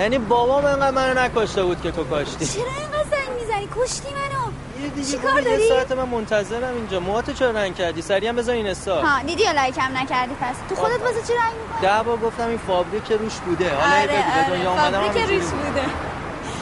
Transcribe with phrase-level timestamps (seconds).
[0.00, 2.46] یعنی بابام انقدر منو نکشته بود که تو کاشتی.
[2.46, 4.44] چرا اینقدر زنگ می‌زنی؟ کشتی منو.
[4.84, 7.00] یه دیگه چی کار یه داری؟ ساعت من منتظرم اینجا.
[7.00, 10.56] موهاتو چرا رنگ کردی؟ سریع هم بذار این استا ها دیدی یا لایکم نکردی پس؟
[10.68, 13.74] تو خودت واسه چی رنگ می‌کنی؟ ده بار گفتم این فابریک روش بوده.
[13.74, 15.66] حالا آره آره بگو به دنیا آره اومدم فابریک روش بود.
[15.66, 15.82] بوده.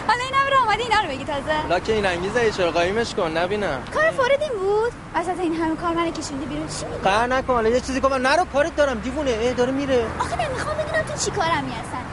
[0.08, 1.68] حالا این هم اومدی اینا رو بگی تازه.
[1.68, 3.82] لاک این انگیزه چرا قایمش کن؟ نبینم.
[3.94, 6.66] کار فورد این بود؟ وسط این همه کار من کشوندی بیرون.
[6.68, 9.30] چی میگی؟ قهر نکن حالا یه چیزی من نرو کارت دارم دیوونه.
[9.30, 10.06] ای داره میره.
[10.20, 11.30] آخه من می‌خوام بدونم تو چی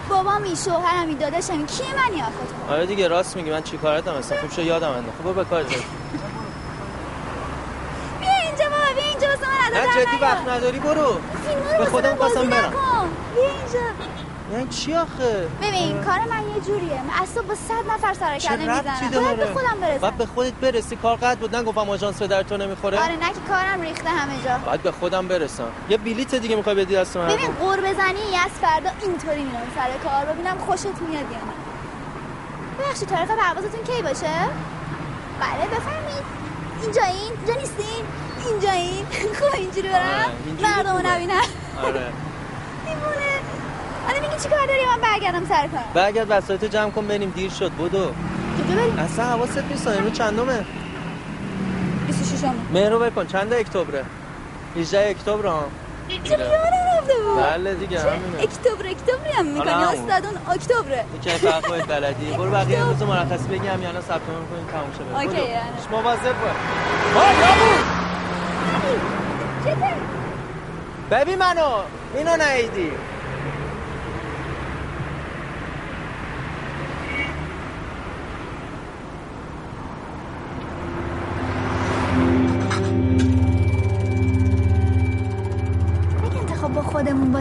[0.10, 2.32] کارمی هستن بابامی شوهرمی داداشمی کیه منی آخه
[2.68, 5.18] تو آره دیگه راست میگی من چی کارتم اصلا خوب شو یادم انداخت.
[5.24, 5.70] خب به کار زد
[8.20, 10.22] بیا اینجا بابا بیا اینجا واسه من ادا نه جدی.
[10.22, 11.20] وقت نداری برو.
[11.80, 12.74] به خودم خواستم برم.
[13.36, 14.15] بیا اینجا.
[14.52, 17.02] یعنی چی آخه؟ ببین کار من یه جوریه.
[17.04, 19.98] من اصلا با صد نفر سر کله می‌زنم باید به خودم برسم.
[20.02, 20.96] باید به خودت برسی.
[20.96, 21.56] کار قد بود.
[21.56, 23.00] نگفتم آژانس پدر تو نمی‌خوره.
[23.04, 24.58] آره نه که کارم ریخته همه جا.
[24.66, 25.68] باید به خودم برسم.
[25.90, 30.10] یه بلیت دیگه می‌خوای بدی دست من؟ ببین قور بزنی از فردا اینطوری میرم سر
[30.10, 30.26] کار.
[30.34, 31.54] ببینم خوشت میاد یا نه.
[32.80, 34.34] ببخشید تاریخ پروازتون کی باشه؟
[35.42, 36.26] بله بفرمایید.
[36.82, 38.06] اینجا این اینجا نیستین.
[38.48, 39.06] اینجا این.
[39.40, 40.04] خب اینجوری برم.
[40.06, 41.10] آره، اینجوری مردم خوبه.
[41.10, 41.42] نبینن
[41.84, 42.06] آره.
[42.86, 43.35] دیوونه
[44.08, 45.84] حالا میگی چی کار داری؟ من برگردم سر کار.
[45.94, 47.72] برگرد وسایت جمع کن بریم دیر شد.
[47.72, 47.88] بدو.
[48.68, 49.00] کجا بریم.
[49.00, 50.66] اصلا حواست نیست امروز چندمه؟
[52.08, 53.28] 26 ام مهرو بکن.
[53.28, 54.06] چند اکتبره؟
[54.78, 55.64] 18 اکتبر ها.
[56.24, 56.54] چرا یادم
[56.98, 57.44] رفته بود.
[57.44, 58.44] بله دیگه همینه.
[58.44, 60.10] اکتبر اکتبری هم می‌کنی؟ حالا همون.
[60.12, 61.06] استاد اون اکتبره.
[61.18, 62.26] یکی از فرقای بلدی.
[62.38, 65.24] برو بقیه روز مرخصی بگم یا نه ثبت نام کنیم تموم شه بره.
[65.24, 65.50] اوکی،.
[65.52, 65.70] یعنی.
[65.90, 66.56] شما مواظب باش.
[67.16, 67.76] ها یابو!
[71.12, 71.70] ببین منو
[72.16, 72.92] اینو نیدی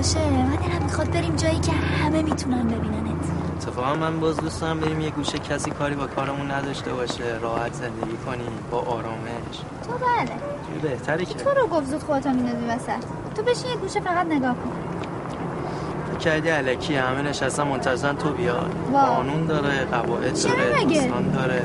[0.04, 3.24] باشه من دلم می‌خواد بریم جایی که همه می‌تونن ببیننت.
[3.56, 7.72] اتفاقا من باز دوست دارم بریم یه گوشه کسی کاری با کارمون نداشته باشه راحت
[7.72, 9.56] زندگی کنیم با آرامش.
[9.86, 10.30] تو بله.
[10.66, 13.04] چیز بهتری که؟ تو رو گفت زود خودتو میندازی وسط.
[13.36, 14.72] تو بشین یه گوشه فقط نگاه کن.
[16.20, 18.70] کردی علکی همه نشستن منتظرن تو بیاد.
[18.92, 21.62] قانون داره قواعد داره؟ دوستان داره.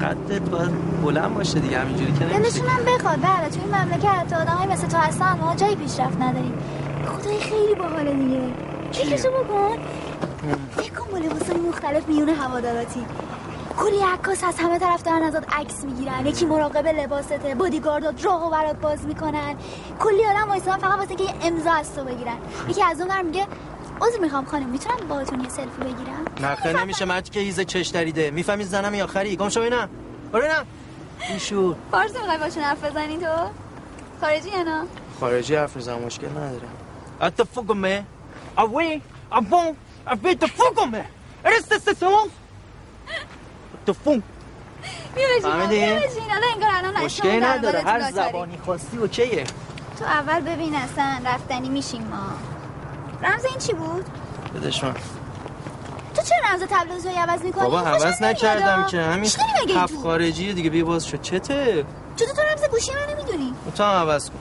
[0.00, 0.70] قدت باید
[1.02, 3.48] بلند باشه دیگه همینجوری که نمیشه دلشون هم بخواد بله.
[3.48, 6.52] تو این مملکت آدم های مثل تو هستن ما جایی پیشرفت نداریم.
[7.24, 8.40] خدای خیلی باحاله دیگه.
[8.92, 9.78] فکرشو بکن
[10.76, 13.06] فکر کن با لباسای مختلف میون هواداراتی.
[13.76, 16.26] کلی عکاس از همه طرف دارن ازت عکس می‌گیرن.
[16.26, 19.56] یکی مراقب لباسته بادیگاردات راهو برات باز می‌کنن.
[20.00, 22.36] کلی آدم وایسادن فقط واسه که یه امضا از تو بگیرن.
[22.68, 23.46] یکی از اون میگه
[24.00, 28.30] عذر می‌خوام خانم می‌تونم باهاتون یه سلفی بگیرم؟ نخه نمیشه مرد که هیزه چش دریده.
[28.30, 29.88] می‌فهمی زنم یا خری؟ گم شو اینم
[30.32, 30.66] برو اینم
[31.28, 33.26] این شور فارسی می‌خوای باشون حرف بزنی تو؟
[34.20, 34.82] خارجی یا نه؟
[35.20, 36.83] خارجی حرف می‌زنم مشکل نداره.
[37.20, 38.04] اتفقمه
[38.58, 39.00] اوی
[39.32, 39.76] ابون
[40.06, 41.04] ابی تفقمه
[41.44, 42.28] ارست سوم
[43.86, 44.22] تفون
[45.42, 45.86] فهمیدی؟
[47.04, 48.10] مشکلی نداره هر.
[48.10, 49.44] زبانی خواستی اوکیه
[49.98, 52.26] تو اول ببین اصلا رفتنی میشیم ما
[53.28, 54.04] رمز این چی بود؟
[54.54, 54.94] بدش من
[56.14, 59.30] تو چرا رمز تبلیغ رو عوض می‌کنی؟ بابا عوض نکردم که همین
[59.76, 61.84] هفت؟ خارجی دیگه بیا باز شد چته
[62.16, 64.38] تو تو رمز گوشی رو نمی‌دونی تو هم عوض کن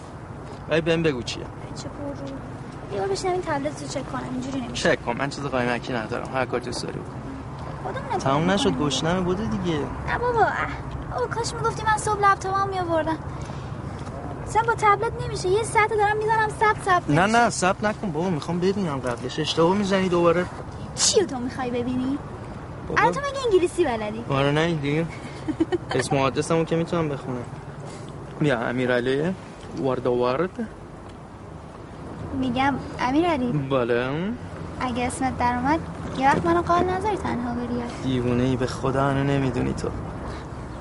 [0.70, 1.44] ولی بهم بگو چیه
[1.76, 2.43] چه پر
[3.00, 4.22] بار بشینم این تبلت رو چک کنم.
[4.32, 4.96] اینجوری نمیشه.
[4.96, 5.18] چک کن.
[5.18, 6.30] من چیز قایمکی ندارم.
[6.34, 7.12] هر کار دوست داری بکن.
[7.84, 9.78] خودم تموم نشد گشنمه بوده دیگه.
[9.80, 10.48] نه بابا.
[11.20, 13.18] او کاش می‌گفتی من صبح لپتاپم میآوردم.
[14.48, 15.50] اصلا با تبلت نمیشه.
[15.50, 17.26] یه ساعت دارم می‌زنم ثبت ثبت نه.
[17.26, 18.30] نه ثبت نکن بابا.
[18.30, 19.40] می‌خوام ببینم قبلش.
[19.40, 20.46] اشتباه می‌زنی دوباره.
[20.96, 22.18] چی تو می‌خوای ببینی؟
[22.88, 23.02] بابا.
[23.02, 25.06] الان تو مگه انگلیسی بلدی؟ آره نه دیگه
[25.92, 27.44] اسم و آدرسمو که می‌تونم بخونم.
[28.40, 29.36] بیا امیرعلی
[29.78, 30.50] وارد وارد
[32.40, 33.52] میگم امیر علی.
[33.52, 34.10] بله.
[34.80, 35.80] اگه اسمت در اومد
[36.18, 37.68] یه وقت منو قال نذاری تنها بری.
[38.04, 39.88] دیوونه ای به خدا هنو نمی‌دونی تو.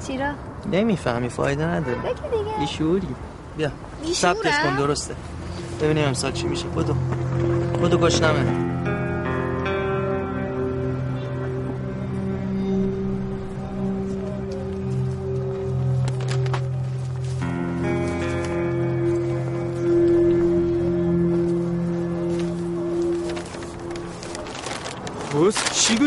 [0.06, 0.26] چی رو؟
[0.72, 1.98] نمی‌فهمی فایده نداره.
[1.98, 2.58] بگی دیگه.
[2.60, 3.08] بیشوری
[3.56, 3.70] بیا؟
[4.12, 5.14] ثبتش کن درسته.
[5.80, 6.66] ببینیم امسال چی میشه.
[6.68, 6.94] بدو.
[7.82, 8.61] بدو گشنمه.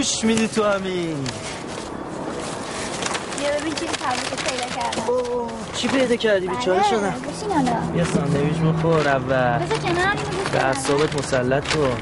[0.06, 1.18] گوش میدی تو همین
[3.42, 5.04] یه ببین پیدا کردم.
[5.07, 7.13] اوه، چی پیدا کردی؟ بیچاره بله، شدم.
[7.96, 9.60] یه ساندویچ بخور اول.
[9.60, 10.66] به بدم.
[10.66, 12.00] اعصابت مسلط باش.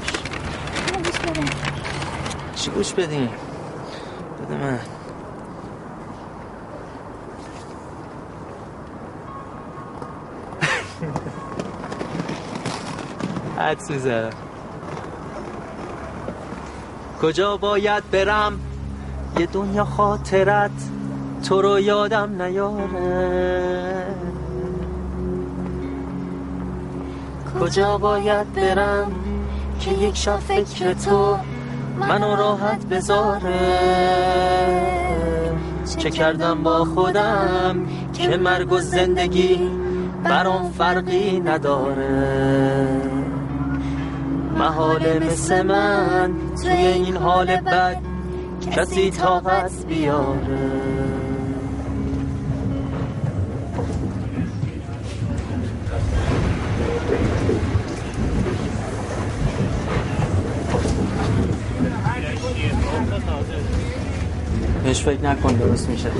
[2.56, 3.30] چی گوش بدیم
[4.42, 4.80] بده من.
[13.58, 14.30] حدس می‌زنم
[17.22, 18.60] کجا باید برم؟
[19.38, 20.70] یه دنیا خاطرت
[21.48, 24.04] تو رو یادم نیاره.
[27.60, 29.12] کجا باید برم
[29.80, 31.36] که یک شب فکر تو
[32.00, 33.84] منو راحت بذاره؟
[35.98, 39.70] چه کردم با خودم که مرگ و زندگی
[40.24, 42.63] برام فرقی نداره؟
[44.64, 46.32] محاله مثل من.
[46.62, 47.96] توی این حال بد
[48.70, 50.70] کسی طاقت بیاره.
[64.84, 66.10] بهش فکر نکن درست میشه.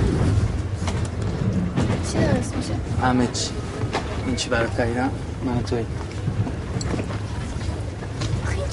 [2.12, 3.50] چی درست میشه؟ همه چی.
[4.26, 5.10] این چی برات خریدم؟
[5.46, 5.84] من توی.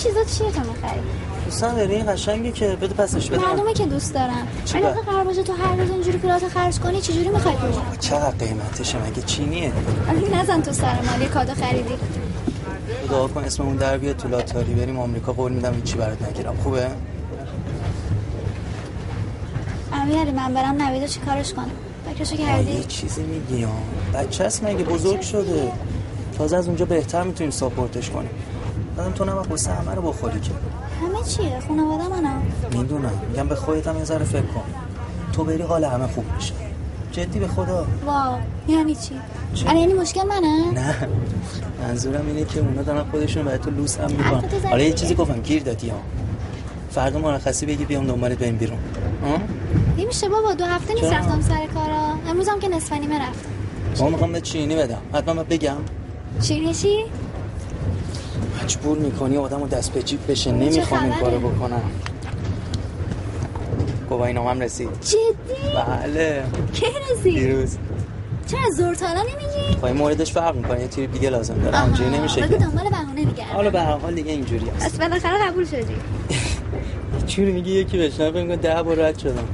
[0.04, 1.00] چیزا چیه تو می‌خری؟
[1.46, 5.24] دوستان داری؟ این قشنگه که بده پسش بدم معلومه که دوست دارم چی اگه قرار
[5.24, 9.72] باشه تو هر روز اینجوری پولاتو خرج کنی چجوری می‌خوای پول چقدر قیمتشه؟ مگه چینیه؟
[10.10, 11.94] آخه نزن تو سر مالی کادو خریدی.
[13.10, 14.74] دعا کن اسممون در بیاد تو لاتاری.
[14.74, 16.58] بریم آمریکا قول میدم هیچی برات نگیرم.
[16.64, 16.88] خوبه؟
[19.94, 21.72] امیرعلی من برم نویدو چی کارش کنم
[22.10, 23.68] فکرشو کردی؟ یه چیزی میگی
[24.14, 25.72] بچه هست مگه بزرگ شده؟
[26.38, 28.30] تازه از اونجا بهتر می‌تونیم ساپورتش کنیم.
[29.02, 30.52] دادم تو نباید قصه همه رو بخوری که
[31.02, 32.42] همه چیه؟ خانواده منم.
[32.72, 33.12] می‌دونم.
[33.30, 34.64] میگم به خودت هم یه ذره فکر کن.
[35.34, 36.54] تو بری حال همه خوب میشه.
[37.12, 37.86] جدی به خدا.
[38.06, 38.38] واو.
[38.68, 39.16] یعنی چی؟
[39.66, 40.96] الان یعنی مشکل منه؟ نه.
[41.84, 44.44] منظورم اینه که اونا دارن خودشون برای تو لوس هم می‌کنن.
[44.70, 45.42] حالا یه چیزی گفتم.
[45.42, 45.98] گیر دادی ها.
[46.92, 48.80] فردا مرخصی بگی بیام دنبالت بریم بیرون.
[49.98, 52.18] نمیشه بابا دو هفته نیست؟ رفتم سر کارا.
[52.30, 53.50] امروز هم که نصف نیمه رفتم.
[54.00, 55.02] ما می‌خوام به چینی بدم.
[55.14, 55.78] حتما بگم.
[56.42, 57.06] چی چی؟
[58.72, 61.82] مجبور می‌کنی آدم دست به جیب بشه نمی‌خوام این؟ کارو بکنم.
[64.10, 64.90] گواهی نامم رسید.
[65.02, 65.18] جدی؟
[65.76, 66.44] بله.
[66.74, 67.78] کی رسید؟ دیروز.
[68.48, 70.82] چرا از زورتالا نمیگی خب این موردش فرق می‌کنه.
[70.82, 71.78] یه تیر دیگه لازم داره.
[71.78, 72.48] همینجوری نمیشه که.
[72.48, 75.96] دنبال بهونه حالا به هر حال دیگه اینجوری هست پس بالاخره قبول شدی.
[77.28, 79.48] چوری میگی یکی بشنه کنم ده بار رد شدم.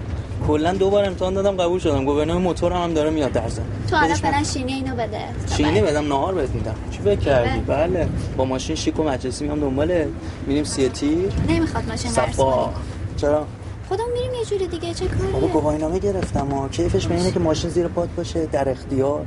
[0.48, 2.06] کلا دو بار امتحان دادم قبول شدم.
[2.06, 4.14] گواهینامه موتورم هم داره میاد درزن تو حالا.
[4.14, 5.20] فعلا شینی اینو بده.
[5.58, 6.76] چینی بدم نهار بهت میدم.
[6.92, 8.08] چی فکر کردی؟ بله.
[8.38, 10.08] با ماشین شیک و مجلسی میام دنباله
[10.48, 12.70] میریم سی تیر نمی‌خواد ماشین صفا.
[13.18, 13.46] چرا؟
[13.90, 16.68] خودم میریم یه جوری دیگه چه بابا کاریه گواهینامه گرفتم ها.
[16.70, 19.26] کیفش به اینه که ماشین زیر پات باشه در اختیار.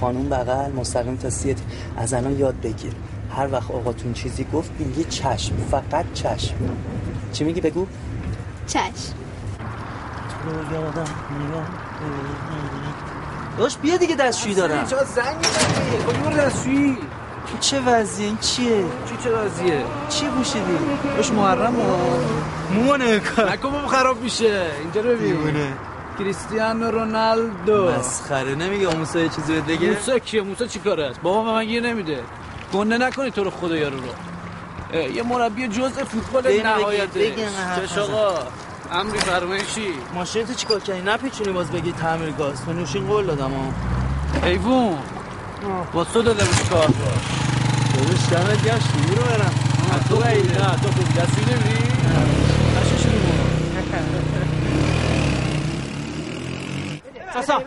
[0.00, 1.64] قانون بغل مستقیم تا سی تیر.
[1.96, 2.92] از الان یاد بگیر.
[3.30, 5.54] هر وقت آقاتون چیزی گفت میگی چشم.
[5.70, 6.54] فقط چشم.
[7.32, 7.86] چی میگی؟ بگو.
[8.66, 9.25] چشم.
[13.58, 16.98] داش بیا دیگه دستشویی دارم چرا زنگ می‌زنی کجا برو دستشویی.
[17.48, 20.78] این چه وضعیه؟ این چیه؟ چی چه وضعیه؟ چی پوشیدی
[21.16, 21.98] باش محرم ها
[22.74, 24.66] موانه کار نکن خراب میشه.
[24.82, 25.56] اینجا رو ببین.
[26.18, 27.90] کریستیانو رونالدو.
[27.90, 28.54] مسخره.
[28.54, 31.64] نمیگه موسی یه چیزی بهت بگه؟ موسا کیه؟ موسا چی کاره است؟ بابا به من
[31.64, 32.22] گیر نمیده.
[32.72, 35.00] گنده نکنی تو رو خدا یارو رو.
[35.00, 38.38] یه مربی جزء فوتبال حرف چش آقا.
[38.92, 42.60] امری فرمایشی ماشین تو چیکار کردی؟ نپیچونی باز بگی تعمیر گاز.
[42.64, 43.72] به نوشین قول دادم ها.
[44.48, 44.98] حیوون
[45.92, 46.88] با تو دادم کار
[47.96, 49.54] داداش دمت گشتی برو برم.
[50.08, 51.92] تو بعیده نه تو خوب دستی نمیری.
[52.76, 53.06] نشش
[57.34, 57.62] ساسا.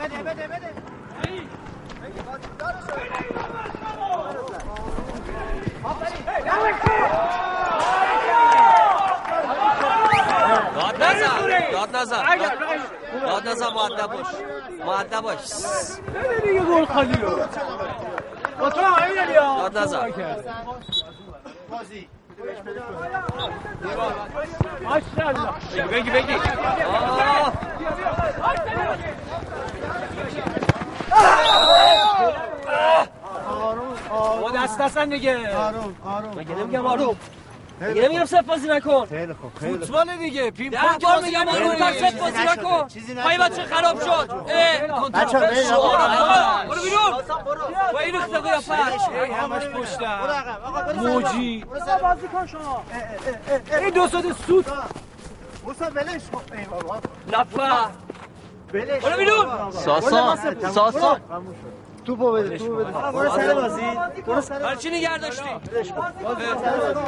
[10.76, 12.24] داد نزن داد نزن.
[13.26, 14.26] داد نزن معدب باش.
[14.86, 15.40] معدب باش.
[19.58, 20.12] داد نزن.
[25.92, 26.34] بگی بگی.
[34.12, 34.42] آه.
[34.42, 35.56] با دست نزن دیگه.
[35.58, 36.38] آروم آروم.
[36.38, 37.16] مگه نمیگم آروم.
[37.81, 39.05] مگه نمیگم صف بازی نکن.
[39.05, 40.51] خیلی خوب فوتبال دیگه.
[40.51, 41.57] پینگ ده پونگ بار بازی میگم نکنی.
[41.57, 42.88] آروم تر صف بازی نکن.
[43.24, 44.31] پای بچه خراب شد.
[44.48, 45.88] اه بچه‌ها، برید آقا.
[45.88, 47.12] آقا، برو بیرون.
[47.93, 50.19] با این ریخته قیافت ای همش پشتم.
[50.95, 51.65] موجی.
[53.79, 54.65] این دو ساعت سود
[55.65, 56.41] موسا ولش کن.
[57.27, 57.62] لفه
[58.74, 59.17] ولش برو کن.
[59.17, 59.71] بیرون.
[59.71, 61.21] ساسان ساسان.
[62.06, 63.82] توپو بده توپو بده آقا برو سر بازی.
[64.27, 65.44] برو سر برای چی نگه داشتی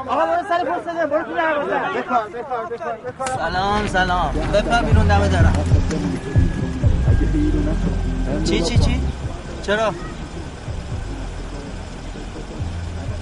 [0.07, 1.99] آقا برو سر پست بده برو تو دروازه.
[2.01, 3.27] بکار بکار بکار بکار.
[3.27, 4.31] سلام سلام.
[4.53, 5.53] بپر بیرون دمه دارم
[8.43, 9.01] چی چی چی؟
[9.63, 9.93] چرا؟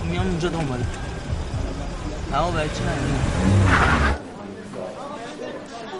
[0.09, 0.83] میام اونجا دنباله.
[2.33, 3.19] اما برای چی نمی‌دونم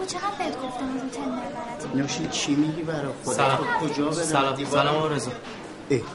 [0.06, 3.38] چقدر بهت گفتم رو تن نبرد نوشی چی میگی برای خودت؟
[3.80, 5.08] کجا برم سلام؟ سلام آقا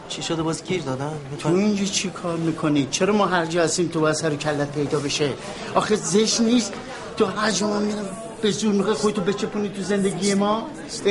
[0.10, 3.88] چی شده باز گیر دادن؟ تو اینجا چی کار می‌کنی؟ چرا ما هر جا هستیم
[3.88, 5.30] تو باید سر کلت پیدا بشه؟
[5.76, 6.74] آخه زشت نیست.
[7.18, 8.08] تو هر جا ما میرم
[8.42, 10.68] به زور می‌خوای خودتو بچپونی تو زندگی ما.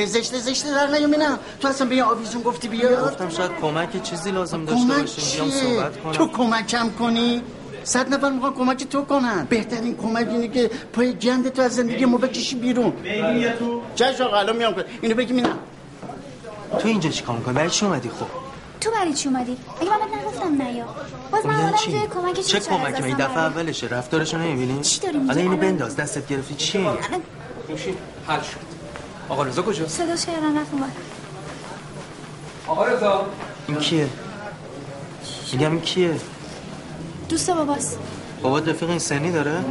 [0.07, 4.31] زشته زشته در نیومینم تو اصلا به یه آویزون گفتی بیا گفتم شاید کمک چیزی
[4.31, 6.13] لازم داشته کمک باشیم صحبت کنم.
[6.13, 7.43] تو کمکم کنی؟
[7.85, 9.47] صد نفر می‌خوان کمک تو کنن.
[9.51, 12.93] بهترین کمک اینه که پای گند تو از زندگی ما بکشی بیرون.
[13.59, 13.83] تو.
[13.95, 14.75] چش آقا الان میام.
[14.75, 15.59] کنم اینو بگی میرم
[16.79, 18.44] تو اینجا چیکار می‌کنی؟ برای چی اومدی خب؟
[18.85, 20.85] تو برای چی اومدی؟ اگه من بهت نگفتم نیا
[21.31, 25.01] باز من یعنی اومدم چی؟ اینجا کمک چه کمکی این دفعه اولشه رفتارشو نمی‌بینی؟ چی
[25.01, 26.55] داری میگی؟ الان اینو بنداز دستت گرفتی.
[26.55, 26.99] چیه این؟
[28.29, 28.57] حل شد.
[29.29, 30.89] آقا رضا کجاست؟ صداش کردن رفت اونور
[32.67, 33.27] آقا رضا.
[33.69, 34.09] این کیه؟
[35.53, 36.21] میگم این کیه؟
[37.29, 37.99] دوست باباست.
[38.43, 39.65] بابا رفیق این سنی داره؟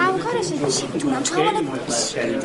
[0.00, 1.68] همکارشه چی؟ می‌تونم تو همون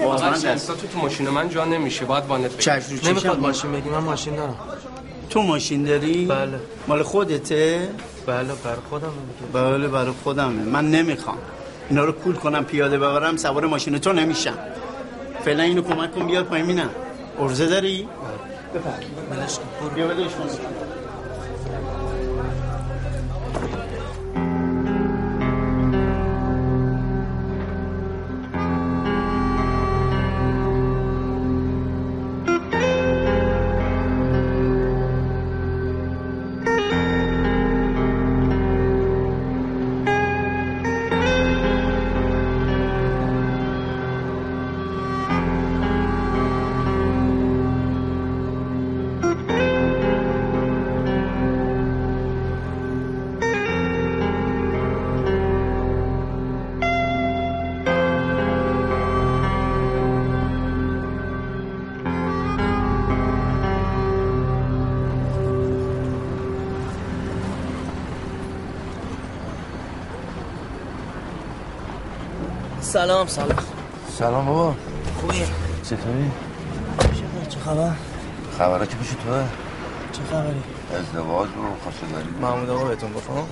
[0.03, 3.97] واقعا دستا تو تو ماشین من جا نمیشه باید وانت بگیر نمی‌خواد ماشین بگی من
[3.97, 4.55] ماشین دارم.
[5.29, 6.59] تو ماشین داری؟ بله.
[6.87, 7.89] مال خودته؟
[8.25, 9.13] بله بر خودم
[9.53, 10.63] بله برای خودمه.
[10.63, 11.37] من نمی‌خوام.
[11.89, 14.57] اینا رو کول کنم پیاده ببرم سوار ماشین تو نمیشم.
[15.45, 16.89] فعلا اینو کمک کن بیار پایین مینم.
[17.39, 18.07] ارزه داری؟
[19.57, 19.89] کن برو.
[19.89, 20.86] بیا بدش کن.
[73.07, 73.57] سلام سلام.
[74.17, 74.75] سلام بابا.
[75.21, 75.43] خوبی؟
[75.83, 76.31] چطوری؟
[77.49, 77.91] چه خبر؟
[78.57, 79.43] خبره که پیش توه
[80.11, 80.61] چه خبری؟
[80.99, 82.27] ازدواج رو خواستگاری.
[82.41, 83.47] محمود آقا بهتون گفت ها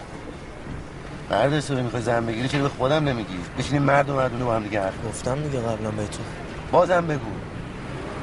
[1.32, 4.64] مرد حسابی می‌خوای زن بگیری؟ چرا به خودم نمیگی؟ بشینیم مرد و مردونه با هم
[4.64, 6.26] دیگه حرف گفتم دیگه قبلا بهتون.
[6.72, 7.32] بازم بگو.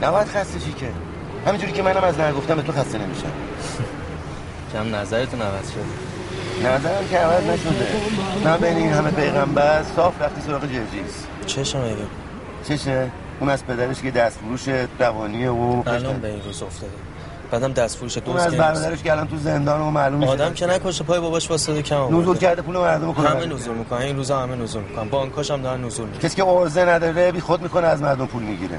[0.03, 0.89] نباید خسته شی که.
[1.47, 3.33] همینجوری که منم از نگفتم به تو خسته نمیشم.
[4.73, 5.85] کم نظرتون عوض شد.
[6.61, 7.87] نظرم که عوض نشده.
[8.45, 11.97] من بین این همه پیغمبر صاف رفتی سراغ جرجیس چشم اگه
[12.69, 14.69] چشه؟ اون از پدرش که دست فروش
[14.99, 16.93] روانیه و الان به این روز افتاده.
[17.51, 20.53] بعدم دست فروش اون دوست از برادرش که الان تو زندان و معلوم میشه آدم
[20.53, 22.21] که نکشه پای باباش واسطه کم.
[22.21, 25.63] نزول کرده پول مردم کنه همه نزول می‌کنن این روزا همه نزول می‌کنن بانکاش هم
[25.63, 28.79] دارن نزول می‌کنن کسی که عرضه نداره بی خود می‌کنه از مردم پول می‌گیره.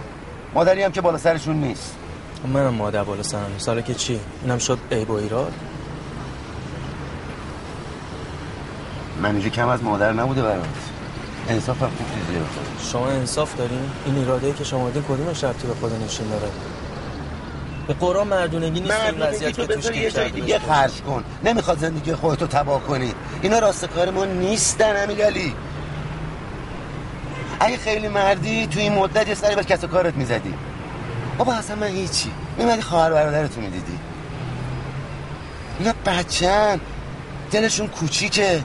[0.53, 1.95] مادری هم که بالا سرشون نیست.
[2.53, 5.53] منم مادر بالا سرم ساله که چی؟ اینم شد عیب و ایراد؟
[9.23, 10.65] من اینجا کم از مادر نبوده برات.
[11.49, 12.41] انصاف هم خوب چیزیه.
[12.91, 16.47] شما انصاف دارین این ایراده که شما دین کدومش ربطی به خود نشین داره
[17.87, 20.59] به قرآن مردونگی نیست این وضعیت که توش یه گیر جای دیگه.
[20.59, 21.23] خرج کن.
[21.43, 23.13] نمی‌خواد زندگی خودتو تباه کنی.
[23.41, 25.55] اینا راستکار ما نیستن امیرعلی.
[27.59, 30.53] اگه خیلی مردی تو این مدت یه سری به کس و کارت می‌زدی.
[31.37, 32.31] بابا اصلا من هیچی.
[32.57, 33.99] میمدی خواهر برادرتو می‌دیدی.
[35.79, 36.79] اینا بچن
[37.51, 38.63] دلشون کوچیکه.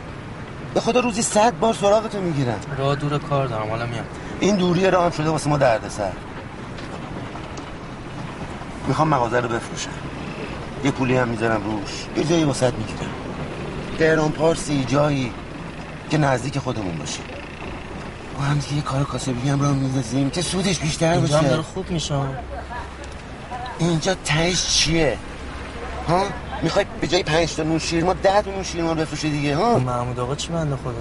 [0.75, 4.05] به خدا روزی صد بار سراغتو می‌گیرن راه دور کار دارم حالا میام.
[4.41, 6.13] این دوری راه هم شده واسه ما دردسر.
[8.89, 9.91] می‌خوام مغازه رو بفروشم.
[10.85, 12.07] یه پولی هم می‌ذارم روش.
[12.17, 13.11] یه جایی واسط می‌گیرم.
[13.99, 15.33] تهران پارسی جایی
[16.11, 17.21] که نزدیک خودمون باشه.
[18.39, 21.63] با هم دیگه یه کار کاسبی هم رو میندازیم که سودش بیشتر اینجا باشه.
[21.63, 22.15] خوب میشه.
[23.79, 25.19] اینجا تهش چیه؟
[26.09, 26.25] ها؟
[26.63, 30.21] می‌خوای به جای پنج تا نوشیر ما ده تا نوشیر ما بفروشی دیگه ها؟ محمود
[30.21, 30.93] آقا چی بنده خدا؟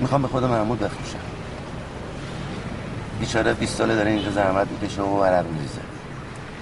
[0.00, 1.18] می‌خوام به خود محمود بفروشم.
[3.20, 5.80] بیچاره 20 ساله داره اینجا زحمت می‌کشه و عرق میریزه.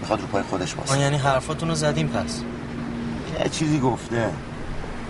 [0.01, 2.41] می‌خواد رو پای خودش ما باسه یعنی حرفاتون رو زدیم پس.
[3.45, 4.31] یه چیزی گفته.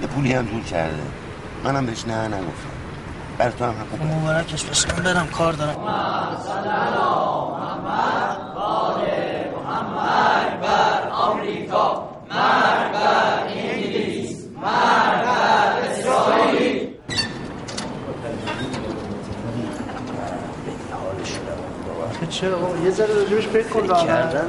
[0.03, 1.03] یه پولی هم جور کرده.
[1.65, 2.77] منم بهش نه نگفتم.
[3.39, 4.15] بر تو هم حق داره.
[4.15, 5.77] مبارکش باشه من برم کار دارم.
[22.31, 23.87] چرا بابا یه ذره راجبش فکر کن.
[23.87, 24.45] کردن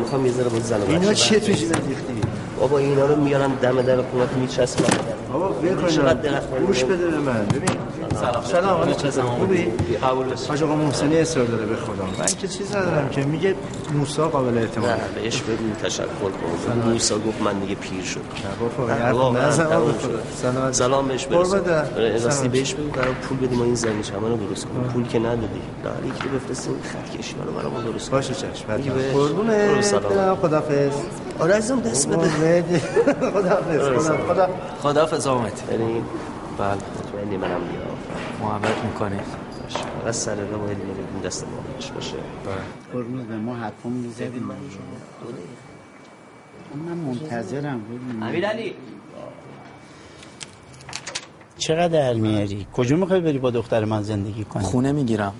[0.00, 1.88] می‌خوام یه ذره با زن و اینا چیه تو جیبت.
[1.88, 2.20] ریختی
[2.60, 4.84] بابا اینا رو میارن دم در خونت میچسبن
[5.32, 6.84] بابا ول کن گوش.
[6.84, 7.70] بده به من ببین
[8.20, 8.44] سلام.
[8.44, 9.64] سلام چطور خوبی؟
[10.02, 12.04] قبول بشه حاج آقا محسنی اصرار داره به خدا.
[12.18, 13.54] من که چیز ندارم که میگه
[13.94, 14.88] موسی قابل اعتماد.
[14.90, 16.90] نه بهش بگو تشکر کن.
[16.90, 18.22] موسا گفت من دیگه پیر شدم.
[19.50, 20.72] سلام.
[20.72, 21.58] سلام بهش راستی
[22.18, 22.48] سلام.
[22.48, 24.82] بهش بگو برام پول بدیم ما این زمین چمن رو درست کنیم.
[24.82, 25.44] پول که ندادی.
[25.84, 28.62] نه یکی بفرستیم خط کشی رو برام درست باشه بهش.
[29.12, 29.82] قربونه
[30.42, 30.92] خدافظ.
[31.54, 32.80] عزیزم دست بده.
[33.34, 34.48] خدافظ خدا خدا
[34.82, 36.04] خدا فزامت بریم
[36.58, 37.93] بله مطمئنی منم بیام
[38.44, 39.18] محبت می‌کنی.
[40.02, 41.46] فقط سر رو باید اینو بدیم دست
[41.78, 42.16] بهش باشه.
[42.92, 44.42] قربونه به ما حرفم می‌زدیم
[46.86, 47.80] من منتظرم
[48.22, 48.74] امیرعلی.
[51.58, 55.32] چقدر در میاری؟ کجا می‌خوای بری با دختر من زندگی کنی؟ خونه می‌گیرم.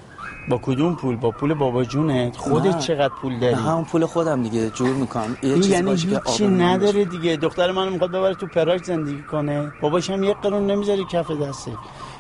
[0.49, 2.37] با کدوم پول؟ با پول بابا جونت.
[2.37, 2.79] خودت.
[2.79, 4.71] چقدر پول داری؟ همون پول خودم دیگه.
[4.71, 5.37] جور می‌کنم.
[5.43, 7.37] یه چیزی یعنی باشه که نداره دیگه.
[7.37, 9.73] دختر من می‌خواد ببره تو پراگ زندگی کنه.
[9.81, 11.73] باباش هم یک قرون نمی‌ذاره کف دسته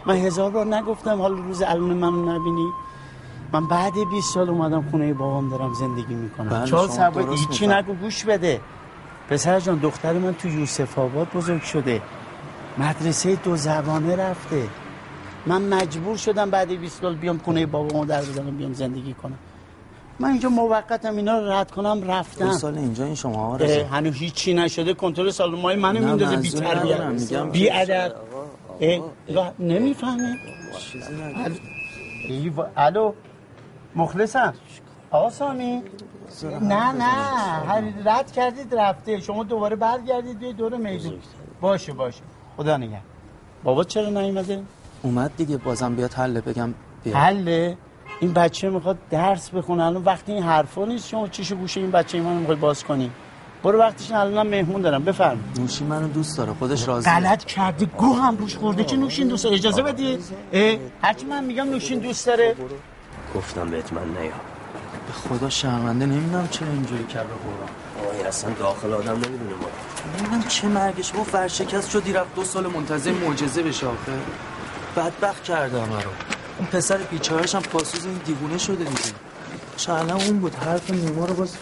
[0.06, 2.68] من هزار بار نگفتم حالا روز الان منو نبینی.
[3.52, 6.48] من بعد 20 سال اومدم خونه بابام دارم زندگی می‌کنم.
[6.48, 7.66] بله، چهار سبا هیچی.
[7.66, 8.60] نگو گوش بده.
[9.30, 12.02] پسر جان دختر من تو یوسف آباد بزرگ شده.
[12.78, 14.62] مدرسه دو زبانه رفته.
[15.46, 19.38] من مجبور شدم بعد 20 سال بیام خونه بابامو در بزنم بیام زندگی کنم.
[20.20, 23.58] من اینجا موقتم اینا رو رد کنم دو رفتم سال اینجا این شما ها
[23.92, 28.12] هنوز هیچی نشده کنترل سالن مای منو میندازه بی تربیت بی ادب
[29.58, 30.36] نمی‌فهمه.
[32.28, 33.12] چیزی الو
[33.96, 34.54] مخلصم.
[35.10, 35.82] آقا سامی.
[36.42, 37.04] نه نه
[37.68, 39.20] هر رد کردید رفته.
[39.20, 41.18] شما دوباره برگردید به دور میدون
[41.60, 42.20] باشه باشه.
[42.56, 43.00] خدا نگه.
[43.64, 44.62] بابا چرا نیومده؟
[45.02, 47.76] اومد دیگه بازم بیاد حله بگم بیا حله؟
[48.20, 49.84] این بچه می‌خواد درس بخونه.
[49.84, 53.10] الان وقتی این حرفا نیست شما چیشو گوشه این بچه من می‌خواد باز کنی؟
[53.64, 55.04] برو وقتش الان مهمون دارم.
[55.04, 55.38] بفرم.
[55.58, 57.12] نوشی منو دوست داره خودش راضیه.
[57.12, 60.18] غلط کرده گو هم روش خورده که نوشین دوست داره اجازه بدی؟
[61.02, 62.56] هرچی من میگم نوشین دوست داره.
[63.34, 64.40] گفتم بهت من نیام
[65.06, 67.28] به خدا شرمنده نمی‌دونم چرا اینجوری کرد.
[67.28, 68.08] به قرآن.
[68.08, 69.68] آقای اصلا داخل آدم نمی‌دونه ما.
[70.18, 71.12] نمی‌دونم چه مرگش.
[71.12, 74.12] با ورشکست شدی رفت دو سال منتظر معجزه بشه آخه.
[74.96, 76.10] بدبخت کرده همه رو.
[76.58, 79.00] اون پسر بیچارهش هم پاسوز این دیوونه شده دیگه.
[79.76, 80.54] شاید اون بود.
[80.54, 81.56] حرف نیما رو باز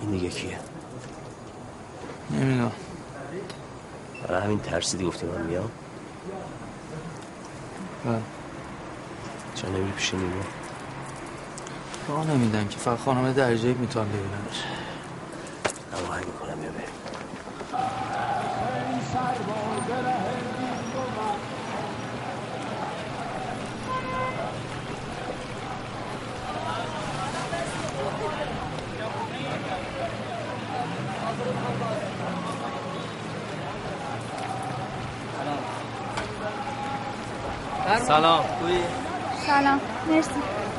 [0.00, 0.58] این دیگه کیه؟
[2.30, 2.72] نمی‌دونم.
[4.28, 5.70] برای همین ترسیدی گفتی من میام؟
[8.04, 8.20] بله.
[9.54, 10.44] چرا نمیری پیش نیما
[12.08, 12.78] راه نمیدن که.
[12.78, 14.64] فقط خانم درجه می‌تونم ببینمش
[15.92, 16.88] هماهنگ می‌کنم یا بریم
[38.06, 38.44] سلام.
[39.46, 39.80] سلام.
[40.10, 40.30] مرسی.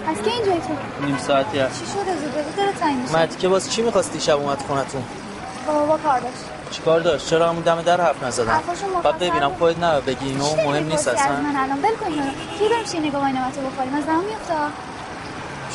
[0.08, 1.80] از که اینجایی تو؟ نیم ساعتی هست.
[1.80, 5.04] چی شده زود؟ زود داره تنگ میشه مردی که باز چی می‌خواستی شب اومد خونتون؟
[5.68, 6.36] بابا کار داشت.
[6.72, 8.60] چیکار داشت؟ چرا همون دم در حرف نزدن
[9.04, 9.58] بعد ببینم بود.
[9.58, 11.32] خودت نه بگی اینو مهم نیست اصلا.
[11.32, 12.12] من الان؟ ول کن
[12.60, 14.54] کی بریم چی نگاه وای نمتو بخوریم؟ از دم میفته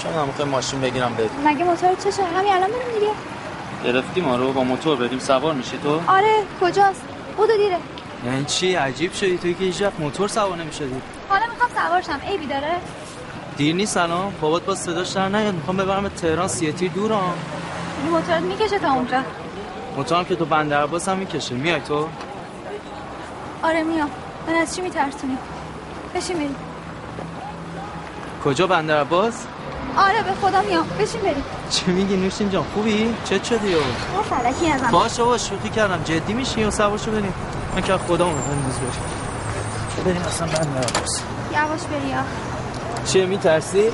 [0.03, 3.13] شما هم می‌خوای ماشین بگیرم بریم مگه موتور چشه همین الان بریم دیگه.
[3.85, 5.19] گرفتی ما رو با موتور بریم.
[5.19, 7.03] سوار میشی تو؟ آره کجاست؟
[7.37, 7.77] بودو دیره.
[8.27, 9.39] یعنی چی؟ عجیب شدی.
[9.39, 11.03] توی که هیچ موتور سوار نمی‌شدی.
[11.29, 12.77] حالا می‌خوام سوارشم عیبی داره؟
[13.57, 14.33] دیر نیست الان.
[14.41, 17.35] بابات با صداش در نیاد می‌خوام ببرم تهران سیتی دورم
[18.11, 19.23] موتورت می‌کشه تا اونجا.
[19.97, 21.55] موتورم که تو بندر هم می‌کشه.
[21.55, 22.09] میای تو؟
[23.63, 24.11] آره میام.
[24.47, 25.39] من از چی میترسونی؟
[26.15, 26.57] بشین بریم.
[28.45, 29.47] کجا بندر عباس؟
[29.97, 30.87] آره به خدا میام.
[30.99, 31.45] بشین بریم.
[31.71, 33.79] چی میگی نوشین جان؟ خوبی؟ چه شدی و
[34.15, 34.91] ما فلکی ازم.
[34.91, 36.03] باشه باش شوخی کردم.
[36.05, 37.35] جدی میشی و سوار شو بریم؟
[37.75, 39.01] من که خدا اون امروز باشه
[40.05, 42.23] بریم اصلا بندر عباس یواش بری یا
[43.13, 43.85] چیه میترسی؟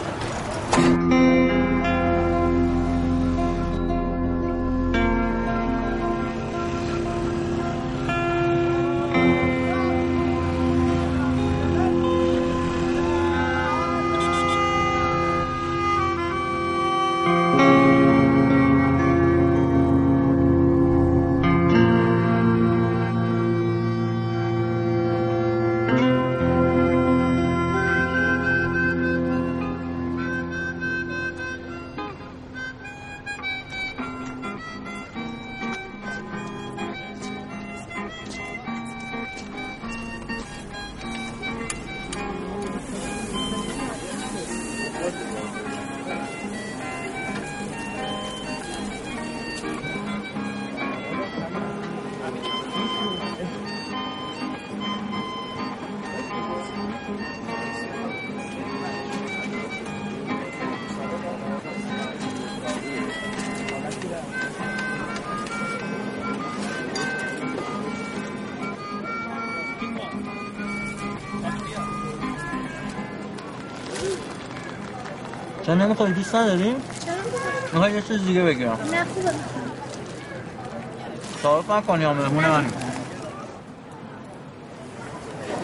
[75.96, 76.74] چرا نمی‌خوای دوست نداریم؟
[77.72, 79.30] می‌خوای یه چیز دیگه بگیرم نه خوبه
[81.42, 82.68] تعارف نکنی یا مهمون منی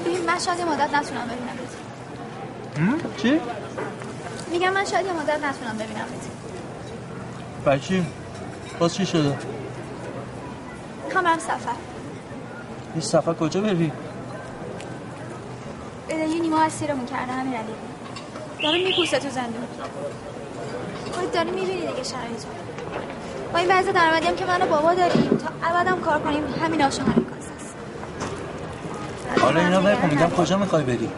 [0.05, 1.73] ببین من شاید یه مدت نتونم ببینمت
[2.77, 3.41] هم؟ چی؟
[4.51, 6.29] میگم من شاید یه مدت نتونم ببینمت
[7.65, 8.07] برای چی؟
[8.79, 9.39] باز چی شده؟
[11.05, 11.77] می‌خوام برم سفر
[12.95, 13.93] این سفر کجا بری؟
[16.09, 17.92] یه نیما اسیرمون کرده همین علی
[18.63, 19.65] داره میپوسه تو زندون.
[21.13, 22.49] خودت داری می‌بینی دیگه شرایطو
[23.53, 26.45] با این بعضی درآمدی هم که من و بابا داریم تا ابدم کار کنیم.
[26.63, 27.75] همین آشو همین کاسه است
[29.41, 31.09] حالا اینا بکن میگم کجا می‌خوای بری؟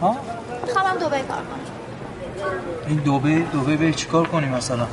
[0.00, 0.16] ها؟
[0.66, 1.60] می‌خوام هم دوبه کار کنم.
[2.86, 4.86] این دوبه دوبه بری چیکار کنی مثلا؟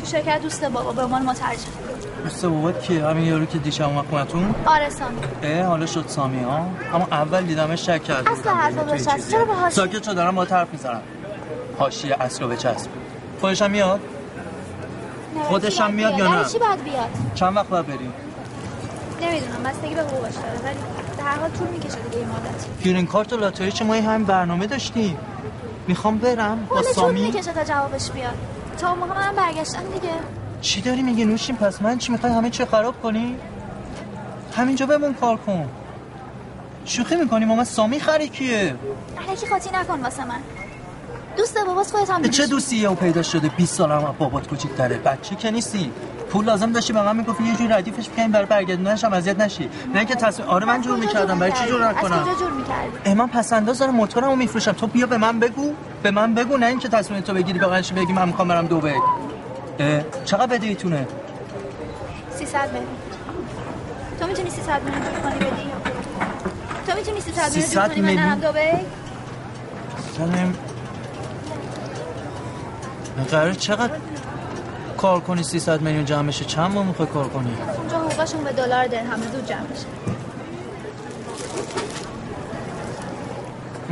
[0.00, 1.72] تو شرکت دوست بابا به عنوان مترجم.
[2.22, 5.16] دوست بابات کیه؟ همین یارو که دیشب اومد خونتون؟ آره سامی.
[5.42, 8.28] اه حالا شد سامی ها؟ اما اول دیدمش شک کرد.
[8.28, 9.30] اصلا حرفا بچسب.
[9.30, 11.02] چرا به حاشیه ساکت شو دارم با حرف می‌زنم.
[11.78, 12.88] حاشیه اصل رو بچسب.
[13.40, 14.00] خودش هم میاد
[15.42, 18.12] خودش هم میاد؟ یا نه؟ چی باید بیاد؟ چند وقت باید بریم؟
[19.22, 20.78] نمی‌دونم بستگی به حقوقش داره ولی
[21.18, 22.84] در هر حال طول می‌کشه دیگه این مدت.
[22.84, 25.18] گرین کارت و لاتاری چه ما همین برنامه داشتیم
[25.88, 27.22] می‌خوام برم با سامی.
[27.22, 28.34] می‌کشه تا جوابش بیاد.
[28.78, 30.12] تا اون موقع من برگشتم دیگه.
[30.60, 33.36] چی داری میگی نوشیم؟ پس من چی می‌خوای؟ همه چی خراب کنی؟
[34.56, 35.68] همینجا بمون کار کن.
[36.84, 38.74] شوخی می‌کنی؟ ماما سامی خری کیه
[39.28, 40.40] الکی خاطی نکن واسه من.
[41.36, 42.46] دوست باباس خودت هم چه.
[42.46, 44.98] دوستی یهو پیدا شده؟ 20 سال هم بابات کوچیک‌تره.
[44.98, 45.92] بچه که نیستی.
[46.30, 49.70] پول لازم داشتی به من می‌گفتی یه جوری ردیفش بکنیم برای برگردوندنش هم اذیت نشی.
[49.92, 51.38] نه اینکه تصمیم آره من از جور می‌کردم.
[51.38, 54.72] برای چی؟ جور از نکنم کجا جور می‌کردی؟ من پس انداز دارم موتورمو میفروشم.
[54.72, 55.72] تو بیا به من بگو.
[56.02, 58.94] به من بگو نه اینکه تصمیم تو بگیری به بگی من می‌خوام برم دبی.
[60.24, 61.06] چقدر بدهیتونه
[62.30, 62.88] 300 میلیون
[64.20, 65.70] تو می‌تونی 300 میلیون کنی بدی
[66.86, 68.86] تو می‌تونی 300 میلیون 300 جور کنی من؟ نرم دبی
[70.16, 70.54] سلام
[73.30, 73.92] قرار چقدر
[74.96, 78.86] کار کنی 300 میلیون جمع بشه چند ماه می‌خوای کار کنی؟ اونجا حقوقشون به دلار
[78.86, 79.86] درهم زود جمع میشه.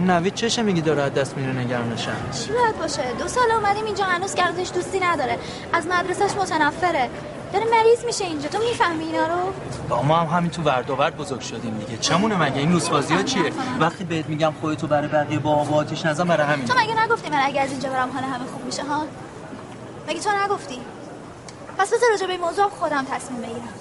[0.06, 4.04] نوید چشه میگی داره از دست میره نگرانشم چی باید باشه؟ دو سال اومدیم اینجا
[4.04, 5.38] هنوز گردش دوستی نداره.
[5.72, 7.10] از مدرسهش متنفره.
[7.52, 8.48] داره مریض میشه اینجا.
[8.48, 9.52] تو می‌فهمی اینا رو؟
[9.88, 11.98] با ما هم همین تو ورد ورد بزرگ شدیم دیگه.
[11.98, 16.06] چمونه مگه؟ این لوسبازی ها چیه وقتی بهت میگم خودتو برای بقیه با آب آتیش
[16.06, 16.66] نزن برای همین.
[16.66, 19.04] تو مگه نگفتی من اگه از اینجا برم حال همه خوب میشه ها؟
[20.08, 20.80] مگه تو نگفتی؟
[21.78, 23.77] پس بذار راجع به این موضوع خودم تصمیم بگیرم.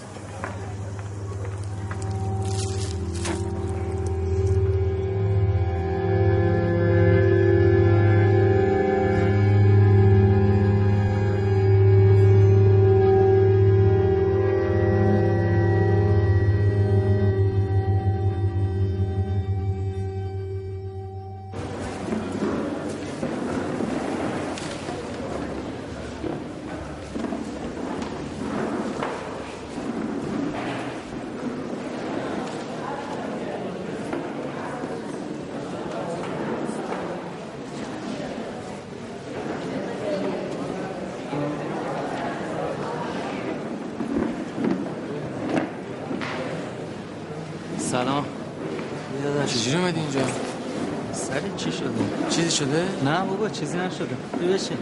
[52.57, 54.05] شده؟ نه بابا چیزی نشده.
[54.53, 54.77] بشین.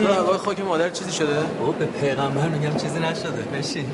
[0.00, 3.42] تو هوای خاک مادر چیزی شده؟ بابا به پیغمبر میگم چیزی نشده.
[3.58, 3.84] بشین.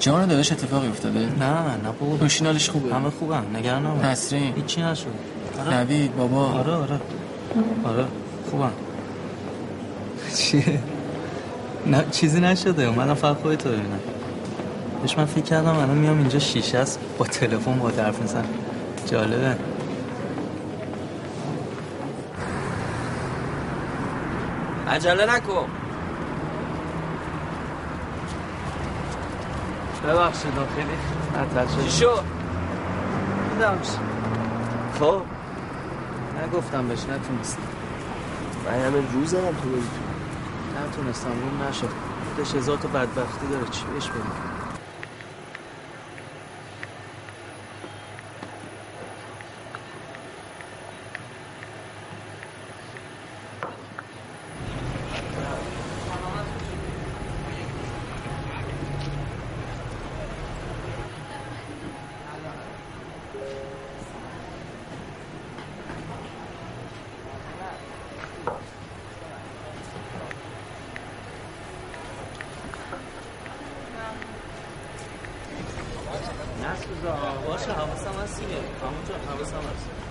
[0.00, 2.16] جان داداش اتفاقی افتاده؟ نه نه نه بابا.
[2.44, 4.04] حالش خوبه؟ همه خوبم نگران نباش.
[4.04, 5.10] نسرین هیچی نشده.
[5.60, 5.74] آره.
[5.74, 6.46] نوید بابا.
[6.46, 7.00] آره آره.
[7.84, 8.04] آره
[8.50, 8.72] خوبم
[10.36, 10.80] چیه؟
[11.86, 14.00] نه چیزی نشده اومدم فقط خودتو ببینم.
[15.02, 18.48] بهش من فکر کردم الان میام اینجا شیشه است با تلفن با حرف می‌زنم.
[19.06, 19.56] جالبه.
[24.88, 25.66] عجله نکن.
[30.08, 32.24] ببخشید خیلی چی شد؟
[35.00, 35.22] خب.
[36.46, 37.58] نگفتم بهش نتونستم.
[38.66, 40.03] من همه روزم تو بگی
[40.88, 41.88] نتونستم روم نشد.
[42.34, 44.54] خودش هزار تا بدبختی داره چی بهش بگم
[76.64, 77.16] نسوزا
[77.46, 80.04] باشه حواسم هست دیگه همونجا حواسم هست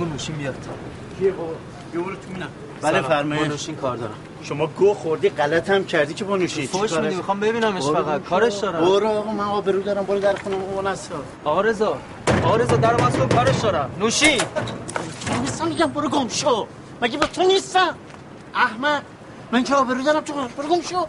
[0.00, 0.54] بگو نوشین بیاد.
[1.18, 1.52] کیه بابا؟
[1.92, 2.48] بیا برو تو میرم
[2.82, 3.48] بله با فرمایش.
[3.48, 4.14] نوشین کار دارم.
[4.42, 8.24] شما گو خوردی غلط هم کردی که با نوشی فوش میدی؟ می‌خوام ببینمش فقط.
[8.24, 8.80] کارش دارم.
[8.80, 10.56] برو آقا من آبرو دارم برو در خونم.
[10.56, 11.96] اون نسا آقا رضا.
[12.44, 13.90] آقا رضا در کن کارش دارم.
[13.98, 14.40] نوشین
[15.40, 16.66] نیستم میگم برو گم شو.
[17.02, 17.94] مگه با تو نیستم؟
[18.54, 19.02] احمد
[19.52, 21.06] من که آبرو دارم تو برو گم شو.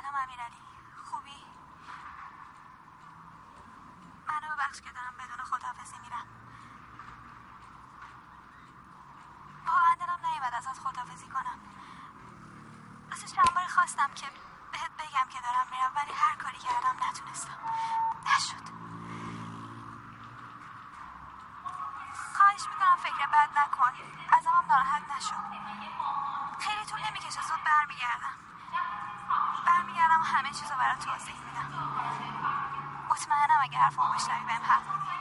[0.00, 0.60] سلام امیرعلی.
[1.04, 1.44] خوبی؟
[4.28, 6.26] منو ببخش که دارم بدون خداحافظی میرم.
[9.66, 11.58] واقعا دلم نیومد ازت خداحافظی کنم.
[13.12, 14.26] ازش چند خواستم که
[14.72, 17.58] بهت بگم که دارم میرم ولی هر کاری کردم نتونستم.
[18.26, 18.64] نشد.
[22.36, 23.92] خواهش می‌کنم فکر بد نکن.
[24.38, 25.34] ازمم ناراحت نشد
[26.58, 28.43] خیلی طول نمی‌کشه زود برمیگردم.
[30.04, 31.68] برمیگردم و همه چیز رو برات توضیح میدم.
[33.10, 35.14] مطمئنم اگه حرفمو بشنوی بهم حق میدی.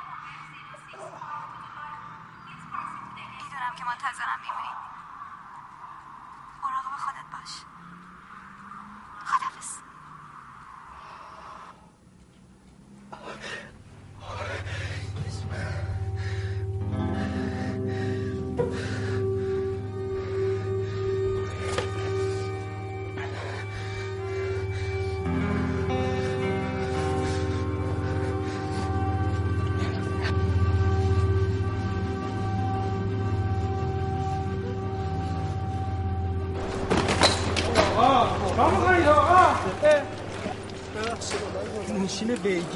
[3.43, 4.82] می‌دونم که منتظرم میمونی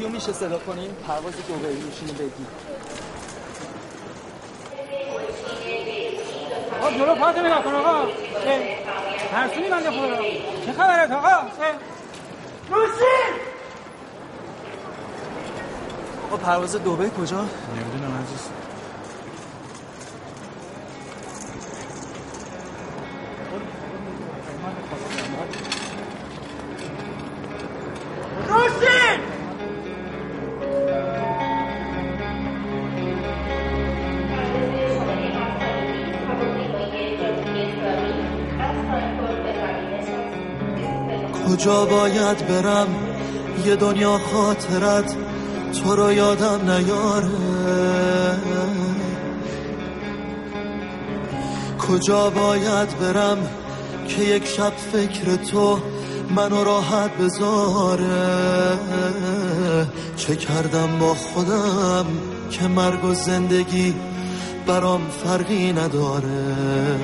[0.03, 2.45] رو میشه صدا کنیم پرواز دوبهی نوشین بیگی
[6.81, 8.07] آقا جلو پات نگاه کن آقا.
[9.31, 10.17] ترسونی بنده خدا.
[10.65, 11.47] چه خبرت آقا.
[12.71, 13.33] نوشین
[16.27, 18.49] آقا پرواز دوبهی کجا؟ نمی‌دونم عزیز.
[41.57, 42.87] کجا باید برم؟
[43.65, 45.15] یه دنیا خاطرت
[45.73, 47.29] تو رو یادم نیاره.
[51.87, 53.37] کجا باید برم
[54.07, 55.79] که یک شب فکر تو
[56.35, 58.79] منو راحت بذاره؟
[60.17, 62.05] چه کردم با خودم
[62.51, 63.95] که مرگ و زندگی
[64.67, 66.97] برام فرقی نداره؟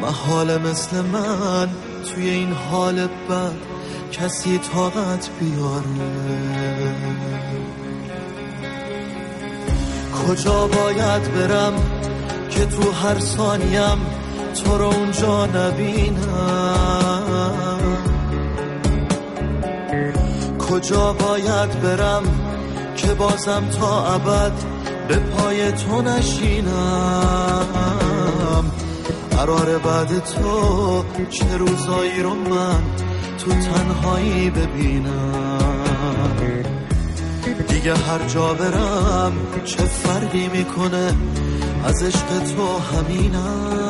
[0.00, 1.68] محال مثل من
[2.14, 3.54] توی این حال بد
[4.12, 5.84] کسی طاقت بیاره.
[10.26, 11.72] کجا باید برم
[12.50, 13.98] که تو هر ثانیم
[14.64, 17.00] تو رو اونجا نبینم؟
[20.58, 22.22] کجا باید برم
[22.96, 24.52] که بازم تا ابد
[25.08, 27.66] به پای تو نشینم؟
[29.40, 32.82] قرار بعد تو چه روزایی رو من
[33.38, 36.36] تو تنهایی ببینم؟
[37.68, 39.32] دیگه هر جا برم
[39.64, 41.14] چه فرقی می‌کنه؟
[41.84, 43.89] از عشق تو همینم.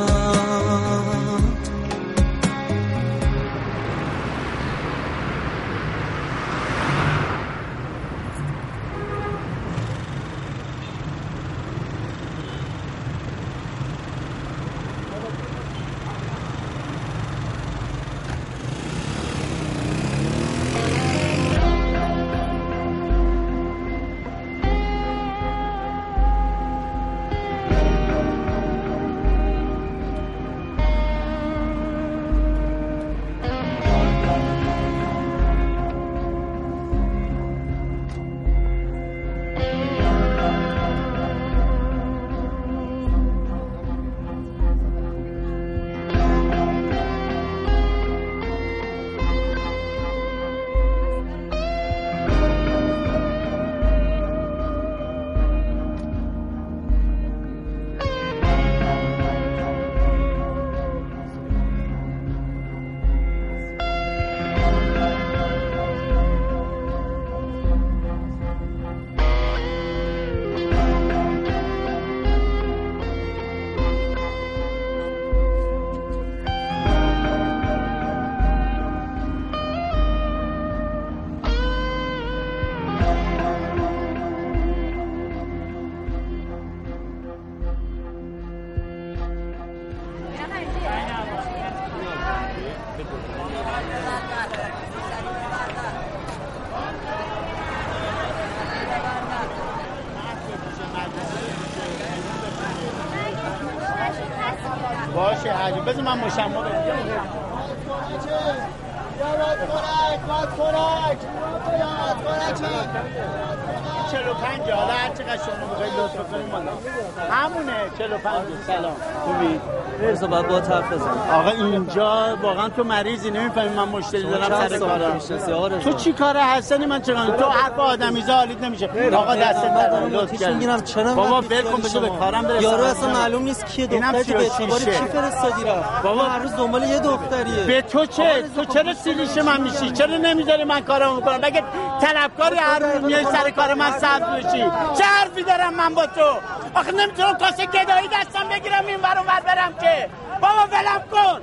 [122.61, 127.27] واقعا تو مریضی؟ نمی‌فهمی من شما دارم سر کارم؟ تو چی کاره حسنی من چرا
[127.27, 128.91] تو حرف آدمیزا حالیت نمیشه.
[129.17, 129.65] آقا دست
[130.11, 130.55] لطف کردی.
[130.55, 134.33] می‌گیرم چرا بابا ول کن بده به؟ کارم برسم یارو اصلا معلوم نیست کیه دختری
[134.33, 136.23] به 36 اعتبار چی فرستادی رفت؟ بابا.
[136.23, 140.65] هر روز دنبال یه دختریه به تو چه؟ تو چرا سیلیش من میشی؟ چرا نمی‌ذاری
[140.65, 141.63] من کارمو بکنم؟ مگه
[142.01, 144.65] طلبکاری هر روز میای سر کار من سبز بشی
[144.99, 146.31] چه حرفی دارم من با تو؟
[146.75, 150.09] آخه نمی‌تونم کاسه گدایی دستم بگیرم این ور اون ور برم که.
[150.41, 151.41] بابا ولم کن.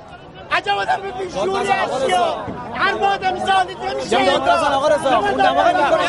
[0.52, 2.12] عجب آدم بیشوری هستی.
[2.74, 5.18] هر با آدم سالیت نمیشه داد بزن آقا رضا.
[5.18, 6.08] اون دماغ می‌کنه.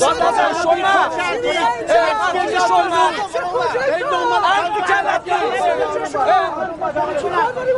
[0.00, 0.86] داد بزن، شلمن.
[1.88, 3.14] اه، شلمن.
[3.96, 4.42] ای دنبال
[4.74, 5.26] کی کلت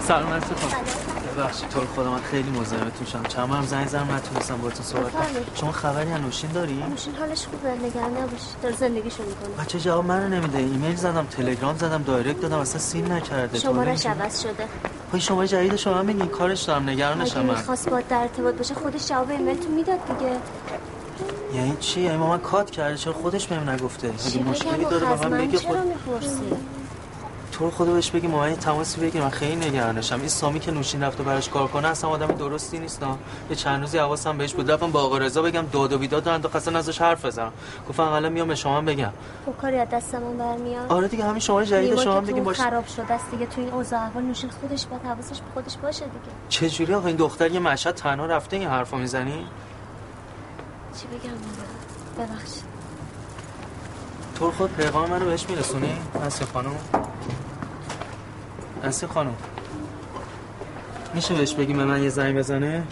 [0.00, 3.22] سلام خانم ببخشید تو رو خدا من خیلی مزاحمتون شدم.
[3.22, 5.24] چند بارم زنگ زدم نتونستم باهاتون صحبت کنم.
[5.54, 9.64] شما خبری از نوشین داری؟ نوشین حالش خوبه نگران نباش داره زندگیشو می‌کنه.
[9.64, 10.58] بچه جواب منو نمیده.
[10.58, 13.58] ایمیل زدم تلگرام زدم direct دادم اصلا seen نکرده.
[13.58, 14.64] شمارش عوض شده.
[15.12, 17.56] خب شما جدید شما میگین کارش دارم نگرانشم من.
[17.56, 20.36] می‌خواست با در ارتباط باشه خودش جواب ایمیل تو می‌داد دیگه.
[21.54, 22.96] یعنی چی؟ یعنی با من cut کرده.
[22.96, 26.42] چرا خودش بهم نگفته؟ اگه مشکلی داره به از من بگه چرا خود می‌پرسی؟
[27.60, 30.18] تو رو خدا بهش بگی ما من یه تماسی بگیرم من خیلی نگرانشم.
[30.18, 33.02] این سامی که نوشین رفته براش کار کنه اصلا آدم درستی نیست
[33.50, 34.70] یه چند روزی حواسم بهش بود.
[34.70, 37.52] رفتم با آقا رضا بگم داد و بیداد دارن تو اصلا ازش حرف بزنم.
[37.88, 39.12] گفتم حالا میام به شما بگم.
[39.46, 40.92] خب کاری از دست من برمیاد.
[40.92, 43.60] آره دیگه همین شما جدید شما که بگیم تو باشه خراب شده است دیگه تو
[43.60, 46.34] این اوضاع احوال نوشین خودش باید حواسش به خودش باشه دیگه.
[46.48, 49.46] چه جوری آقا؟ این دختر یه مشهد تنها رفته این حرفو می‌زنی؟
[51.00, 51.30] چی بگم؟
[52.18, 52.64] ببخشید.
[54.38, 56.76] تو خود پیغام منو بهش میرسونی؟ نسی خانم.
[58.84, 59.34] نسی خانم
[61.14, 62.82] میشه بهش بگی به من یه زنگ بزنه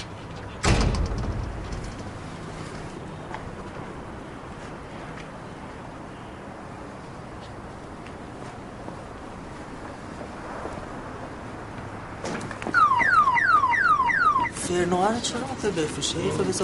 [14.55, 16.63] فرنوه رو چرا می‌خوای بفروشه؟ یه فلوس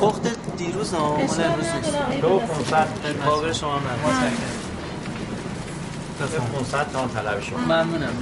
[0.00, 1.94] پخت دیروز ها امروز نیست
[3.24, 3.98] قابل شما هم ندارم.
[4.04, 4.59] بفرمایید.
[6.26, 8.16] 500 تومن طلب شما ممنونم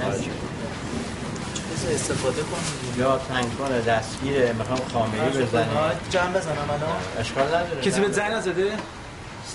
[1.73, 2.99] بذار استفاده کنم.
[2.99, 5.67] یا تنگکار دستگیره می‌خوام خامری بزنیم.
[6.09, 6.97] جمع بزنم الان.
[7.19, 7.81] اشکال نداره.
[7.81, 8.71] کسی به زنگ نزده؟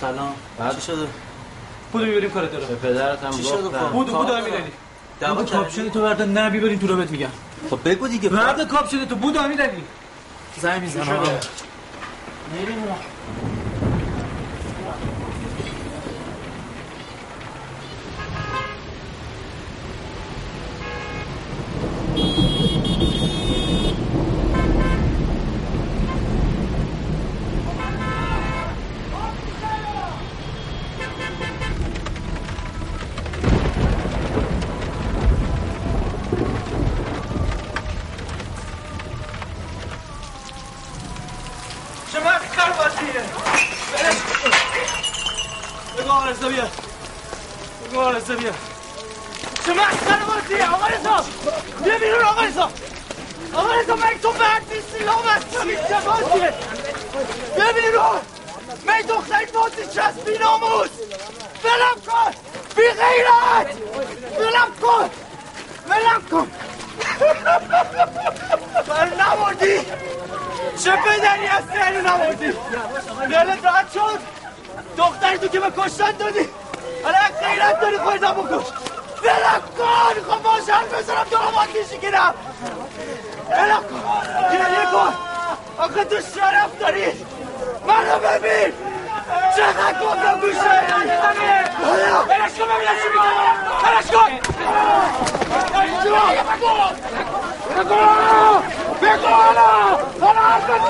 [0.01, 0.33] سلام.
[0.59, 1.07] بعد؟ چی شده؟
[1.91, 3.79] بودو می‌بریم کار دارم به پدرت هم گفتم.
[3.79, 4.71] خب؟ بودو بودو امیرعلی
[5.19, 7.27] دعوا؟ کاپشن تو برده نه بیبرین تو رو بهت میگم.
[7.69, 8.29] خب بگو دیگه.
[8.29, 9.83] برده کاپشن تو بودو امیرعلی
[10.61, 11.05] زنگ می‌زنم.
[11.05, 11.39] شده؟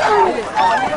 [0.07, 0.94] Oh,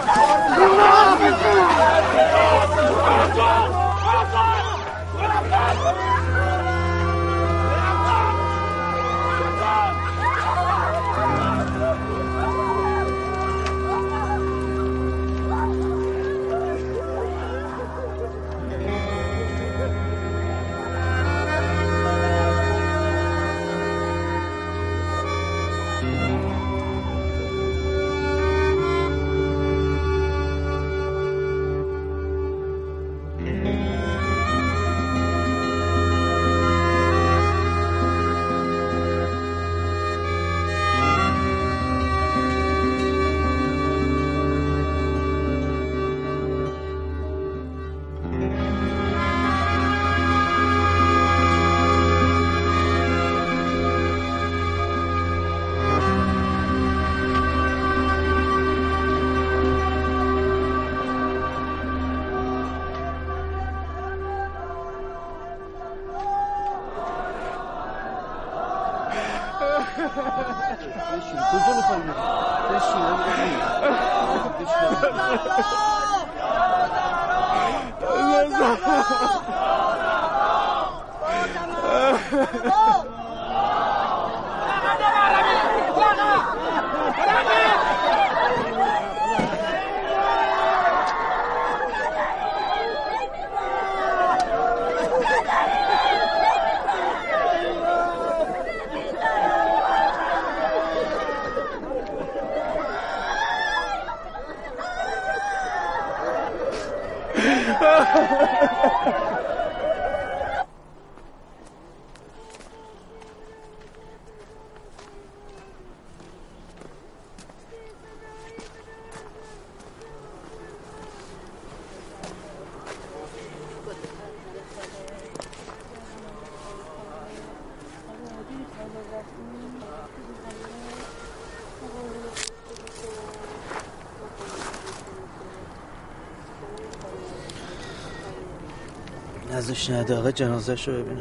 [139.88, 141.20] نه دقیقه جنازش رو ببینم.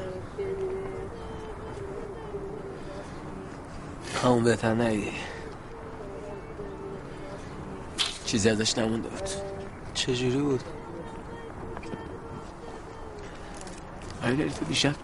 [4.23, 5.11] همون بهتر نیدی
[8.25, 9.29] چیزی ازش نمونده بود.
[9.93, 10.63] چجوری بود؟
[14.23, 14.95] آره تو دیشب.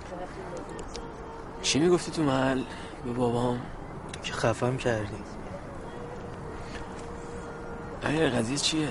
[1.61, 2.63] چی می‌گفتی تو محل؟
[3.05, 3.61] به بابام؟
[4.23, 5.23] که خفم کردی.
[8.05, 8.89] آره قضیه چیه؟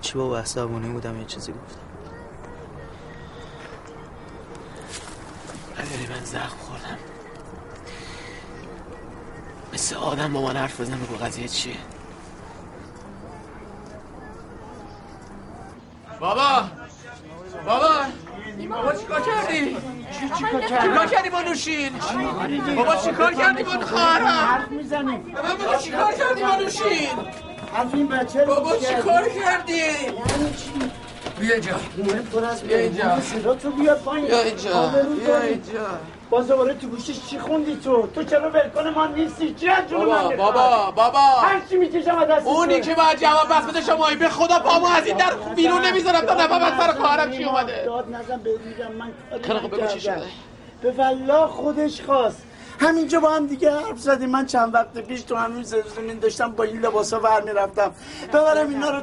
[0.00, 1.87] چی با عصبانی بودم یه چیزی گفتم
[10.08, 11.74] آدم با من حرف بزن بگو قضیه چیه
[16.20, 16.62] بابا
[17.66, 17.88] بابا
[18.68, 19.76] بابا چیکار کردی؟
[20.38, 21.90] چیکار کردی با نوشین؟
[22.76, 27.08] بابا چیکار کردی با خواهرم؟ می‌زنیم بابا چیکار کردی با نوشین؟
[27.76, 30.12] از این بچه رو بابا چی چیکار کردی؟ یعنی؟
[31.40, 31.74] بیا اینجا
[32.66, 33.16] بیا اینجا.
[34.28, 34.88] بیا اینجا.
[35.26, 35.42] بیا.
[35.42, 35.86] اینجا.
[36.30, 39.54] باز دوباره تو گوشش چی خوندی تو؟ تو چرا ولکن ما نیستی.
[39.54, 41.18] چی از جون بابا، من؟ بابا، بابا.
[41.18, 44.86] هر چی می‌کشم از دست اونی که باید جواب بس بده شمایی به خدا پامو
[44.86, 46.20] از این در بیرون نمی‌ذارم.
[46.20, 47.84] تا نفهم از سر خواهرم چی اومده.
[47.84, 49.12] داد نزن بهت میگم من
[49.42, 50.00] خیلی خوب، بگو چی.
[50.00, 50.22] شده؟
[50.82, 52.42] به والله خودش خواست.
[52.80, 54.30] همینجا با هم دیگه حرف زدیم.
[54.30, 57.94] من چند وقت پیش تو همین زمین داشتم با این لباسا ور می‌رفتم.
[58.32, 59.02] ببرم اینا رو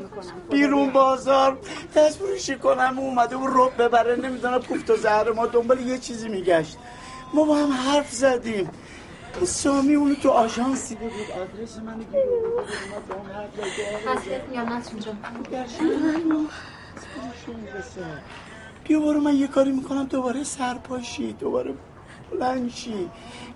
[0.50, 1.58] بیرون بازار
[1.96, 4.16] دست فروشی کنم اومده و رب ببره.
[4.16, 6.78] نمی‌دونم کوفت و زهر ما دنبال یه چیزی میگشت.
[7.36, 8.70] ما با هم حرف زدیم.
[9.36, 12.06] اون سامی اونو تو آژانس دیده بود آدرس من گیر
[14.08, 15.18] حسرت میاد نسرین جان؟
[18.84, 20.04] بیا برو من یه کاری می‌کنم.
[20.04, 21.74] دوباره سرپاشی دوباره
[22.32, 23.10] بلند شی.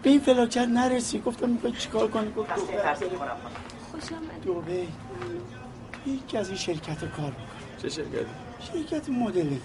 [0.04, 1.20] به این فلاکت نرسی.
[1.20, 2.50] گفتم می‌خوای چیکار کنی؟ گفت
[4.46, 4.88] دو دوبه
[6.08, 7.82] یکی از این شرکت کار می‌کنه.
[7.82, 8.26] چه شرکتی؟
[8.74, 9.62] شرکت مدلی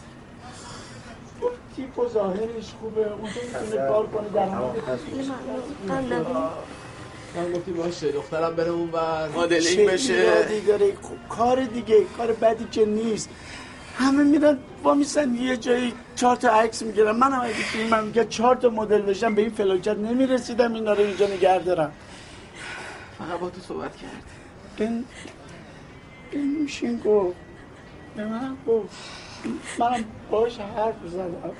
[1.76, 3.01] تیپ و ظاهرش خوبه.
[3.01, 4.49] اونجا می‌تونه کار کنه در
[7.36, 10.47] من گفتی باشه دخترم بره اون بر مدلینگ بشه.
[11.28, 13.30] کار دیگه کار بدی که نیست.
[13.99, 17.16] همه میرن با میسن یه جایی چهار تا عکس می‌گیرن.
[17.16, 21.01] من هم اگه فیلمم میگه چهار تا مدل بشم به این فلاکت نمی‌رسیدم اینا رو
[21.01, 21.92] اینجا نگه دارم.
[23.18, 24.22] فقط با تو صحبت کرد
[24.76, 25.05] این
[26.32, 27.36] این میشین گفت.
[28.16, 28.88] به من گفت.
[29.78, 31.53] منم باش حرف زدم.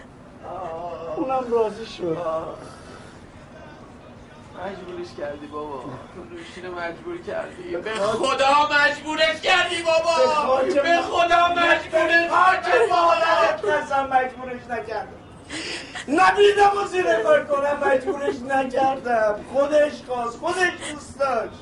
[1.17, 2.19] اونم راضی شد.
[4.67, 5.81] مجبورش کردی بابا.
[5.81, 7.77] تو نوشین مجبور کردی.
[7.77, 10.63] به خدا مجبورش کردی بابا.
[10.83, 15.09] به خدا مجبورش خاک مادرت قسم مجبورش نکردم.
[16.09, 19.45] نبیدم و زیر کار کنم مجبورش نکردم.
[19.53, 21.61] خودش خواست خودش دوست داشت.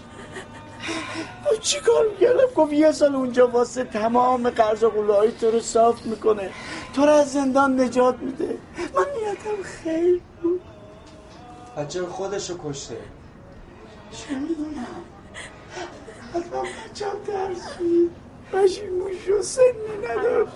[1.45, 4.91] خب چی کار می‌کردم؟ گفت یه سال اونجا واسه تمام قرض و
[5.41, 6.51] تو رو صاف می‌کنه.
[6.95, 8.59] تو رو از زندان نجات میده.
[8.95, 10.61] من نیتم خیلی بود.
[11.77, 12.97] بچه خودش رو کشته.
[14.11, 14.87] چه می‌دونم؟
[16.35, 18.11] حتما بچم ترسید
[18.53, 20.53] پشیمون شد سنی نداشت.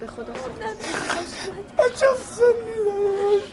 [0.00, 0.32] به خدا
[1.78, 3.52] بچم سنی نداشت.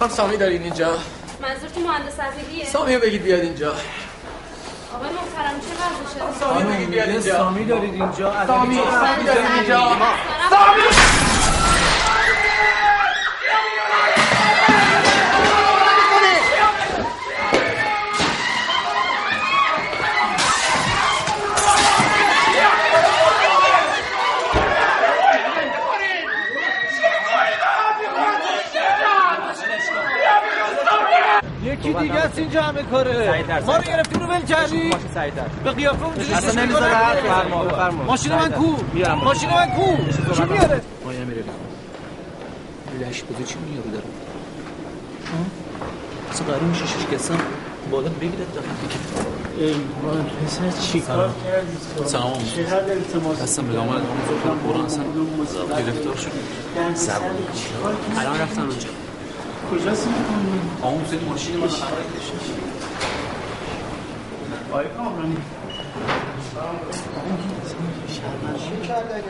[0.00, 0.98] هم سامی دارین اینجا؟
[1.42, 3.74] منظورتون مهندس عزیزیه سامی رو بگید بیاد اینجا.
[4.94, 7.36] آقای محترم چه وضعشه سامی بگید بیاد اینجا.
[7.36, 9.80] سامی دارید اینجا سامی سامی دارید اینجا.
[32.38, 33.44] اینجا همه کاره.
[33.66, 34.90] ما رو گرفتی رو ول کردی؟
[35.64, 38.04] به قیافه اونجوری اصلا نمی‌ذاره حرف بفرما.
[38.04, 38.76] ماشین من کو.
[39.24, 39.96] ماشین من کو؟
[40.32, 41.44] کی میاره؟ ما یه میره
[43.00, 44.04] لش بده چی میاره داره.
[46.30, 47.38] اصلا قرار میشه شش کسم
[47.90, 48.66] بالا بگیرد داره
[50.02, 54.00] من پسر چی کار کردی؟ سلام چقدر التماس دستم به دامن
[54.66, 55.04] قرآن اصلا
[55.78, 56.30] گرفتار شد
[56.94, 57.30] زبون
[58.18, 58.88] الان رفتن اونجا.
[59.70, 60.08] کجاست؟
[60.82, 61.68] این سری ماشین من
[64.72, 65.36] آقای کامرانی
[68.58, 69.24] چی کرده اگه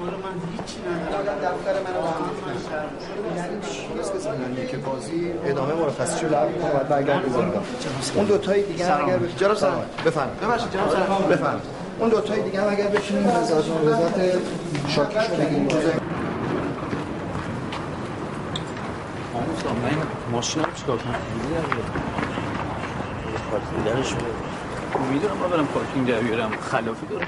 [0.00, 1.38] برو من هیچی ندارم.
[1.42, 3.56] دفتر هم یعنی
[4.14, 7.22] بزنن که بازی ادامه مرخصیشو لغو کنه بعد برگرد
[8.14, 9.82] اون دو تای دیگه هم اگر بشین جناب سلام.
[10.06, 11.22] بفرم ببخشید جناب سلام.
[11.30, 11.60] بفرم
[11.98, 14.32] اون دو تای دیگه هم اگر بشینیم وزارت وزارت
[14.88, 16.03] شاکیشو
[19.84, 21.14] بگیریم آمون من ماشینم چیکار کنم؟
[23.50, 24.14] پارکینگ درش
[25.12, 26.50] می‌دونم با برم پارکینگ در بیارم.
[26.50, 27.26] خلافی داره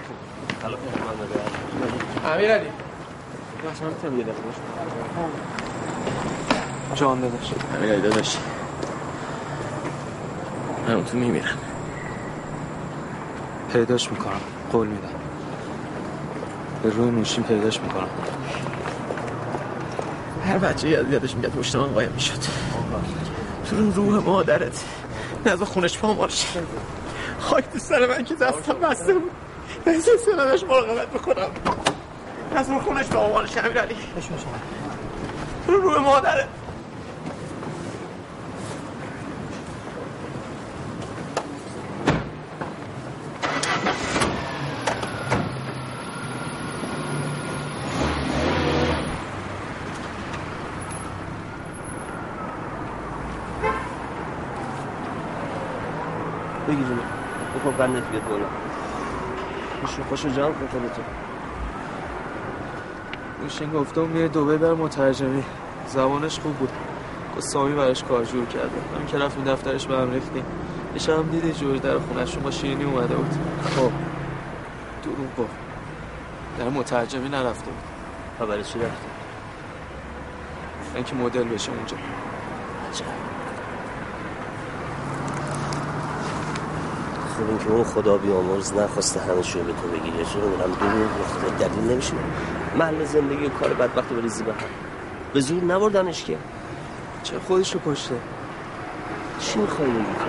[0.62, 2.66] خلافی من داره امیر علی
[3.72, 4.38] اصلا می‌تونم یه دقیقه
[6.94, 7.52] جان داداش.
[7.74, 8.36] همین علی داداش.
[10.88, 11.58] من تو میمیرم.
[13.72, 14.40] پیداش می‌کنم.
[14.72, 15.08] قول میدم.
[16.82, 18.08] به روی موشین پیداش می‌کنم.
[20.46, 22.38] هر بچه یاد یادش میگه پشت من قایم می‌شد.
[23.70, 24.84] تو اون روح مادرت.
[25.46, 26.46] نزد خونش پامال شد.
[27.40, 29.30] خاک تو سر من که دستم بسته بود.
[29.86, 31.48] احساس نداشت مراقبت بکنم.
[32.56, 33.94] از اون خونش پامال شد امیر علی
[35.68, 36.48] رو روح مادرت.
[57.76, 58.46] بکن قندت بیاد بالا
[59.80, 61.02] خوشو خوشو جمع کن خودتو.
[63.42, 65.44] موشین گفته اون میره دوبه بر مترجمی.
[65.86, 66.70] زبانش خوب بود.
[67.38, 70.44] سامی براش کار جور کرده همین که رفتیم دفترش به هم ریختیم.
[71.08, 73.30] یه هم دیدی جور در خونش با شیرینی اومده بود.
[73.76, 73.90] خب.
[75.02, 75.56] دروغ گفت.
[76.58, 77.82] در مترجمی نرفته بود.
[78.38, 79.06] خبر چی رفته
[80.94, 81.96] اینکه مدل بشه اونجا.
[87.36, 91.10] خب این که اون خدا بیامرز نخواسته همه شو به تو بگیری چون اونم دروغ
[91.20, 92.12] گفته دلیل نمیشه.
[92.78, 94.58] محل زندگی و کار بدبخت رو بریزی به هم.
[95.32, 96.36] به زور نبردنش که.
[97.22, 98.14] چه خودش رو کشته؟
[99.40, 100.24] چی می‌خوای بگی تو؟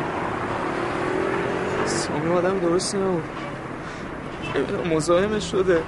[1.86, 3.24] سامی آدم درستی نبود.
[4.94, 5.84] مزاحمش شده.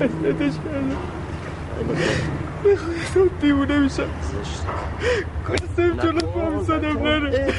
[0.00, 0.96] اذیتش کرده
[2.64, 4.08] بخواهی دیوونه میشم.
[5.48, 7.54] کنستم جلو پا می‌زنم نره.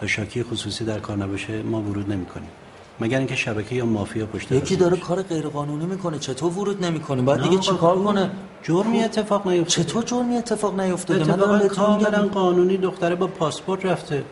[0.00, 2.50] تا شاکی خصوصی در کار نباشه ما ورود نمی‌کنیم.
[3.00, 6.18] مگر اینکه شبکه یا مافیا پشت یکی داره کار غیرقانونی می‌کنه.
[6.18, 8.30] چطور ورود نمی‌کنیم باید دیگه چیکار کنه؟
[8.62, 9.88] جرمی اتفاق نیفتاده.
[9.88, 14.24] چطور جرمی اتفاق نیفتاده؟ من دارم بهتون کاملا میگم قانونی دختره با پاسپورت رفته.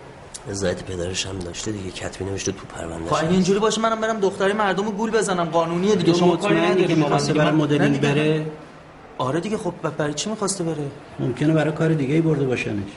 [0.49, 4.53] رضایت پدرش هم داشته دیگه کتبی نوشته تو پرونده خب اینجوری باشه منم برم دختری
[4.53, 5.45] مردم رو گول بزنم.
[5.45, 8.47] قانونیه دیگه شما کاری نداری که می‌خواسته برای مدلینگ بره.
[9.19, 12.93] آره دیگه خب برای چی می‌خواسته بره؟ ممکنه برای کار دیگه ای برده باشنش.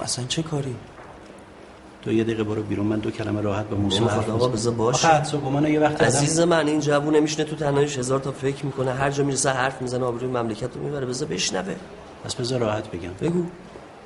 [0.00, 0.74] اصلا چه کاری؟
[2.02, 4.52] تو یه دقیقه برو بیرون من دو کلمه راحت به موسی حرف آقا بزنم.
[4.52, 5.08] بذار باشه.
[5.08, 8.20] آخه حدس و گمان یه وقت عزیز آدم من این جوونه میشنه تو تنهاییش هزار
[8.20, 11.06] تا فکر می‌کنه هر جا می‌رسه حرف می‌زنه آبروی مملکت رو می‌بره.
[11.06, 11.74] بذار بشنوه.
[12.24, 13.10] پس بذار راحت بگم.
[13.20, 13.44] بگو.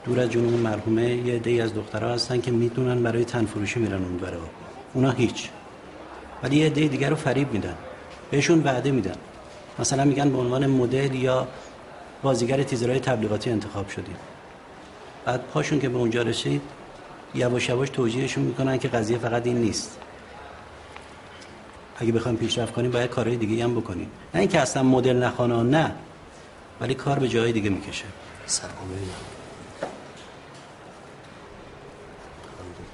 [0.05, 4.05] دور از جنوب مرحومه یه عده‌ای از دخترها هستن که می‌دونن برای تن فروشی میرن
[4.05, 4.39] اون برا
[4.95, 5.49] اونا هیچ.
[6.43, 7.75] ولی یه عده دیگر رو فریب میدن.
[8.31, 9.15] بهشون وعده میدن.
[9.79, 11.49] مثلا میگن به عنوان مدل یا
[12.23, 14.17] بازیگر تیزرهای تبلیغاتی انتخاب شدیم.
[15.25, 16.63] بعد پاشون که به اونجا رسید
[17.37, 19.99] یواش یواش توجیهشون می‌کنن که قضیه فقط این نیست.
[21.99, 24.11] اگه بخوایم پیشرفت کنیم باید کارهای دیگه هم بکنیم.
[24.35, 25.93] نه اینکه اصلا مدل نخوانا نه
[26.81, 28.05] ولی کار به جای دیگه می‌کشه.
[28.47, 29.11] ببینم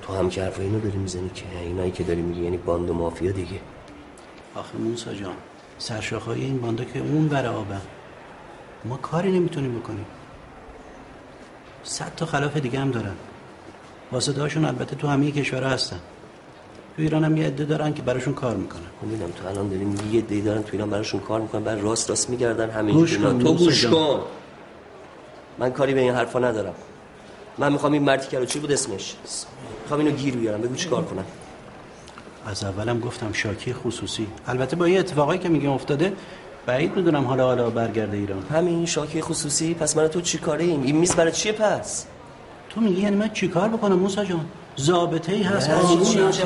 [0.03, 2.95] تو هم که حرف اینو داری می‌زنی که اینایی که داری میگی یعنی باند و
[2.95, 3.61] مافیا دیگه.
[4.55, 5.35] آخه موسا جان
[5.79, 7.81] سرشاخهای این باندا که اون بر آبن
[8.85, 10.07] ما کاری نمی‌تونیم بکنیم.
[11.85, 13.17] صد تا خلاف دیگه هم دارن.
[14.13, 15.99] واسطه هاشون البته تو همه کشورها هستن.
[16.97, 18.81] تو ایران هم یه عده دارن که براشون کار می‌کنن.
[19.03, 22.11] می‌دونم تو الان داری میگی یه دی دارن تو ایران براشون کار می‌کنن بعد راست
[22.11, 23.33] راست میگردن همه گوش اینا.
[23.33, 23.87] کن، تو گوش.
[23.87, 24.21] کن.
[25.59, 26.75] من کاری به این حرفا ندارم.
[27.59, 29.15] من می‌خوام این مردی که چی بود اسمش؟
[29.83, 31.25] می‌خوام اینو گیر بیارم بگو چی کار کنم.
[32.47, 34.27] از اولم گفتم شاکی خصوصی.
[34.47, 36.13] البته با این اتفاقایی که میگم افتاده
[36.67, 38.43] بعید می‌دونم حالا حالا برگرده ایران.
[38.43, 42.07] همین شاکی خصوصی پس من تو چی کاره ایم این میز برای چیه پس؟
[42.75, 44.45] تو میگی یعنی من چیکار بکنم موسی جان؟
[44.79, 45.71] ضابطه ای هست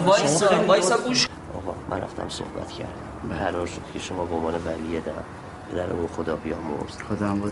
[0.06, 1.28] وایسا وایسا گوش.
[1.54, 3.38] آقا من رفتم صحبت کردم.
[3.38, 5.12] قرار شد که شما به عنوان ولی دم
[5.72, 6.96] پدر اون خدا بیامرز.
[7.08, 7.42] خدا هم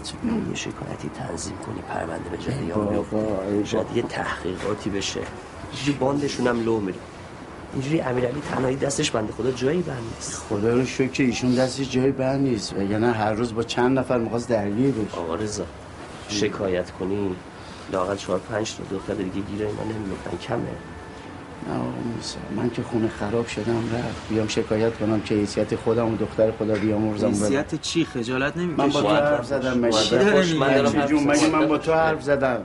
[0.50, 3.64] یه شکایتی تنظیم کنی پرونده به جریان بیفته.
[3.64, 5.20] شاید یه تحقیقاتی بشه.
[5.72, 6.98] اینجوری باندشون هم لو میره.
[7.72, 10.44] اینجوری امیرعلی تنهایی دستش بنده خدا جایی بند نیست.
[10.48, 12.72] خدا رو شکر که ایشون دستش جای بند نیست.
[12.72, 15.18] وگرنه هر روز با چند نفر می‌خواست درگیر بشه.
[15.18, 15.64] آقا رضا
[16.28, 17.36] شکایت کنی؟
[17.92, 20.58] لاقل چهار پنج تا دختر دیگه گیره اینا نمیفتن کمه؟
[21.68, 21.80] نه
[22.56, 24.28] من که خونه خراب شدم رفت.
[24.28, 27.28] بیام شکایت کنم که حیثیت خودم و دختر خدا بیامرزم.
[27.28, 27.36] بدم.
[27.36, 28.86] حیثیت چی؟ خجالت نمی‌کشی.
[28.86, 29.90] من با تو حرف زدم؟
[31.06, 32.60] جون مگه من با تو حرف زدم.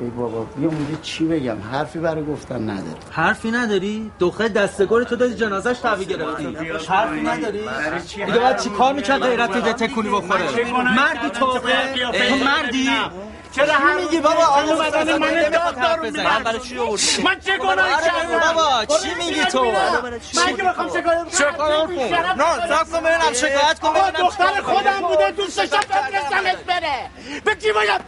[0.00, 5.16] ای بابا بیا اونجا چی بگم؟ حرفی برای گفتن نداره حرفی نداری؟ دختر دستگار تو
[5.16, 6.56] دادی جنازش تحویل گرفتی.
[6.88, 7.58] حرفی نداری؟
[8.26, 12.90] دیگه باید چی کار می‌کرد غیرت دیگه تکونی بخوره؟ مردی تو تو مردی؟
[13.52, 17.58] چرا هر میگی بابا؟ آقا بدن من داغ دارون من برای چی آوردی؟ من چه
[17.58, 23.00] گناهی کردم؟ بابا چی میگی تو؟ من که بخوام شکایت شکایت کن نه صاف کن
[23.00, 25.00] ببینم شکایت کن آقا ببینم دختر خودم.
[25.08, 27.10] بوده دوست داشتم بفرستمش بره.
[27.44, 28.00] به کی باید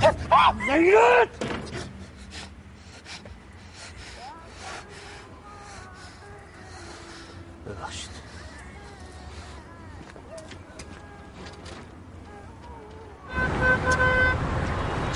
[0.00, 1.28] زیرت
[7.66, 8.10] ببخشید.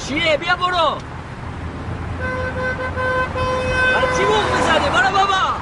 [0.09, 0.99] چیه؟ بیا برو.
[3.95, 5.53] برای چی بوق می‌زنی؟ برو بابا.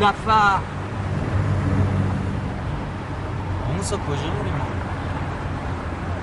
[0.00, 0.58] نفر.
[3.76, 4.52] موسا کجا میری؟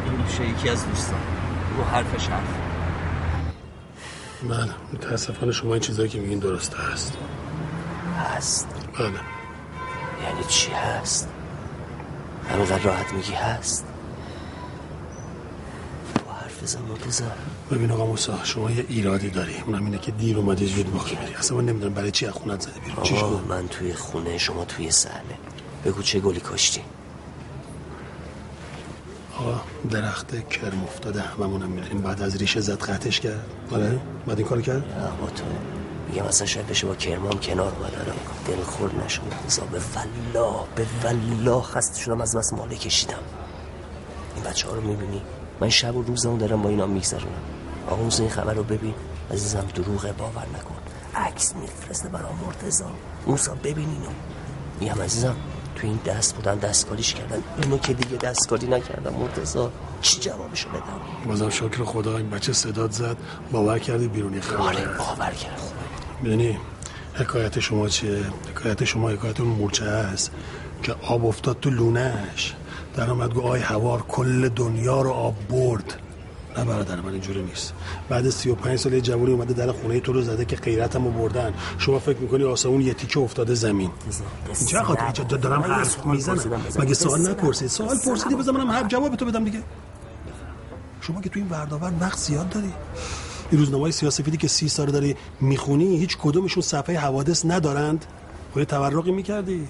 [0.05, 1.38] این میشه یکی از دوستان.
[1.79, 2.53] رو حرفش حرف.
[4.43, 7.17] بله متاسفانه شما این چیزایی که میگین درسته هست.
[8.17, 8.67] هست؟
[8.99, 9.05] بله.
[9.07, 11.29] یعنی چی هست؟
[12.49, 13.85] همینقدر راحت میگی هست؟
[16.25, 17.23] با حرف بزن مرتضی
[17.71, 19.55] ببین آقا موسا شما یه ایرادی داری.
[19.65, 22.61] اونم اینه که دیر اومدی زود می‌خوای بری اصلا من نمی‌دونم برای چی از خونت
[22.61, 23.03] زدی بیرون.
[23.03, 23.15] چی
[23.49, 25.37] من توی خونه شما توی صحنه
[25.85, 26.81] بگو چه گلی کاشتی
[29.89, 32.01] درخت کرم افتاده هممونم می‌دونیم.
[32.01, 33.45] بعد از ریشه زد قطعش کرد.
[33.71, 35.43] آره؟ بعد این کار کرد؟ با تو.
[36.09, 38.05] میگم اصلا شاید بشه با کرمان کنار اومدن.
[38.47, 43.19] دل خور نشون مرتضی به والله به والله خسته شدم از بس ماله کشیدم.
[44.35, 45.21] این بچه ها رو می‌بینی؟
[45.61, 47.41] من شب و روزمو دارم با اینا میگذرونم.
[47.89, 48.93] آقا این خبر رو ببین.
[49.31, 50.75] عزیزم دروغه باور نکن.
[51.15, 52.83] عکس میفرسته برام مرتضی.
[53.27, 54.09] موسا ببین اینو.
[54.79, 55.35] میگم عزیزم
[55.81, 57.43] تو این دست بودن دستکاریش کردن.
[57.63, 59.13] اینو که دیگه دستکاری نکردم.
[59.13, 59.67] مرتضی
[60.01, 63.17] چی جوابشو بدم؟ بازم شکر خدا این بچه صداد زد.
[63.51, 65.61] باور کردی بیرونی خبر؟ آره باور کرد
[66.21, 66.57] می‌دونی
[67.13, 68.19] حکایت شما چیه؟
[68.55, 70.31] حکایت شما حکایت اون مورچه هست
[70.83, 72.55] که آب افتاد تو لونش
[72.95, 75.99] در اومد گو آی هوار کل دنیا رو آب برد.
[76.59, 77.73] نه برادر من اینجوری نیست.
[78.09, 81.05] بعد سی و پنج سال یه جوونی اومده در خونه تو رو زده که غیرتم
[81.05, 81.53] رو بردن.
[81.77, 83.91] شما فکر می‌کنی آسمون یه تیکه افتاده زمین؟
[84.67, 86.61] چه خاطر اینجا دارم حرف می‌زنم.
[86.79, 89.59] مگه سوال نپرسید سوال پرسیدی بذار منم حرف جواب تو بدم دیگه.
[91.01, 92.73] شما که تو این ورداور وقت زیاد داری.
[93.51, 98.05] این روزنامه سیاسفیدی که سی سال داری می‌خونی هیچ کدومشون صفحه حوادث ندارند.
[98.51, 99.67] خب یه تورقی می‌کردی.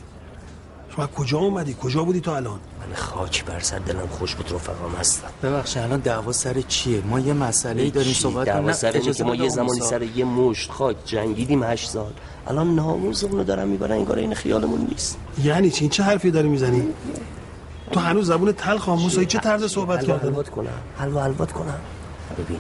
[1.00, 4.52] شما از کجا اومدی؟ کجا بودی تو الان؟ من خاک بر سر دلم خوش بود
[4.52, 5.28] رفقام هستم.
[5.44, 8.74] ببخشید الان دعوا سر چیه؟ ما یه مسئله ای داریم؟ صحبت دعوا کنیم.
[8.74, 9.80] سر اینه اجازه که ما یه زمانی.
[9.80, 12.12] سر یه مشت خاک جنگیدیم هشت سال.
[12.48, 15.18] الان ناموزمون رو دارن می‌برن انگار این خیالمون نیست.
[15.44, 16.84] یعنی چی؟ این چه حرفی داری می‌زنی؟
[17.92, 20.68] تو هنوز زبون تلخ آموزایی چه طرز صحبت کردن حلوات کنم.
[20.98, 21.80] حلوا حلوات کنم.
[22.38, 22.60] ببین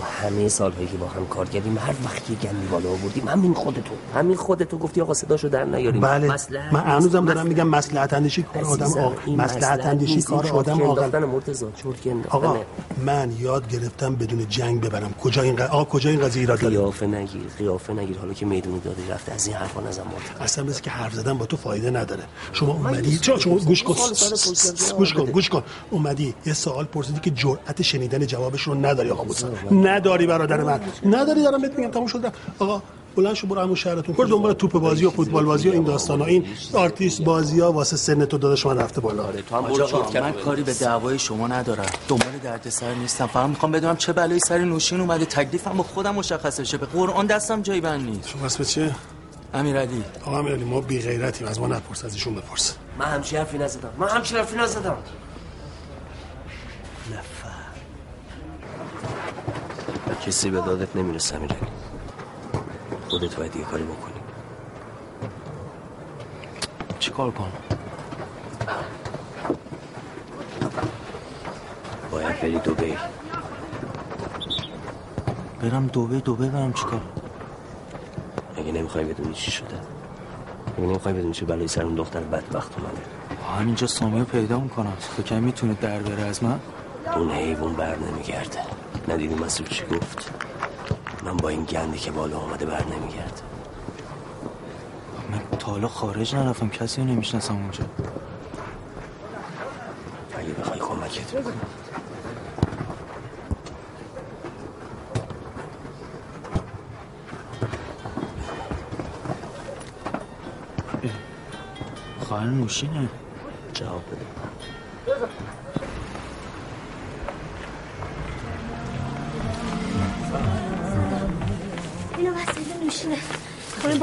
[0.00, 3.54] تو همه سالهایی که با هم کار کردیم هر وقت یه گندی بالا آوردیم همین
[3.54, 3.94] خودتو.
[4.14, 6.00] همین خودتو گفتی آقا صداشو در نیاریم.
[6.00, 6.28] بله.
[6.28, 6.80] مصلحت من.
[6.80, 9.10] هنوزم دارم میگم مسلحت اندیشی کار آدم عزیزم، آ...
[9.26, 12.64] این مسلحت اندیشی کار آدم آقا انداختنه.
[13.06, 15.12] من یاد گرفتم بدون جنگ ببرم.
[15.12, 15.60] کجا این.
[15.62, 18.18] آقا کجا این قضیه ایراد قیافه نگیر قیافه نگیر.
[18.18, 20.02] حالا که می‌دونی دادی رفته از این حرفا نزن
[20.40, 22.22] اصلا مثل که حرف زدن با تو فایده نداره.
[22.52, 23.94] شما اومدی چرا شما گوش کن.
[24.98, 25.24] گوش کن.
[25.24, 25.62] گوش کن.
[25.90, 29.24] اومدی یه سوال پرسیدی که جرأت شنیدن جوابش رو نداری آقا
[29.90, 30.80] نداری برادر من.
[31.04, 31.90] نداری دارم بهت میگم.
[31.90, 32.32] تموم شد.
[32.58, 32.82] آقا
[33.16, 36.24] بلند شو برو همون شهرتون برو دنبال توپ بازی و فوتبال بازی و این داستانا.
[36.24, 39.24] این آرتیست بازی ها واسه سن تو داداش من رفته بالا.
[39.48, 41.86] تو هم برو من کاری به دعوای شما ندارم.
[42.08, 43.26] دنبال دردسر نیستم.
[43.26, 45.24] فقط می‌خوام بدونم چه بلایی سر نوشین اومده.
[45.24, 48.28] تکلیفم با خودم مشخص بشه به قرآن دستم جایی بند نیست.
[48.28, 48.94] شما اسمت چیه؟
[49.54, 50.04] امیرعلی.
[50.26, 52.74] آقا امیرعلی ما بی غیرتیم از ما نپرس از ایشون بپرس.
[52.98, 53.90] من همچین حرفی نزدم.
[53.98, 54.96] من همچین حرفی نزدم.
[60.26, 61.66] کسی به دادت نمی‌رسه امیرعلی
[63.08, 64.14] خودت باید یه کاری بکنی.
[66.98, 67.52] چی کار کنم؟
[72.10, 72.96] باید بری دوبی
[75.62, 77.00] برم دوبه دوبه برم چیکار؟
[78.56, 79.66] اگه نمی‌خوای بدونی چی شده.
[80.78, 83.02] اگه نمی‌خوای بدونی چه بلایی سر اون دختر بدبخت اومده.
[83.58, 86.60] همینجا سامی رو پیدا می‌کنم فکر می‌تونه در بره از من؟
[87.16, 88.58] اون حیوان بر نمیگرده.
[89.10, 90.30] ندیدی مسئول چی گفت؟
[91.24, 93.42] من با این گندی که بالا آمده بر نمیگرده
[95.30, 97.84] من تا حالا خارج نرفتم کسی رو نمی‌شناسم اونجا.
[100.38, 101.54] اگه بخوای کمکت بکنم.
[112.20, 113.08] خواهر نوشینه.
[113.74, 114.49] جواب بده.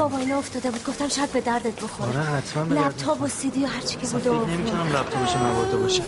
[0.08, 0.84] بابا اینا افتاده بود.
[0.84, 2.08] گفتم شاید به دردت بخوره.
[2.10, 4.56] آره حتما به لپتاپ و سیدی و هرچی که اصلا بوده فکر.
[4.56, 6.02] نمی‌کنم لپتاپش نبرده باشه.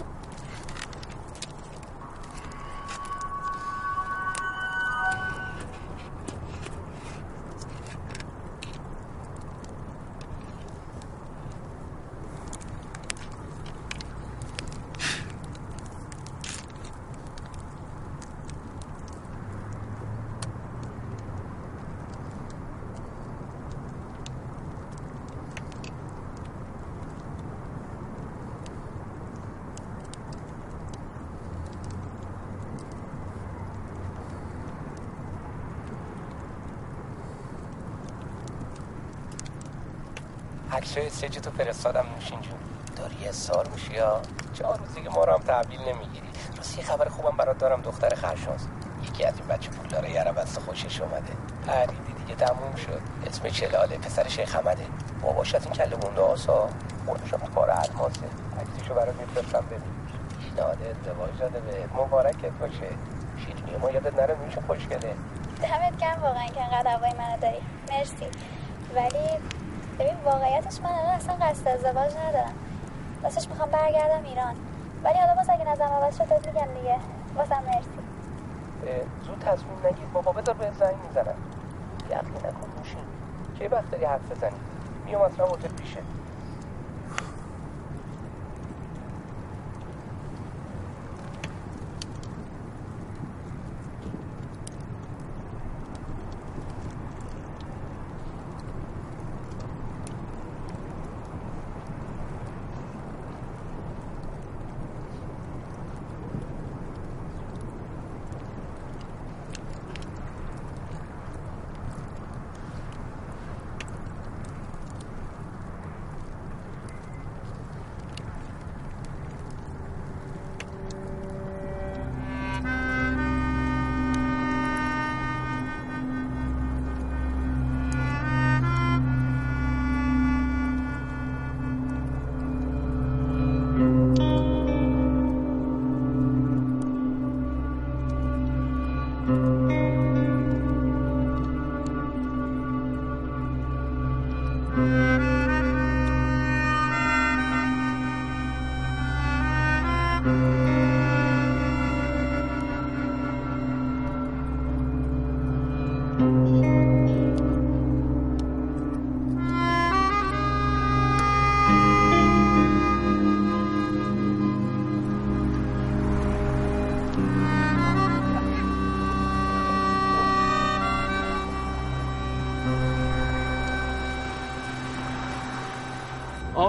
[40.91, 42.59] عکسای سج تو فرستادم نوشین جون
[42.97, 44.21] داری اصار میشی یا؟
[44.53, 46.27] چهار روزی که ما رو هم تحویل نمی‌گیری.
[46.57, 48.67] راست یه خبر خوبم برات دارم دختر خرشاز.
[49.03, 51.33] یکی از این بچه پول داره یه بست خوشش اومده.
[51.67, 53.01] پریدی دیگه تموم شد.
[53.27, 54.87] اسم چلاله پسر شیخ حمده
[55.23, 56.69] باباش از این کله مونده آسا.
[57.07, 58.27] خودش هم کار الماسه.
[58.61, 59.83] عکسشو برات میفرستم ببین.
[60.39, 62.89] پیشنهاد ازدواج داده به مبارکت باشه.
[63.37, 65.15] شیرینی ما یادت نره میشه خوشگله.
[65.63, 67.61] دمت گرم واقعا که انقدر هوای منو داری.
[67.91, 68.27] مرسی.
[68.95, 69.29] ولی
[70.01, 72.55] ببین واقعیتش من الان اصلا قصد ازدواج ندارم.
[73.23, 74.55] راستش می‌خوام برگردم ایران.
[75.05, 76.97] ولی حالا باز اگه نظرم عوض شد بهت میگم دیگه.
[77.37, 77.89] بازم مرسی.
[79.27, 81.35] زود تصمیم نگیر بابا بدار به زنگ می‌زنم.
[82.11, 83.05] یقی نکن موشین
[83.59, 84.57] کی وقت داری حرف بزنی؟
[85.07, 86.01] میام اصلا هتل پیشه.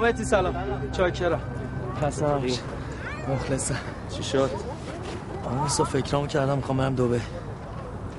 [0.02, 0.56] آمدی سلام.
[0.92, 1.42] چاکرم.
[2.02, 2.60] پس نباش
[3.30, 3.76] مخلصم.
[4.10, 4.50] چی شد؟
[5.52, 7.22] اما سا فکرامو کردم می‌خوام برم دوبه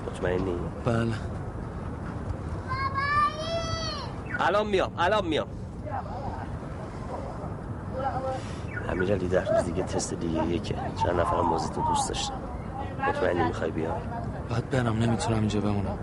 [0.06, 0.54] مطمئنی؟
[0.84, 1.12] بله.
[4.40, 5.46] الان میام الان میام.
[8.88, 10.74] امیرعلی ده روز دیگه تست دیگه یکه.
[11.02, 12.34] چند نفرم بازی تو دوست داشتم
[13.08, 13.96] مطمئنی می‌خوای بیا
[14.50, 15.98] باید برم نمی‌تونم اینجا بمونم.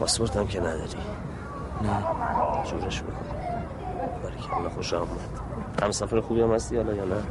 [0.00, 0.96] پاسپورت هم که نداری.
[1.82, 2.04] نه
[2.64, 3.12] جورش بکن.
[4.22, 5.08] باریکلا خوش آمد
[5.82, 7.22] همسفر خوبی هم هستی حالا یا نه؟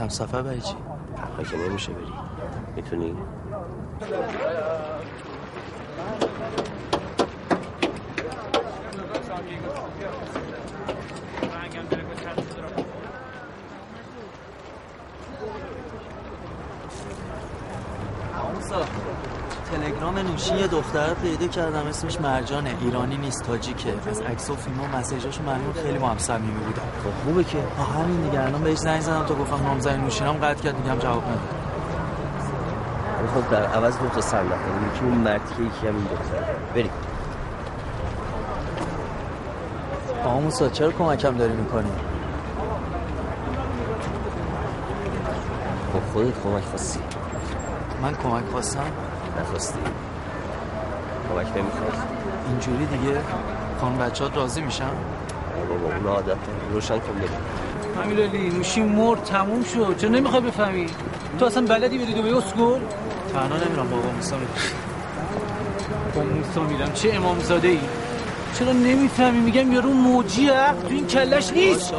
[0.00, 0.74] همسفر برای چی؟
[1.36, 2.12] حالا که نمیشه بری.
[2.76, 3.16] می‌تونی
[18.54, 18.84] موسا
[20.48, 22.74] نوشین یه دختر پیدا کردم اسمش مرجانه.
[22.80, 23.94] ایرانی نیست تاجیکه.
[24.10, 27.58] از عکس و فیلم و مسیجاشو معلوم خیلی با هم صمیمی بودن خب خوبه که.
[27.78, 28.42] با همین دیگه.
[28.42, 31.38] الان بهش زنگ زدم تا گفتم نامزد نوشینم قطع کرد میگم جواب نده
[33.34, 36.44] خب در عوض دو تا نکنیم یکی اون مردی که یکی هم این دختر
[36.74, 36.90] بریم.
[40.24, 41.90] آقا موسا چرا کمکم داری می‌کنی؟
[45.92, 47.00] خب خودت کمک خواستی.
[48.02, 48.84] من کمک خواستم؟
[49.40, 49.78] نخواستی.
[51.28, 51.92] کمک نمی‌خواد.
[52.48, 53.20] اینجوری دیگه
[53.80, 54.90] خانم بچه راضی میشن؟
[55.68, 56.36] بابا اون عادت
[56.72, 57.30] روشن کن بریم.
[58.04, 59.96] امیرعلی نوشین مرد تموم شد.
[59.98, 60.86] چرا نمی‌خوای بفهمی؟
[61.38, 62.80] تو اصلا بلدی بری دبی اسکول؟
[63.32, 64.50] تنها نمیرم بابا موسا میرم.
[66.14, 66.92] با موسا میرم.
[66.92, 67.80] چه امام زاده ای
[68.58, 71.94] چرا نمی‌فهمی؟ میگم یارو موجی عقل تو این کلش نیست.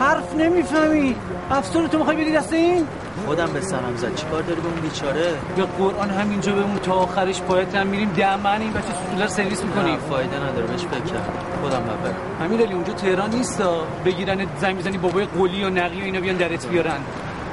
[0.00, 1.16] حرف نمی‌فهمی.
[1.50, 2.86] افسر تو می‌خوای بری دست این؟
[3.26, 7.40] خودم به سرم زد چیکار داری به اون بیچاره؟ به قرآن همینجا بمون تا آخرش
[7.40, 8.10] پایت هم میریم.
[8.10, 9.96] دمن این بچه سوسولا رو سرویس می‌کنیم.
[9.96, 12.14] فایده نداره بهش فکر کردم خودم باید برم.
[12.44, 13.84] امیرعلی اونجا تهران نیستا.
[14.04, 17.00] بگیرن زنگ بزنی بابای قلی و نقی و اینا بیان درت بیارن.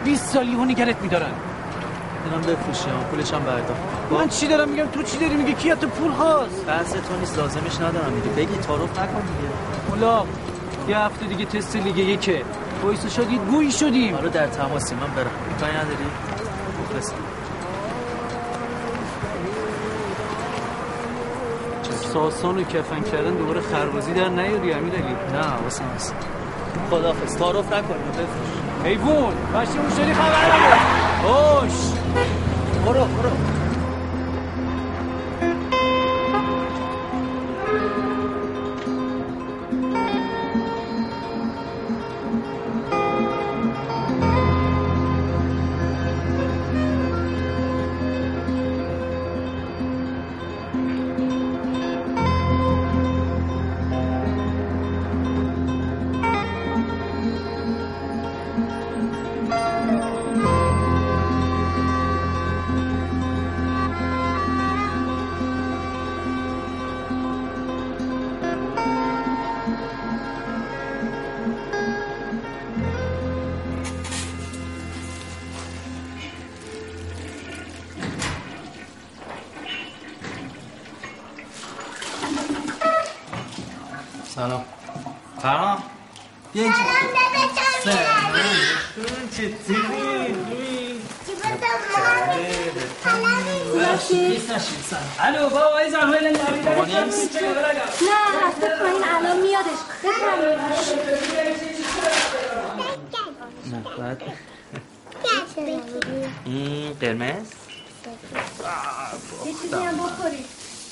[0.03, 1.31] 20 سالی ها نگرت میدارن.
[2.29, 3.77] دارم بفروشم پولش هم بردار.
[4.11, 7.37] من چی دارم میگم؟ تو چی داری میگه کی تو پول خواست؟ بحث تو نیست
[7.37, 8.35] لازمش ندارم دیگه.
[8.35, 9.49] بگی تعارف نکن دیگه.
[9.89, 10.23] اولا
[10.87, 12.41] یه هفته دیگه تست لیگ یکه.
[12.83, 14.15] وایس شدید گویی شدیم.
[14.15, 15.31] آره در تماسی من برم.
[15.59, 16.05] کاری نداری؟
[16.83, 17.15] مخلصم
[22.13, 26.15] ساسان و کفن کردن دوباره خربازی در نیاری امیرعلی نه واسه هست
[26.91, 27.37] خداحافظ.
[27.37, 30.75] تعارف نکن بفروش حیوان بچه مشتری خبر نده
[31.23, 31.73] خوش
[32.85, 33.46] برو برو.
[95.19, 96.29] الو بابا این زحمه نه
[98.47, 99.79] رفته پایین الان میادش.
[103.71, 104.21] نه بعد
[106.45, 107.47] این قرمز؟
[109.45, 110.45] یه چیزی هم بخوری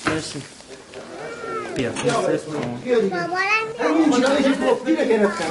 [0.08, 0.42] مرسی
[1.76, 1.92] بیا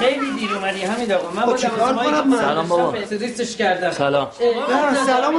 [0.00, 1.56] خیلی دیر اومدی همین آقا من؟ با؟
[2.36, 2.94] سلام بابا.
[3.90, 4.30] سلام.
[5.06, 5.34] سلام.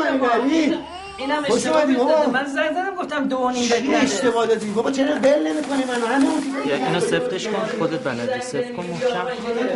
[1.18, 1.86] اینم اشتباه.
[2.30, 2.74] من زنگ
[3.16, 6.76] گفتم دو و نیم چی دقیقه اشتباه دادی؟ بابا چرا بل نمی‌کنی منو همون یا
[6.76, 8.42] اینو سفتش کن خودت بلدی.
[8.42, 9.26] سفت کن محکم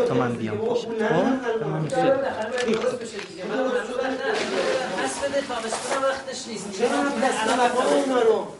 [0.07, 0.57] تا من بیام.
[0.57, 0.85] پیش خب؟
[1.65, 1.99] من سفت
[6.03, 6.65] وقتش نیست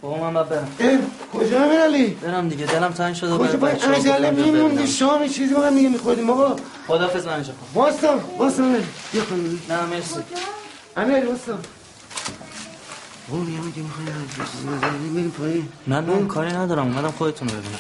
[0.01, 0.67] بابا من برم.
[1.33, 2.65] کجا امیرعلی برم دیگه.
[2.65, 4.87] دلم تنگ شده باید بچه‌ها عجله میموندی.
[4.87, 6.27] شام چیزی هم دیگه میخوردیم.
[6.27, 6.55] بابا.
[6.87, 10.19] خدافظ من اینجا واسه واسه امیرعلی بیا خانم نه مرسی.
[10.97, 11.53] امیرعلی واسه
[13.31, 17.79] بابا میگم اگه می‌خوایم بریم پایین نه نه کاری ندارم اومدم خودتون رو ببینم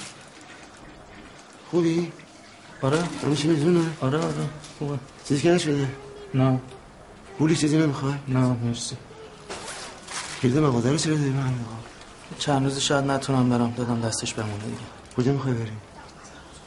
[1.71, 2.11] خوبی؟
[2.81, 5.87] آره همه چی میزونه؟ آره آره خوبه چیزی که نشده؟
[6.33, 6.59] نه
[7.37, 8.95] پولی چیزی نمی‌خوای؟ نه مرسی
[10.41, 11.53] کلید مغازه رو چرا داری من
[12.37, 14.77] چند روزی شاید نتونم برم دادم دستش بمونه دیگه
[15.17, 15.81] کجا می‌خوای بریم؟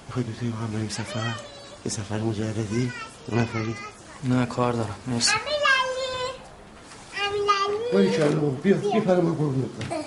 [0.07, 1.35] می‌خوای دوتایی با هم بریم سفر؟
[1.85, 2.93] یه سفر مجردی؟
[3.30, 3.74] دو نفری؟
[4.24, 5.35] نه کار دارم مرسی
[7.93, 10.05] باری کلا بابا بیا بیا پر من قربونت برم.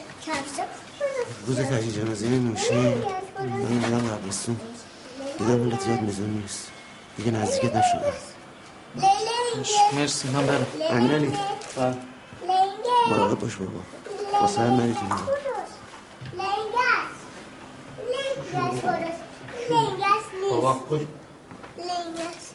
[1.48, 2.94] روز تجهیز جنازه نوشین من
[3.72, 4.60] اومدم قبرستون
[5.38, 6.72] دیدم حالت یاد میزون نیست
[7.18, 8.14] دیگه نزدیکت نشدم
[9.98, 11.28] مرسی من برم امیرعلی
[11.78, 11.96] بله.
[13.10, 13.72] مراقب باش بابا
[14.42, 15.00] واسه هم نری تو
[20.52, 21.02] بابا خوش
[21.78, 22.46] لنگش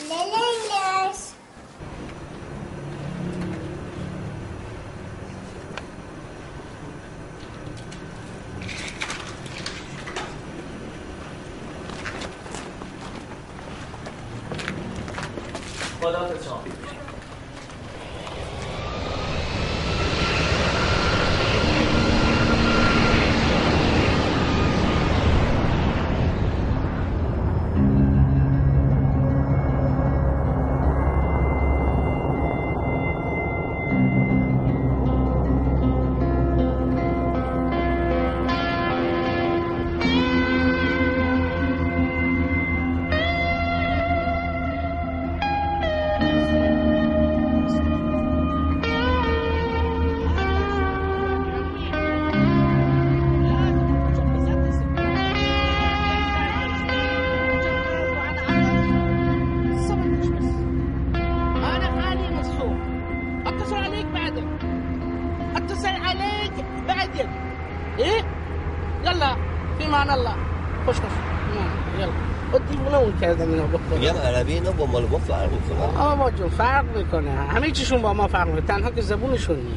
[0.00, 1.33] لنگش
[16.04, 16.73] خدا شما انا
[74.54, 75.98] اینا با مال ما فرق می‌کنه.
[75.98, 77.30] آقا جون فرق می‌کنه.
[77.30, 78.60] همه چیشون با ما فرق می‌کنه.
[78.60, 79.74] تنها که زبونشون نی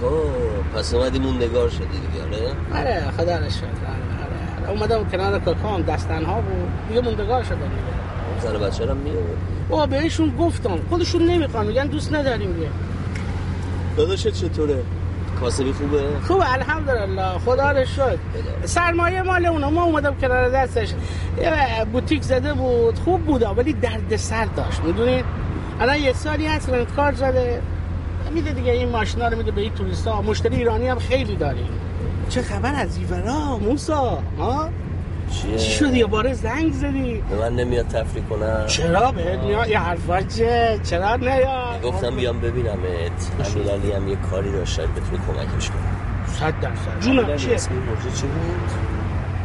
[0.00, 4.70] خب پس اومدی موندگار شدی دیگه آره؟ آره خدا رو شکر آره آره آره.
[4.70, 6.68] اومدم کنار کاکام دستنها بود.
[6.88, 8.40] دیگه موندگار شدن دیگه.
[8.40, 9.16] زن و بچه رو میاد
[9.68, 10.78] بابا بهشون گفتم.
[10.88, 11.66] خودشون نمی‌خوان.
[11.66, 12.68] میگن دوست نداریم دیگه
[13.96, 14.82] داداشت چطوره؟
[15.40, 17.38] کاسبی خوبه؟ خوب الحمدلله.
[17.44, 18.18] خدا رو شد
[18.64, 19.70] سرمایه مال اونا.
[19.70, 20.92] ما اومدم کنار دستش.
[21.42, 25.24] یه بوتیک زده بود خوب بود ولی درد سر داشت می‌دونی؟
[25.80, 27.62] الان یه سالی هست رنت کار زده.
[28.30, 30.22] میده دیگه این ماشینا رو میده به این توریستا.
[30.22, 31.68] مشتری ایرانی هم خیلی داریم
[32.28, 34.68] چه خبر از ایورا موسا؟ ها؟
[35.30, 38.64] چیه؟ چی شد یه باره زنگ زدی؟ به من نمیاد تفریح کنم.
[38.66, 42.76] چرا بهت میاد؟ یه حرفا چه چرا نیاد؟ گفتم بیام ببینمت.
[43.56, 45.82] امیرعلی هم یه کاری داشت شاید بتونی کمکش کنی.
[46.26, 47.00] صد درصد.
[47.00, 48.70] جونم چیه؟ اسم این موضوع چی بود؟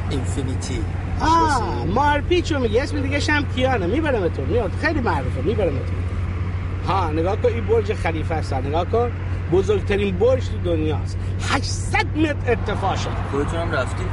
[0.10, 0.84] اینفینیتی.
[1.22, 3.88] آه مارپیچو میگه اسم دیگه شم کیانه.
[3.88, 4.42] می‌برم تو.
[4.42, 4.72] میاد.
[4.82, 5.42] خیلی معروفه.
[5.42, 6.92] می‌برم تو.
[6.92, 8.54] ها نگاه کن این برج خلیفه است.
[8.54, 9.12] نگاه کن.
[9.52, 11.18] بزرگترین برج تو دنیاست.
[11.50, 13.10] 800 متر ارتفاع شد.
[13.32, 14.08] خودتونم رفتین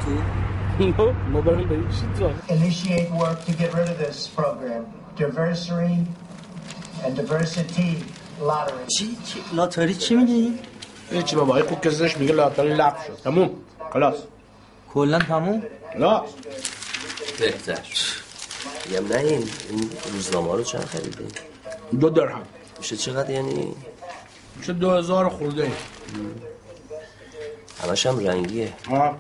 [0.93, 1.69] تو؟ ما بریم.
[1.69, 4.83] چی تو؟ Initiate work to get rid of this program.
[5.19, 5.97] Diversity
[7.05, 7.91] and diversity
[8.41, 8.87] lottery.
[8.99, 10.53] چی؟ چی؟ لاتاری چی میگی؟
[11.11, 13.23] هیچی بابا این خوب کسش میگه لاتاری لغو شد.
[13.25, 13.51] تموم.
[13.93, 14.15] خلاص.
[14.95, 15.63] کلا تموم؟
[15.99, 16.23] لا
[17.39, 17.81] بهتر.
[18.87, 21.25] میگم نه این این روزنامه رو چند خریدی؟
[22.01, 22.43] دو درهم.
[22.79, 23.75] میشه چقدر یعنی؟
[24.57, 25.63] میشه دو هزار خورده.
[25.63, 25.71] ای
[27.83, 28.73] همش هم رنگیه.
[28.89, 29.17] ها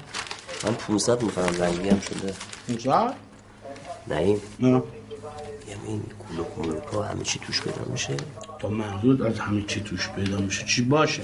[0.64, 2.34] من 500 میفرم رنگی هم شده.
[2.68, 3.14] 500
[4.06, 4.40] نه این.
[4.60, 4.68] نه.
[4.68, 4.82] میگم
[5.86, 8.16] این کلوک ملوکا همه چی توش پیدا میشه؟
[8.58, 10.64] تا محدود از همه چی توش پیدا میشه.
[10.64, 11.22] چی باشه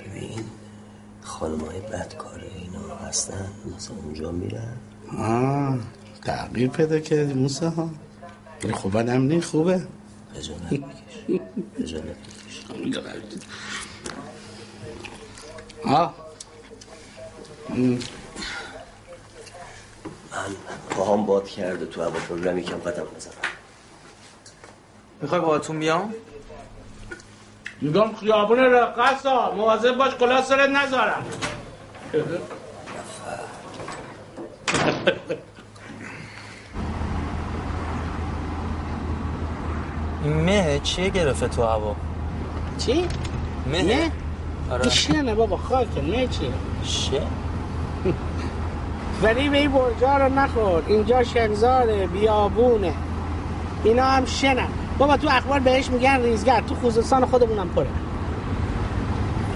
[0.00, 0.44] ببین
[1.42, 4.76] خانم های بدکاره اینا هستن مثلا اونجا میرن.
[5.18, 5.78] آه
[6.24, 7.90] تغییر پیدا کردی موسا ها.
[8.64, 9.86] ولی خب بدم نی خوبه.
[10.34, 10.70] خجالت
[11.78, 13.42] بکش خجالت بکش
[15.84, 16.14] آه.
[17.70, 17.78] ام.
[17.78, 17.98] من
[20.90, 23.34] پاهام باد کرده تو هواپیما یکم قدم بزنم.
[25.22, 26.14] می‌خوای باهاتون بیام؟
[27.82, 31.24] میگم خیابون رقصا مواظب باش کلا سرت نذارم.
[40.24, 41.96] این مه چیه گرفته تو هوا؟
[42.78, 43.08] چی؟
[43.66, 44.10] مه نه.
[44.70, 44.90] آره.
[44.90, 46.50] شنه بابا خاک نه چیه؟
[46.84, 47.22] شه.
[49.22, 50.82] ولی به این برجا رو نخور.
[50.86, 52.94] اینجا شنزاره بیابونه.
[53.84, 54.68] اینا هم شنن.
[54.98, 57.86] بابا تو اخبار بهش میگن ریزگر تو خوزستان خودمونم پره.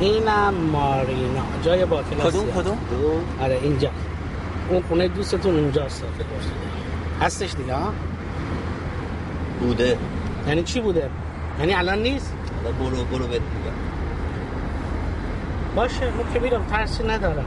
[0.01, 1.43] اینم مارینا.
[1.63, 3.91] جای با کلاسی کدوم کدوم؟ آره اینجا.
[4.69, 6.05] اون خونه دوستتون اونجاست.
[7.23, 7.93] هستش دیگه ها؟
[9.61, 9.99] بوده.
[10.49, 11.11] یعنی چی بوده؟
[11.61, 12.33] یعنی الان نیست؟
[12.81, 13.41] برو برو بهت
[15.77, 17.45] باشه من که میرم ترسی ندارم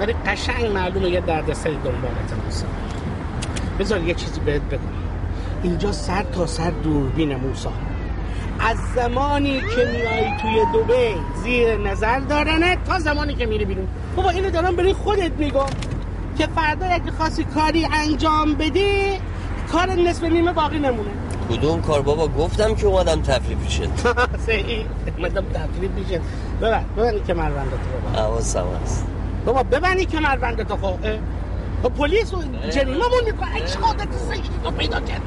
[0.00, 2.66] ولی قشنگ معلومه یه دردسری دنبالت موسا
[3.78, 5.01] بذار یه چیزی بهت بگم.
[5.62, 7.72] اینجا سر تا سر دوربین موسا
[8.60, 13.88] از زمانی که میای توی دوبی زیر نظر دارنه تا زمانی که میری بیرون.
[14.16, 15.66] بابا اینو دارم برای خودت میگم
[16.38, 19.18] که فردا اگه خواستی کاری انجام بدی
[19.72, 21.10] کار نصف نیمه باقی نمونه.
[21.50, 23.82] کدوم کار بابا؟ گفتم که اومدم تفریح پیشت
[24.46, 24.84] صحیح.
[25.18, 26.20] اومدم تفریح پیشت
[26.62, 27.76] ببن ببنی که مربندتو
[28.12, 28.22] بابا.
[28.22, 29.06] حواسم هست.
[29.46, 30.84] بابا ببنی که مربندتو خب.
[30.84, 30.98] اه.
[31.82, 33.56] خب پلیس و جریممون می‌کنه.
[33.56, 35.20] اگه شهادت زشتی رو پیدا کرد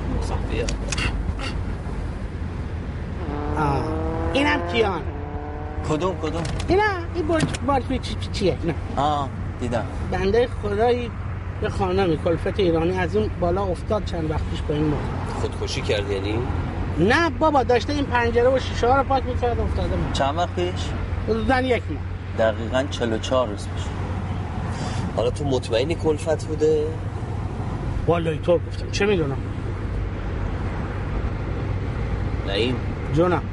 [3.58, 3.84] آه.
[4.34, 5.02] اینم کیان؟
[5.90, 6.84] کدوم کدوم؟ اینا
[7.16, 9.30] این برج بارفی چی چی- چیه؟ نه آه
[9.60, 9.84] دیدم.
[10.12, 11.12] بنده خدایی
[11.62, 15.02] به خانمی کلفت ایرانی از این بالا افتاد چند وقت پیش به این موقع
[15.42, 16.40] خودکشی کرد یعنی؟
[17.00, 20.50] نه بابا داشته این پنجره و شیشه ها رو پاک می‌کرد افتاده من چند وقت
[20.56, 20.82] پیش؟
[21.30, 22.52] حدوداً یک ماه.
[22.52, 23.84] دقیقا 44 روز پیش.
[25.16, 26.84] حالا تو مطمئنی کلفت بوده؟
[28.08, 28.92] والای تو گفتم.
[28.92, 29.38] چه می‌دونم؟
[32.48, 32.76] نعیم.
[33.14, 33.44] جونم.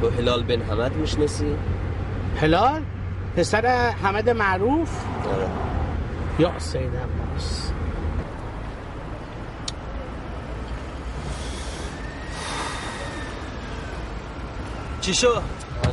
[0.00, 1.54] تو هلال بن حمد می‌شناسی؟
[2.40, 2.82] هلال؟
[3.36, 4.90] پسر حمد معروف؟
[5.34, 5.48] آره.
[6.38, 7.72] یا سید عباس.
[15.00, 15.42] چی شد؟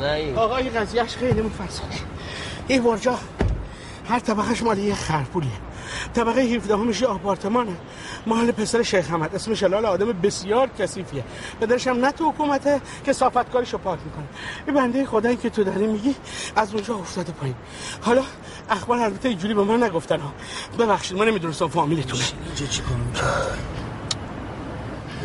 [0.02, 1.88] نعیم آقا این قضیهش خیلی مفصله
[2.68, 3.20] این برجا
[4.10, 5.52] هر طبقهش مال یه خرپولیه.
[6.16, 7.72] طبقه 17 همش آپارتمانه.
[8.28, 11.24] محل پسر شیخ حمد اسمش هلال آدم بسیار کثیفیه.
[11.62, 14.26] پدرش هم نه تو حکومته که صافتکارشو پاک می‌کنه.
[14.68, 16.16] این بنده خدایی که تو داری میگی
[16.56, 17.56] از اونجا افتاده پایین.
[18.02, 18.24] حالا
[18.70, 20.34] اخبار البته اینجوری به من نگفتن ها.
[20.80, 22.82] ببخشید من نمی‌دونستم فامیلتونه اینجا چی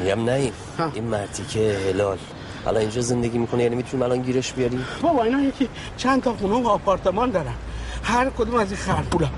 [0.00, 0.52] میگم نعیم
[0.94, 2.18] این مردی که هلال.
[2.64, 6.62] حالا اینجا زندگی می‌کنه یعنی می‌تونیم الان گیرش بیاریم؟ بابا اینا یکی چند تا خونه
[6.62, 7.54] و آپارتمان دارن.
[8.02, 9.28] هر کدوم از این خرپولا.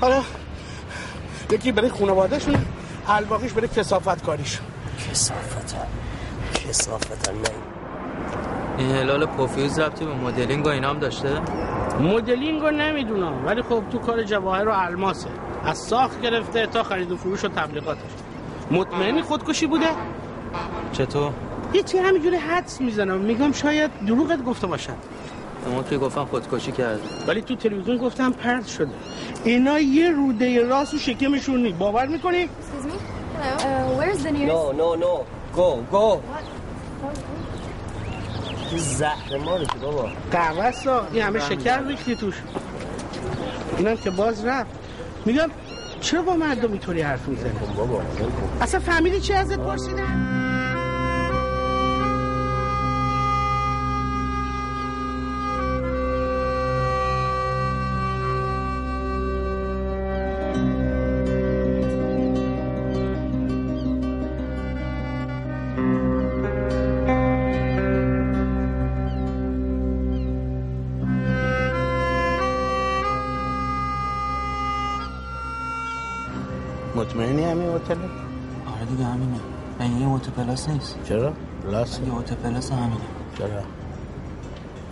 [0.00, 0.22] حالا
[1.50, 2.54] یکی برای خانوادهشون
[3.08, 4.66] الباقیش برای کسافت کاریشون
[5.10, 5.76] کسافت
[6.54, 7.62] کسافت نعیم
[8.78, 11.40] این هلال پوفیوز ربطی به مدلینگ و اینا هم داشته؟
[12.00, 15.28] مدلینگ رو نمی‌دونم ولی خب تو کار جواهر و الماسه.
[15.64, 18.10] از ساخت گرفته تا خرید و فروش و تبلیغاتش.
[18.70, 19.86] مطمئنی خودکشی بوده؟
[20.92, 21.32] چطور؟
[21.72, 23.18] یه چی همینجوری حدس می‌زنم.
[23.18, 24.94] میگم شاید دروغت گفته باشن
[25.66, 28.90] اما که گفتم خودکشی کرد ولی تو تلویزیون گفتم پرد شده.
[29.44, 32.88] اینا یه روده راست و شکمشون نی باور می‌کنی؟ Excuse me?
[32.88, 33.56] Hello?
[33.58, 34.52] Uh, where's the nearest?
[34.52, 35.22] نو نو نو
[35.54, 36.20] گو گو
[38.70, 40.08] این زهر ماره که بابا.
[40.32, 42.34] قهوه سا این همه شکر ریختی توش.
[43.78, 44.70] اینم که باز رفت.
[45.26, 45.50] میگم
[46.00, 48.02] چرا با مردم اینطوری حرف می‌زنی؟ بابا.
[48.60, 50.41] اصلا فهمیدی چی ازت پرسیدن؟
[77.12, 77.94] مطمئنی همین هتل؟
[78.74, 79.40] آره دیگه همینه.
[79.80, 80.98] این یه اوتو پلاس نیست.
[81.04, 81.32] چرا؟
[81.64, 83.00] پلاس؟ یه اوتو پلاس همینه.
[83.38, 83.62] چرا؟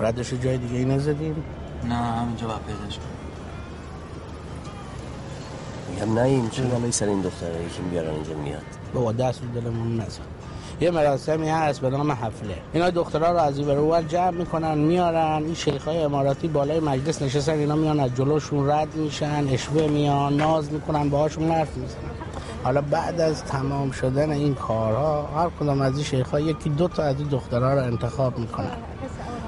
[0.01, 1.45] ردشو جای دیگه ای نزدیم؟
[1.85, 3.07] نه همینجا باید پیداش کنم
[5.91, 8.63] میگم نعیم چرا الان سر این دختره که میارن اینجا میاد؟
[8.95, 10.23] بابا دست رو دلمون نزن.
[10.81, 12.55] یه مراسمی هست به نام حفله.
[12.73, 15.43] اینا دخترها رو از این ور جمع می‌کنن میارن.
[15.45, 20.73] این شیخای اماراتی بالای مجلس نشستن اینا میان از جلوشون رد میشن عشوه میان ناز
[20.73, 22.01] می‌کنن باهاشون حرف می‌زنن.
[22.65, 27.03] حالا بعد از تمام شدن این کارها هر کدام از این شیخها یکی دو تا
[27.03, 28.77] از این دخترها رو انتخاب می‌کنن.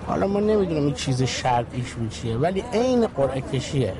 [0.06, 3.94] حالا ما نمی‌دونم این چیز شرعیشون چیه ولی عین قرعه کشیه.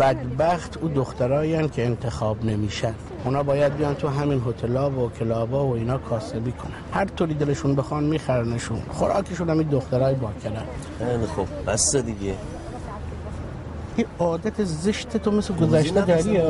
[0.00, 2.94] بدبخت او دخترایی که انتخاب نمیشن.
[3.24, 6.72] اونا باید بیان تو همین هتلا و کلابا و اینا کاسبی کنن.
[6.92, 8.82] هر طوری دلشون بخوان میخرنشون.
[8.90, 10.62] خوراکشون هم این دخترای باکرن.
[10.98, 12.34] خیلی خب بس دیگه.
[13.96, 16.40] این عادت زشت تو مثل گذشته داری.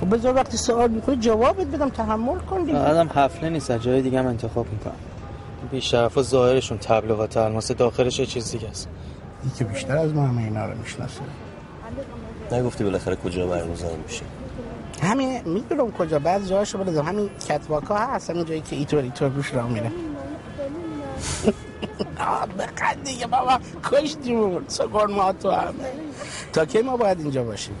[0.00, 2.78] خب بذار وقتی سوال می‌کنی جوابت بدم تحمل کن دیگه.
[2.78, 4.92] آدم حفله نیست از جای دیگه هم انتخاب می‌کنم
[5.70, 8.88] بیشرف و ظاهرشون تبلیغات الماس داخلش چیز دیگه است.
[9.42, 11.20] این که بیشتر از ما همه اینا رو می‌شناسه.
[12.52, 14.22] نگفتی بالاخره کجا برگزار میشه؟
[15.02, 19.54] همین می‌دونم کجا بعض جاهاشو بلدم همین کتواکا هست همین جایی که ایتور ایتور روش
[19.54, 19.92] راه میره
[22.58, 23.58] بقد دیگه بابا.
[23.84, 25.72] کشتیمون سکر ما تو همه
[26.52, 27.74] تا کی ما باید اینجا باشیم؟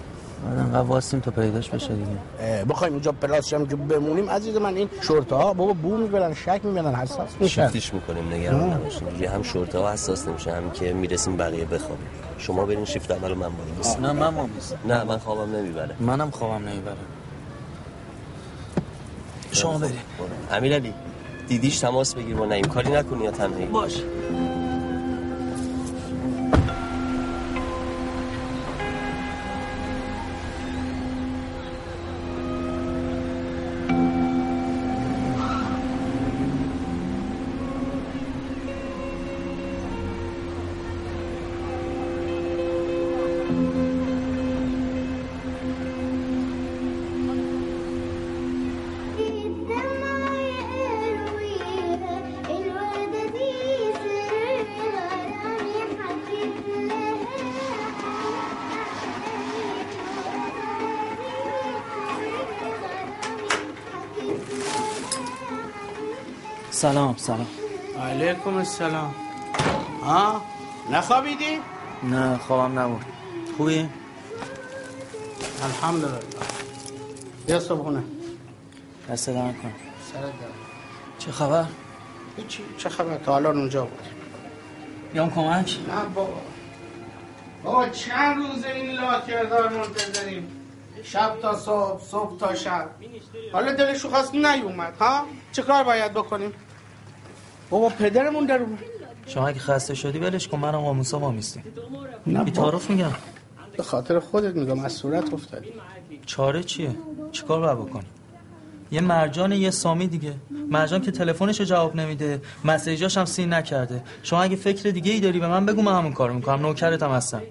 [0.50, 2.64] آره انقدر واسیم تا پیداش بشه دیگه.
[2.64, 4.30] بخوایم اینجا پلاس هم بمونیم.
[4.30, 8.72] عزیز من این شورت ها بابا بو می‌برن شک می‌برن حساس میشن شفتیش می‌کنیم نگران
[8.72, 12.06] نباشین دیگه هم شورته ها حساس نمیشه هم که می‌رسیم بقیه بخوابیم.
[12.38, 14.48] شما برین شیفت اول من باید نه من
[14.88, 15.94] نه من خوابم نمی‌بره.
[16.00, 16.96] منم خوابم نمی‌بره.
[19.52, 20.00] شما بریم
[20.52, 20.94] امیر علی
[21.48, 23.66] دیدیش تماس بگیر با نعیم کاری نکنی یا تنهایی.
[23.66, 24.02] باش.
[67.18, 67.46] سلام.
[67.94, 69.14] سلام علیکم السلام.
[70.02, 70.42] ها؟
[70.90, 71.60] نخوابیدی؟
[72.02, 73.04] نه خوابم نبود.
[73.56, 73.88] خوبی؟
[75.62, 76.20] الحمدلله.
[77.46, 78.02] بیا صبحونه.
[79.10, 79.72] دست در کن.
[80.12, 80.32] سرت.
[81.18, 81.64] چه خبر؟
[82.36, 84.06] هیچی چه خبر؟ تا الان اونجا بود.
[85.12, 86.40] بیام کمک؟ نه بابا.
[87.64, 90.48] بابا چند روز این لاکردار منتظریم
[91.02, 92.90] شب تا صبح صبح تا شب.
[93.52, 96.52] حالا دلشو خواست نیومد ها؟ چه کار باید بکنیم؟
[97.70, 98.78] بابا پدرمون در اومد.
[99.26, 101.64] شما اگه خسته شدی ولش کن منم آموسا ما میستیم
[102.26, 102.50] نه بی.
[102.50, 103.10] تعارف میگم.
[103.76, 105.72] به خاطر خودت میگم از صورت افتادی.
[106.26, 106.90] چاره چیه؟
[107.32, 108.06] چیکار باید بکنی؟
[108.90, 110.34] یه مرجان یه سامی دیگه.
[110.70, 114.02] مرجان که تلفنشو جواب نمیده مسیجاش هم سین نکرده.
[114.22, 116.60] شما اگه فکر دیگه ای داری به من بگو من همون کارو می‌کنم.
[116.60, 117.42] نوکرتم هستم.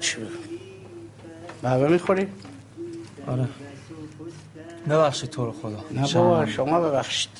[0.00, 0.16] چی؟
[1.62, 2.26] بگم می‌خوری؟
[3.26, 3.48] آره.
[4.88, 5.84] ببخشید تو رو خدا.
[5.90, 6.12] نه.
[6.14, 7.30] بابا شما ببخشید.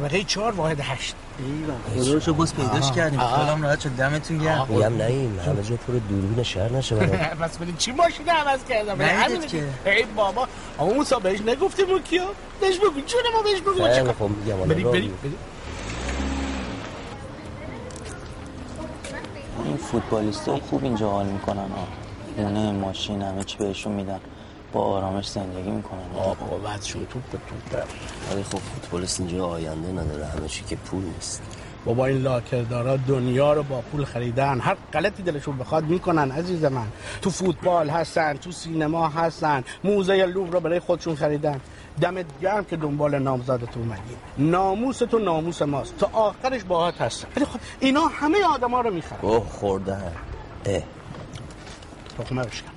[0.00, 1.14] طبقه چهار واحد هشت.
[1.94, 2.92] خدا رو شو باز پیداش.
[2.92, 3.20] کردیم.
[3.20, 3.96] خیالم راحت شد.
[3.96, 4.66] دمتون گرم.
[4.70, 9.00] میگم نیم همه جا پر دوربین شهر نشه برام بس ببین چی ماشین عوض کردم.
[9.00, 9.64] همین که.
[9.86, 10.48] ای بابا.
[10.78, 12.24] اما موسا بهش نگفتیم اون کیا
[12.60, 12.90] بهش بگو.
[13.06, 13.72] جون ما بهش بگو.
[13.72, 15.14] چیکار- خوب میگم بریم بریم
[19.64, 21.88] این فوتبالیست های خوب اینجا حال می‌کنن ها
[22.36, 24.20] خونه ماشین همه چی بهشون میدن.
[24.72, 27.82] با آرامش زندگی می‌کنن بابا بعدشون توپ به توپ
[28.32, 31.42] ولی خب فوتبالیست اینجا آینده نداره همه چی که پول نیست.
[31.84, 34.60] بابا این لاکردارا دنیا رو با پول خریدن.
[34.60, 36.86] هر غلطی دلشون بخواد می‌کنن عزیز من.
[37.22, 39.64] تو فوتبال هستن تو سینما هستن.
[39.84, 41.60] موزه لوور رو برای خودشون خریدن.
[42.00, 44.16] دمت گرم که دنبال نامزادت اومدی.
[44.38, 45.98] ناموس تو ناموس ماست.
[45.98, 47.28] تا آخرش باهات هستن.
[47.36, 49.18] ولی خب اینا همه آدما رو می‌خرن.
[49.22, 50.12] اوه خوردن.
[50.66, 50.82] اه.
[52.18, 52.69] تخمه بشکن.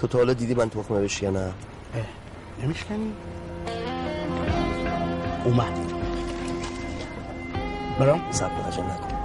[0.00, 1.54] تو تا حالا دیدی من تخمه بشکنم اه
[2.64, 3.12] نمیشکنی؟
[5.44, 5.72] اومد.
[7.98, 9.16] برام زب عجل نکن.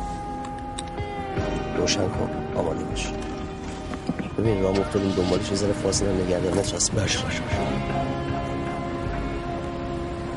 [1.77, 3.07] روشن کن آماده باش.
[4.37, 7.41] ببین راه افتادیم دنبالش یه ذره فاصله نگرده نچسب باشه باشه.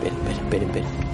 [0.00, 1.07] بریم بریم بریم بریم.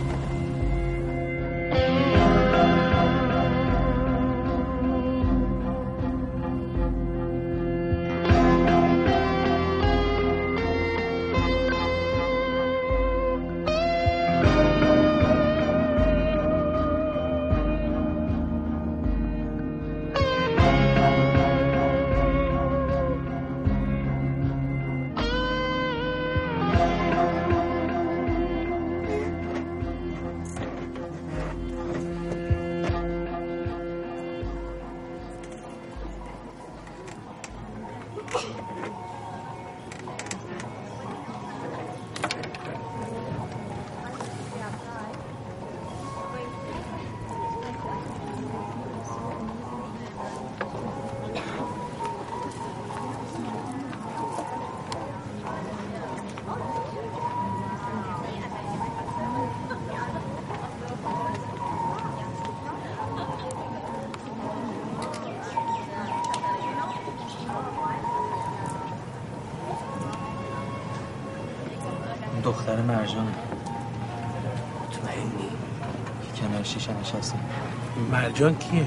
[78.75, 78.87] کیه؟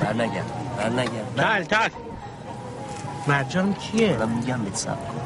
[0.00, 0.44] بر نگم
[0.78, 1.88] بر نگم تل تل
[3.26, 5.23] مرجان کیه؟ میگم بهت سب کن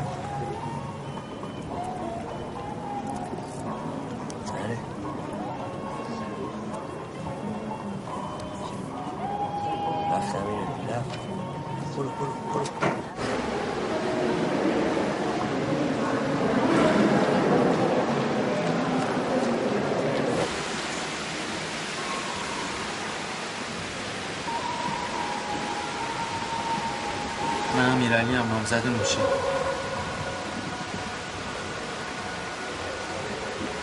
[28.72, 29.18] نامزد نوشه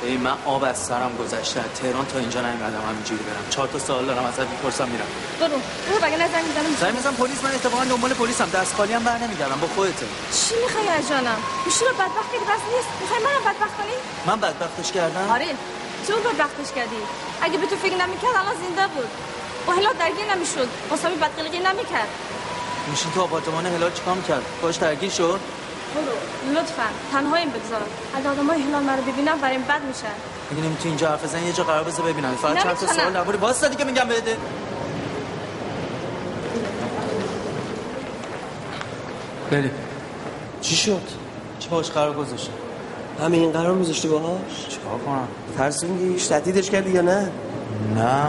[0.03, 3.49] ای من آب از سرم گذشته از تهران تا اینجا نیومدم همینجوری برم.
[3.49, 5.05] چهار تا سوال دارم ازت می‌پرسم میرم.
[5.39, 5.47] برو
[5.87, 9.17] برو بگه نزن می‌زنم زنگ می‌زنم پلیس من اتفاقا دنبال پلیسم دست خالی هم بر
[9.17, 10.05] نمیگردم با خودته
[10.39, 12.89] چی می‌خوای از جانم؟ میشه رو بدبخت کردی بس نیست.
[13.01, 13.95] می‌خوای منم بدبخت کنی؟
[14.25, 15.47] من بدبختش کردم؟ آره.
[16.07, 17.01] تو بدبختش کردی؟
[17.41, 19.09] اگه به تو فکر نمی‌کرد الان زنده بود.
[19.65, 20.69] با هلا درگیر نمی‌شد.
[20.89, 22.07] با سامی بدقلقی نمی‌کرد.
[22.91, 25.39] میشین تو آپارتمان هلال چیکار می‌کرد؟ باش درگیر شد؟
[25.95, 26.83] برو لطفا.
[27.11, 27.81] تنهاییم بگذار.
[28.15, 30.15] اگه آدمای هلال مرا ببینم برایم بد میشن
[30.51, 32.35] اگه نمی‌تونی اینجا حرف بزنی یه جا قرار بذار ببینم.
[32.35, 32.87] فقط چند تا.
[32.87, 34.37] سوال درباره واسه دیگه میگم بده
[39.51, 39.71] بریم
[40.61, 41.01] چی شد؟
[41.59, 42.51] چی باش قرار گذاشتی؟
[43.23, 47.31] همین این قرار میذاشتی باهاش؟ چیکار کنم؟ ترسوندیش تهدیدش کردی یا نه؟
[47.95, 48.27] نه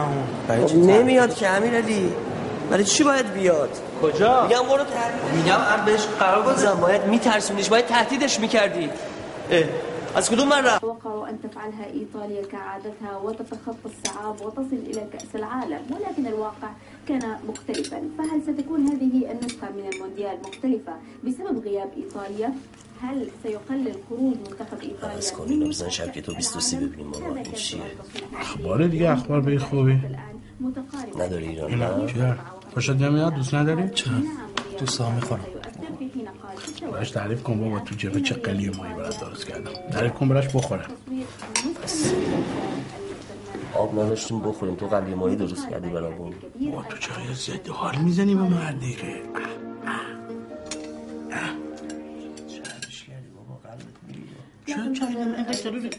[0.48, 2.12] برای خب؟ نمیاد که امیرعلی.
[2.70, 3.70] برای چی باید بیاد؟
[4.02, 8.90] کجا؟ میگم برو تهدید میگم هم بهش قرار گذاشتی باید میترسونیش باید تهدیدش می‌کردی.
[10.16, 15.82] از کدوم من رفت؟ توقعوا أن تفعلها إيطاليا كعادتها وتتخطى الصعاب وتصل إلى كأس العالم
[15.90, 16.70] ولكن الواقع
[17.08, 17.98] كان مختلفا.
[18.18, 20.92] فهل ستكون هذه النسخة من المونديال مختلفة
[21.24, 22.52] بسبب غياب إيطاليا؟
[23.02, 27.52] هل سيقلل خروج منتخب از إيطاليا کنیم بزن شب که تو 22 ببینیم بابا این
[27.52, 27.80] چیه؟
[28.40, 30.00] اخبار دیگه اخبار به خوبی.
[31.18, 32.38] نداری ایران؟ نه؟
[32.76, 34.14] خوشت نمیاد؟ دوست نداری؟ چرا؟
[34.78, 35.44] دوست هم می‌خورم.
[36.92, 39.70] براش تعریف کن بابا تو جبه چه قلی مایی برات درست کردم.
[39.92, 40.84] تعریف کن براش بخوره.
[43.74, 46.34] آب نداشتیم بخوریم تو قلی ماهی درست کردی برامون
[46.72, 48.96] با تو چرا یه زده حال می‌زنی به مردی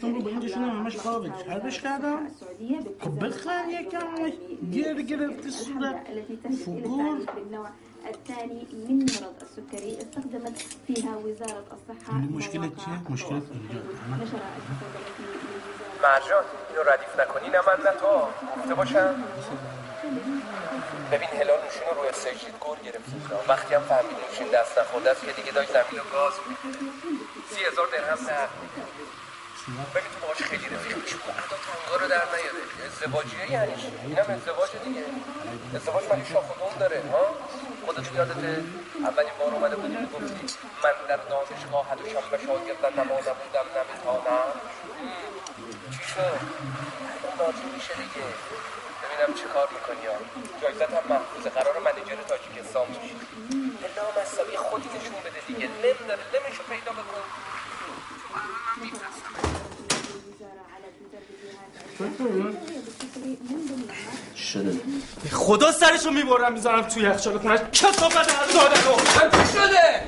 [0.08, 2.18] ریختم رو به اینجا شدم همش خوابه چربش کردم.
[3.00, 4.30] خب بخن یکم
[4.72, 5.96] گیر گرفتی صورت.
[6.66, 7.68] بالنوع
[8.06, 10.56] الثاني من مرض السكري استخدمت
[10.86, 13.42] فيها وزارة الصحة مشکلت چیه؟ التي
[16.02, 18.12] مرجان اینو ردیف نکنی نه من نه تو.
[18.60, 19.14] گفته باشم.
[21.12, 25.20] ببین هلال نوشین رو روی سجید گل گرفتیم وقتی هم فهمید نوشین دست نخورده است
[25.26, 26.32] که دیگه داشت زمین رو گاز.
[27.50, 28.48] سی هزار درهم نقد
[29.68, 31.14] ببین تو باهاش خیلی رفیق میشی.
[31.14, 35.04] با ادا تانگا رو در نیاره ازدواجیه یعنی چی؟ اینم ازدواج دیگه.
[35.76, 37.24] ازدواج مگه شاخ و داره؟ ها؟
[37.86, 38.64] خودت یادته؟
[39.08, 40.40] اولین بار اومده بودی می‌گفتی
[40.84, 44.48] من در دانشگاه هر شنبه شاگردم نمازم بودم نمیتانم
[45.94, 46.40] چی شد؟
[47.38, 48.26] راضی میشه دیگه.
[49.02, 50.16] ببینم چه کار می‌کنی ها.
[50.62, 51.50] جایزت هم محفوظه.
[51.50, 53.14] قرار منیجر تاجیکستان باشی.
[53.96, 55.66] لام اصابی خودی نشون بده دیگه.
[55.66, 57.24] لم داره لمشو پیدا بکن
[64.36, 64.80] شده
[65.32, 68.96] خدا سرشو می‌برم می‌ذارم توی یخچال کنش کسافت هر دادن رو.
[69.30, 70.02] چی شده؟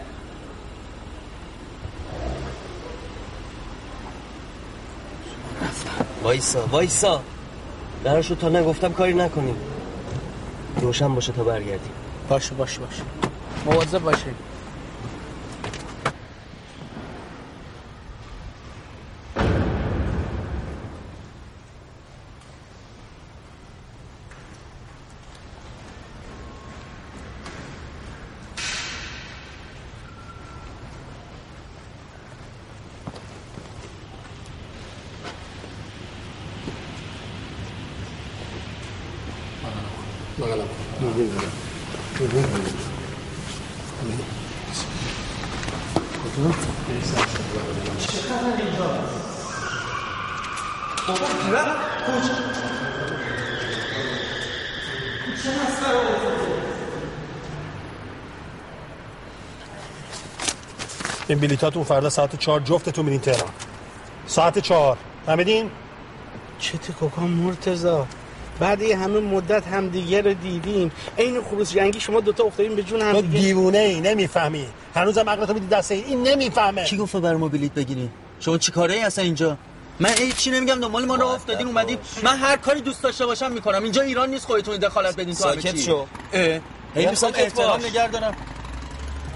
[6.22, 7.22] وایسا وایسا.
[8.04, 9.56] درشو تا نگفتم کاری نکنیم.
[10.80, 11.92] روشن باشه تا برگردیم.
[12.28, 13.02] باشه باشه باشه.
[13.66, 14.34] مواظب باشه.
[61.40, 63.50] بلیتاتون فردا ساعت چهار جفتتون میرین تهران.
[64.26, 64.96] ساعت چهار.
[65.26, 65.70] فهمیدین
[66.58, 68.06] چه کوکا مرتزا
[68.60, 70.92] بعد یه همه مدت همدیگه رو دیدیم.
[71.18, 73.40] عین خروس جنگی شما دوتا افتادین به جون تو هم دیگه.
[73.40, 74.66] دیوونه ای نمی‌فهمی.
[74.94, 76.84] هنوزم عقلتو میدی دست این این نمی‌فهمه.
[76.84, 78.10] کی گفت بر موبیلیت بگیری؟
[78.40, 79.56] شما چی کاره ای اصلا اینجا؟
[80.00, 83.82] من چی نمیگم دنبال ما رو افتادین اومدید من هر کاری دوست داشته باشم می‌کنم.
[83.82, 86.06] اینجا ایران نیست خودتون دخالت بدین تو ساکت شو.
[86.32, 86.42] اه.
[86.42, 86.60] هی
[86.94, 87.80] می‌خوام ساکت احترام.
[87.80, 88.34] نگه دارم.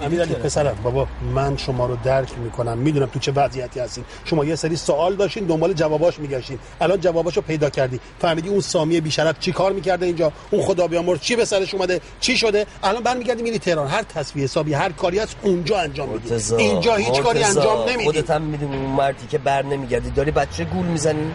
[0.01, 2.77] امیرعلی پسرم بابا من شما رو درک می‌کنم.
[2.77, 4.03] می‌دونم تو چه وضعیتی هستین.
[4.25, 6.59] شما یه سری سوال داشتین دنبال جواباش میگشتین.
[6.81, 7.99] الان جواباشو پیدا کردی.
[8.19, 12.01] فهمیدی اون سامی بیشرف چی کار می‌کرده اینجا؟ اون خدا بیامرز چی به سرش اومده؟
[12.19, 13.87] چی شده؟ الان برمیگردی میری تهران.
[13.87, 18.03] هر تصفیه حسابی هر کاری هست اونجا انجام میدی اینجا هیچ کاری مرتضی، انجام نمیدی
[18.03, 20.09] خودت هم می‌دونی اون مردی که بر نمیگردی.
[20.09, 21.31] داری بچه گول می‌زنی؟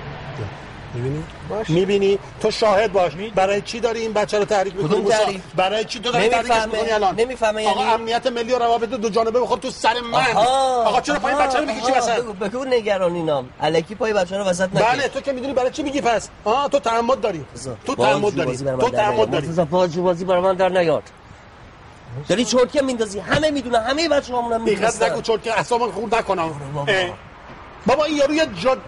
[0.94, 1.24] می‌بینی؟
[1.68, 3.12] می‌بینی؟ تو شاهد باش.
[3.34, 6.66] برای چی داری این بچه رو تحریک می‌کنی؟ برای چی تو داری تحریکش.
[6.66, 10.18] می‌کنی الان؟ نمی‌فهمه آقا یعنی؟ امنیت ملی و روابط دو جانبه بخور تو سر من
[10.18, 14.12] آها، آقا چرا پای آها، بچه رو می‌کشی آها، وسط؟ بگو بگو نگرانینام الکی پای
[14.12, 14.82] بچه رو وسط نکش.
[14.82, 17.44] بله تو که می‌دونی برای چی میگی پس؟ آه تو تعمد داری.
[17.86, 18.56] تو تعمد داری.
[18.56, 19.30] تو تعمد.
[19.30, 19.46] داری.
[19.46, 21.02] مرتضی، باز جوازی برای من در نیار.
[22.28, 23.18] داری چرتکه میندازی.
[23.18, 23.80] همه می‌دونن.
[23.82, 26.50] همه بچه همون هم دقت نکن چون که اعصابم خورد نکنم.
[26.88, 27.10] اه.
[27.86, 28.78] بابا این یارو یه جاد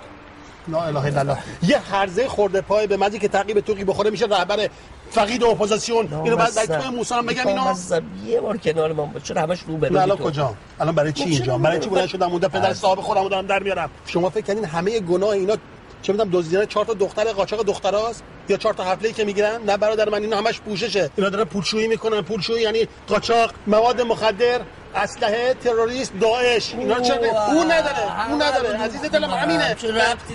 [0.68, 1.38] لا اله الا الله.
[1.62, 4.68] یه هرزه خورده پای به مزی که تعقیب توقی بخوره میشه رهبر
[5.10, 6.14] فقید اپوزیسیون.
[6.24, 8.02] اینو بعد توی موسی هم بگم نامصب.
[8.26, 11.58] یه بار کنار من باش چرا همش رو رو الان؟ کجا؟ الان برای چی اینجا؟
[11.58, 13.90] برای چی؟ بلند شدم اونجا پدر صاحب خودمو دارم در میارم.
[14.06, 15.56] شما فکر کردین همه گناه اینا
[16.02, 19.76] چه می‌دونم دزدیدن چهار تا دختر قاچاق دختراست یا چهار تا حفله که می‌گیرن؟ نه
[19.76, 21.10] برادر من اینا همش پوششه.
[21.16, 22.22] اینا دارن پولشویی می‌کنن.
[22.22, 24.60] پولشویی یعنی قاچاق مواد مخدر
[24.94, 26.74] اسلحه تروریست داعش.
[26.74, 27.16] اینا چرا
[27.46, 28.78] اون نداره اون نداره.
[28.78, 29.76] عزیز دلم همینه.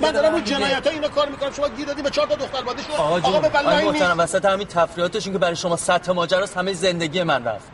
[0.02, 1.52] من دارم اون جنایت ها اینا کار می‌کنم.
[1.52, 5.34] شما گیر دادی به چهار تا دختر بادشون آقا به بلایی محترم وسط همین تفریحاتشون
[5.34, 7.68] که برای شما سطح ماجراست همه زندگی من رفت.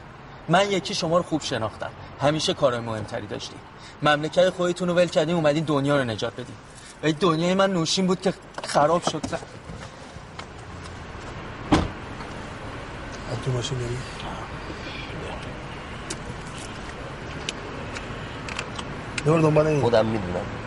[0.50, 1.90] من یکی شما رو خوب شناختم.
[2.22, 3.60] همیشه کارهای مهمتری داشتیم.
[4.04, 6.56] مملکت خودتون رو ول کردین اومدین دنیا رو نجات بدین.
[7.04, 9.22] و دنیای من نوشین بود که خراب شد.
[13.46, 13.98] تو ماشین بریم
[19.26, 19.82] ببر دنبال این.
[19.82, 20.63] خودم می‌دونم.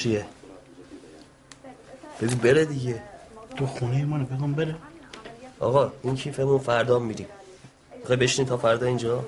[0.00, 0.26] چیه؟
[2.20, 3.02] بگو بره دیگه.
[3.56, 4.76] تو خونه منو بگم بره.
[5.60, 7.26] آقا این کیفمون فردا میریم.
[7.98, 9.24] می‌خوای بشین تا فردا اینجا؟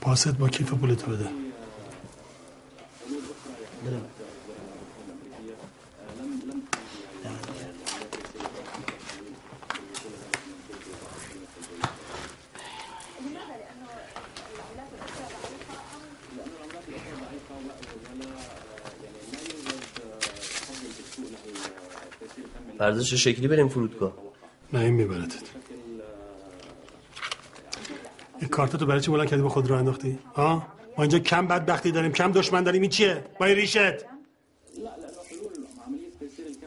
[0.00, 1.28] پاست با کیف پولتو بده.
[3.84, 4.13] فردا
[22.92, 24.12] چه شکلی بریم فرودگاه.
[24.72, 25.42] نه این میبردت
[28.40, 30.66] این کارتتو برای چی بلند کردی با خود رو انداختی؟ ها؟
[30.98, 33.78] ما اینجا کم بدبختی داریم کم دشمن داریم این چیه؟ با این ریشت.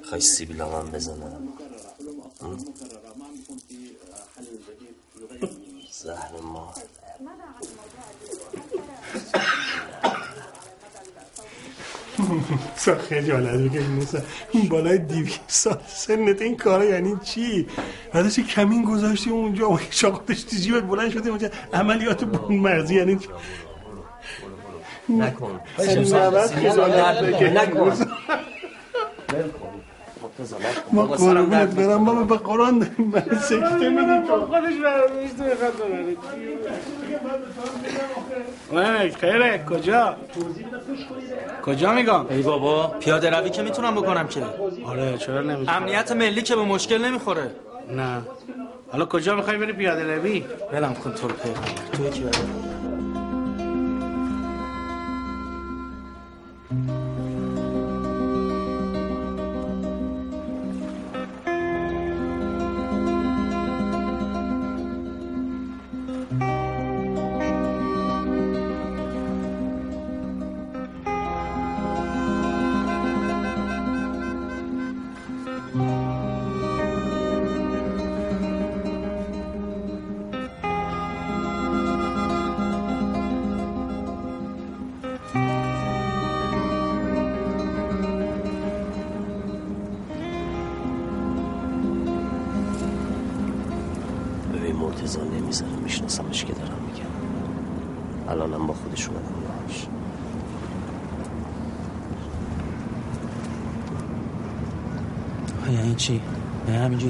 [0.04, 1.48] خواهی سیبیل من بزنم?
[5.92, 6.74] زهر ما
[13.10, 14.20] خیلی حالت میگه موسا
[14.52, 17.68] این بالای دیوی سال سنت این کارا یعنی چی؟
[18.14, 23.16] بعدش کمین گذاشتی اونجا و شاقا داشتی جیبت بلند شدی اونجا عملیات بون مرزی یعنی
[23.16, 23.28] چی؟
[25.10, 25.60] نکن.
[25.80, 26.24] نکن.
[30.92, 33.12] ما قربونت برم بابا به قرآن داریم.
[33.14, 34.26] من سکته میدیم.
[34.26, 35.74] خودش برمیش تو می‌خواد
[39.20, 40.16] خیره کجا؟
[41.66, 44.42] کجا میگم؟ ای بابا پیاده روی که می‌تونم بکنم که؟
[44.86, 47.52] آره چرا نمی‌تونی امنیت ملی که به مشکل نمی‌خوره.
[47.92, 48.22] نه.
[48.92, 52.24] حالا کجا می‌خوای بری پیاده روی؟ ولم کن تو رو پیغمبر تو یکی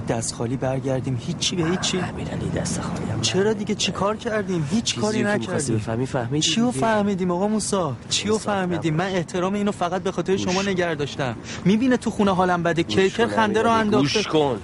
[0.07, 1.17] دست خالی برگردیم.
[1.27, 1.99] هیچی به هیچی.
[1.99, 5.75] امیرعلی دست خالی هم چرا دیگه چی کار کردیم؟ هیچ کاری نکردیم.
[5.75, 6.85] بفهمی فهمیدی چی رو دیگه.
[6.85, 11.35] فهمیدیم آقا موسا چی رو فهمیدیم؟ من احترام اینو فقط به خاطر شما نگه داشتم.
[11.65, 12.83] می‌بینه تو خونه حالم بده.
[12.83, 14.19] کیکر خنده رو انداخته.
[14.19, 14.59] گوش کن.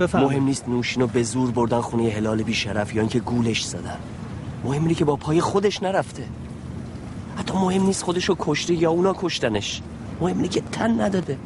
[0.00, 0.32] بفرمایید.
[0.32, 3.98] مهم نیست نوشینو به زور بردن خونه هلال بیشرف یا اینکه گولش زدن.
[4.64, 6.24] مهم اینه که با پای خودش نرفته.
[7.36, 9.82] حتی مهم نیست خودشو کشته یا اونا کشتنش.
[10.20, 11.38] مهم اینه که تن نداده.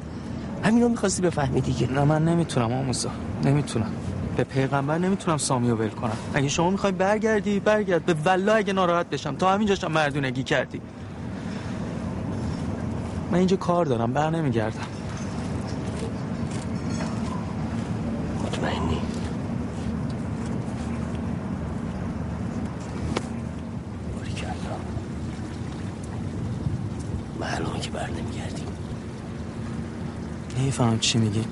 [0.64, 1.92] همینو می‌خواستی بفهمی دیگه.
[1.92, 3.10] نه من نمی‌تونم آقا موسا
[3.44, 3.90] نمی‌تونم.
[4.36, 6.16] به پیغمبر نمی‌تونم سامیو ول کنم.
[6.34, 8.04] اگه شما می‌خوای برگردی برگرد.
[8.04, 9.36] به والله اگه ناراحت بشم.
[9.36, 10.80] تا همینجاشم مردونگی کردی.
[13.32, 14.86] من اینجا کار دارم بر نمیگردم.
[18.46, 19.00] مطمئنی
[24.16, 24.50] باریکلا
[27.40, 28.62] معلومه که بر نمیگردی
[30.68, 31.44] نمیفهم چی میگی.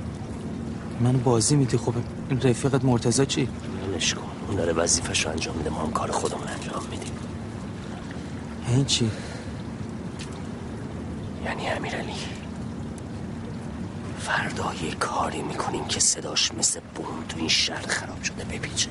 [1.01, 1.95] منو بازی میدی خب
[2.29, 3.49] این رفیقت مرتضی چی؟
[3.89, 4.23] ولش کن.
[4.47, 7.13] اون داره وظیفش رو انجام میده ما هم کار خودمون انجام میدیم.
[8.71, 9.11] یعنی چی؟
[11.45, 12.13] یعنی امیرعلی
[14.19, 18.91] فردا یه کاری می‌کنیم که صداش مثل بوم تو این شهر خراب شده بپیچه.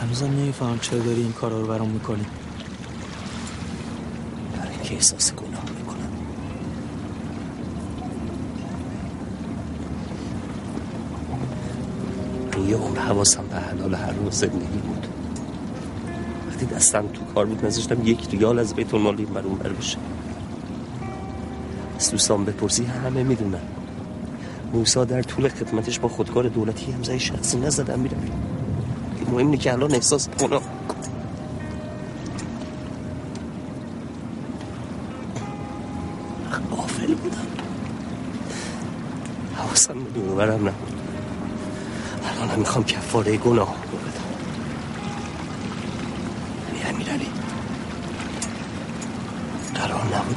[0.00, 2.26] هنوزم نمیفهم چرا داری این کارا رو برام می‌کنی.
[4.56, 5.92] برای اینکه احساس گناه می‌کنم
[12.68, 15.06] یه عمر حواسم به حلال روز زندگی بود.
[16.48, 19.68] وقتی دستم تو کار بود نذاشتم یک ریال از بیت المال این بر اون بر
[19.68, 19.98] بشه.
[21.98, 23.60] از دوستان بپرسی همه می‌دونن.
[24.72, 28.22] موسا در طول خدمتش با خودکار دولتی همزه شخصی نزدن میرم
[29.26, 30.62] مهم اینه که الان احساس گناه
[36.70, 37.36] غافل بودم.
[39.56, 40.70] حواسم به دور و
[42.24, 44.22] نبود الانم می‌خوام کفاره گناه بدم.
[49.74, 50.36] قرار نبود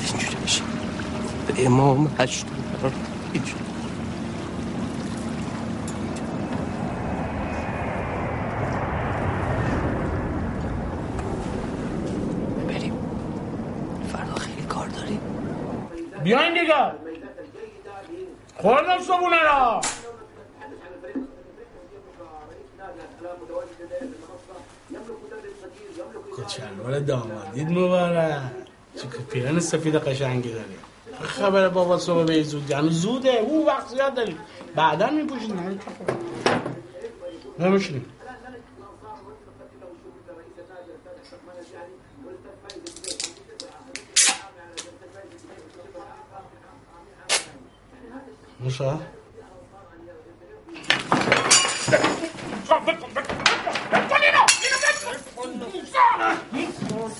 [1.47, 2.45] به امام هشت
[12.67, 12.93] بریم.
[14.11, 15.19] فردا خیلی کار داریم.
[16.23, 16.91] بیاین دیگه.
[18.57, 19.81] خوردم صبونه را
[26.37, 28.41] کچلوار دامادید مبارک
[28.95, 30.75] چه که پیرن سفید قشنگی داری
[31.21, 33.29] خبر بابا صبح به زود یعنی زوده.
[33.29, 34.37] او وقت زیاد داری
[34.75, 35.79] بعدا میپوشید نه
[37.59, 38.05] نمیشنیم
[48.59, 48.99] موسا؟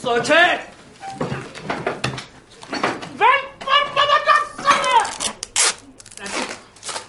[0.01, 0.74] ساکت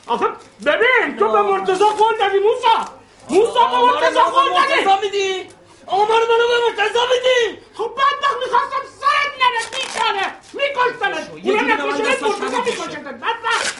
[0.06, 0.26] آخه
[0.66, 2.76] ببین تو به مرتضی قول دادی موسا.
[3.30, 5.06] موسا به مرتضی قول دادی.
[5.06, 5.48] میدی؟
[5.86, 10.26] آمار منو به مرتضی میدی؟ خب بدبخت می‌خواستم سرت نره بیچاره.
[10.52, 11.30] میکشتنت.
[11.30, 12.64] به من نکشتنت نباشه.
[12.64, 13.74] میکشتت بدبخت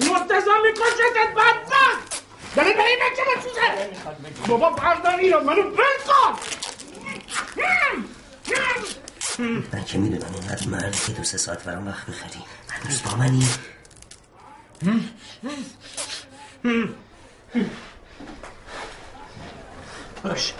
[0.00, 2.24] مرتضی میکشتت بدبخت
[2.56, 3.90] داره داره این بچه بسوزه
[4.48, 6.38] بابا برداری رو منو بلکن
[9.72, 12.44] من که می‌دونم اینقدر مرد که دو سه ساعت برام وقت می‌خری.
[12.68, 13.48] هنوز با منی.
[20.24, 20.54] باش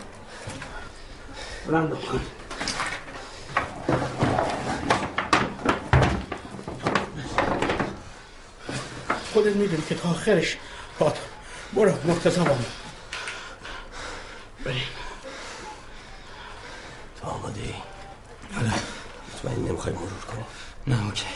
[1.67, 2.21] بلند کن
[9.33, 10.57] خودت می‌دونی که تا آخرش
[10.99, 11.19] پات
[11.73, 12.57] برو مرتضی با
[14.65, 14.83] بریم
[17.21, 17.75] تو آماده ای
[18.59, 18.73] آره
[19.35, 20.45] مطمئن نمی‌خوای مرور کنی
[20.87, 21.27] نه اوکی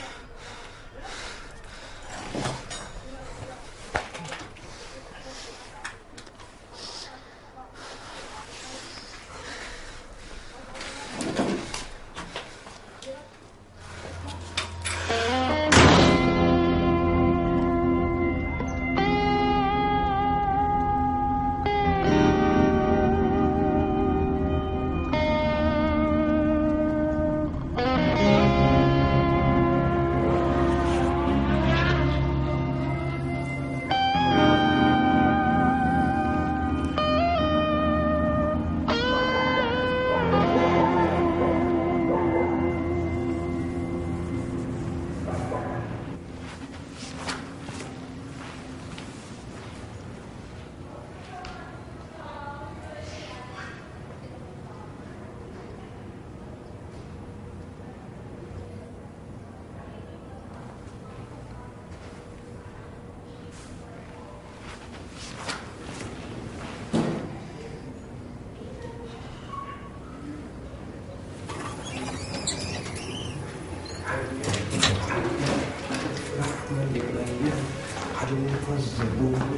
[78.82, 79.52] چیکار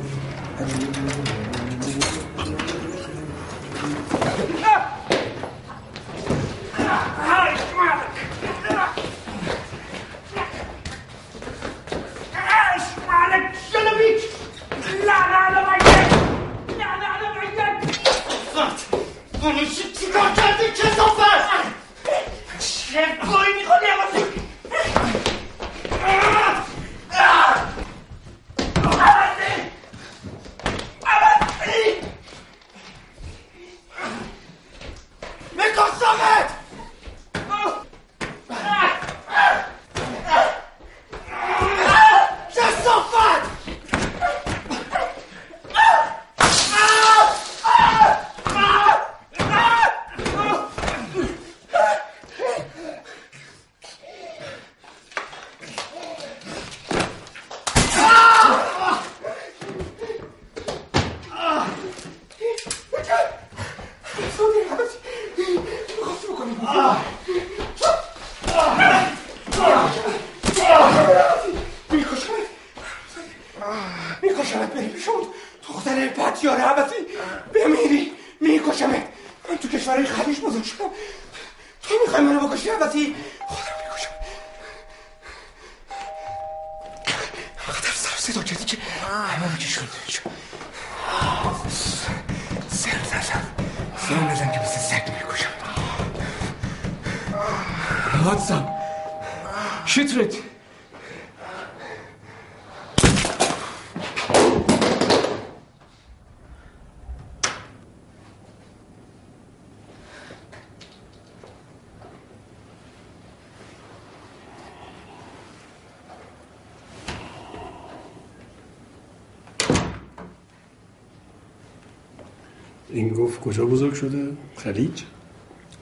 [122.94, 125.02] این گفت کجا بزرگ شده؟ خلیج؟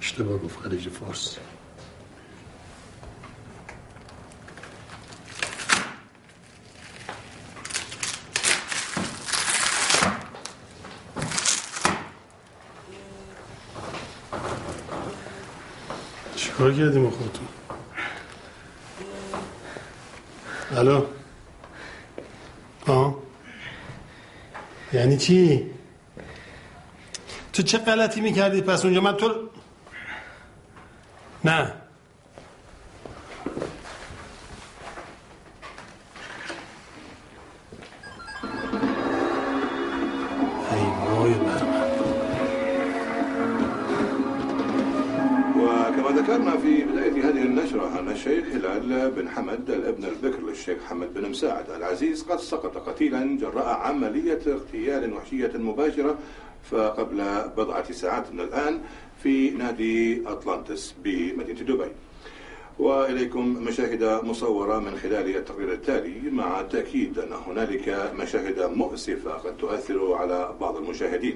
[0.00, 1.36] اشتباه گفت خلیج فارس
[16.36, 17.48] چیکار کردیم خودتون؟
[20.76, 21.04] الو
[22.86, 23.16] آه
[24.92, 25.70] یعنی چی؟
[27.72, 29.48] چه غلطی میکردی پس اونجا من تو
[31.44, 31.72] نه
[46.22, 51.30] ذكرنا في بداية هذه النشرة أن الشيخ هلال بن حمد الابن البكر للشيخ حمد بن
[51.30, 56.18] مساعد العزيز قد سقط قتيلا جراء عملية اغتيال وحشية مباشرة
[57.12, 58.80] فقبل بضعة ساعات من الآن
[59.22, 61.90] في نادي أطلانتس بمدينة دبي.
[62.78, 66.30] وإليكم مشاهد مصورة من خلال التقرير التالي.
[66.30, 71.34] مع تأكيد أن هنالك مشاهد مؤسفة قد تؤثر على بعض المشاهدين.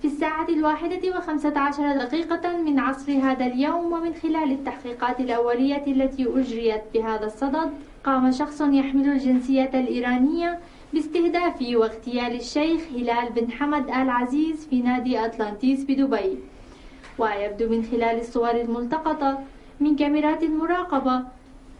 [0.00, 6.26] في الساعة الواحدة وخمسة عشر دقيقة من عصر هذا اليوم ومن خلال التحقيقات الأولية التي
[6.26, 7.70] أجريت بهذا الصدد
[8.04, 10.60] قام شخص يحمل الجنسية الإيرانية
[10.92, 16.38] باستهداف واغتيال الشيخ هلال بن حمد آل عزيز في نادي أطلانتيس بدبي.
[17.18, 19.38] ويبدو من خلال الصور الملتقطة
[19.80, 21.22] من كاميرات المراقبة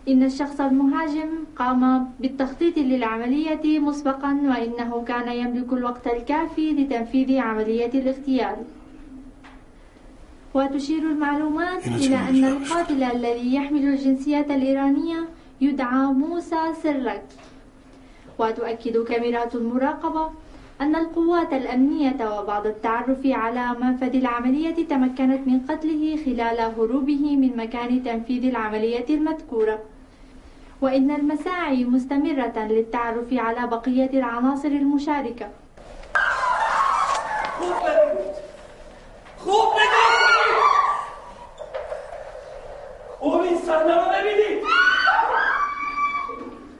[0.08, 8.56] إن الشخص المهاجم قام بالتخطيط للعملية مسبقا وإنه كان يملك الوقت الكافي لتنفيذ عملية الاغتيال.
[10.54, 15.28] وتشير المعلومات إلى أن القاتل الذي يحمل الجنسية الإيرانية
[15.60, 17.24] يدعى موسى سرك.
[18.40, 20.30] وتؤكد كاميرات المراقبة
[20.80, 28.04] أن القوات الأمنية وبعد التعرف على منفذ العملية تمكنت من قتله خلال هروبه من مكان
[28.04, 29.78] تنفيذ العملية المذكورة.
[30.80, 35.48] وإن المساعي مستمرة للتعرف على بقية العناصر المشاركة.
[39.44, 40.60] خوب نگاه کنید.
[43.20, 44.60] خوب این صحنه رو ببینید.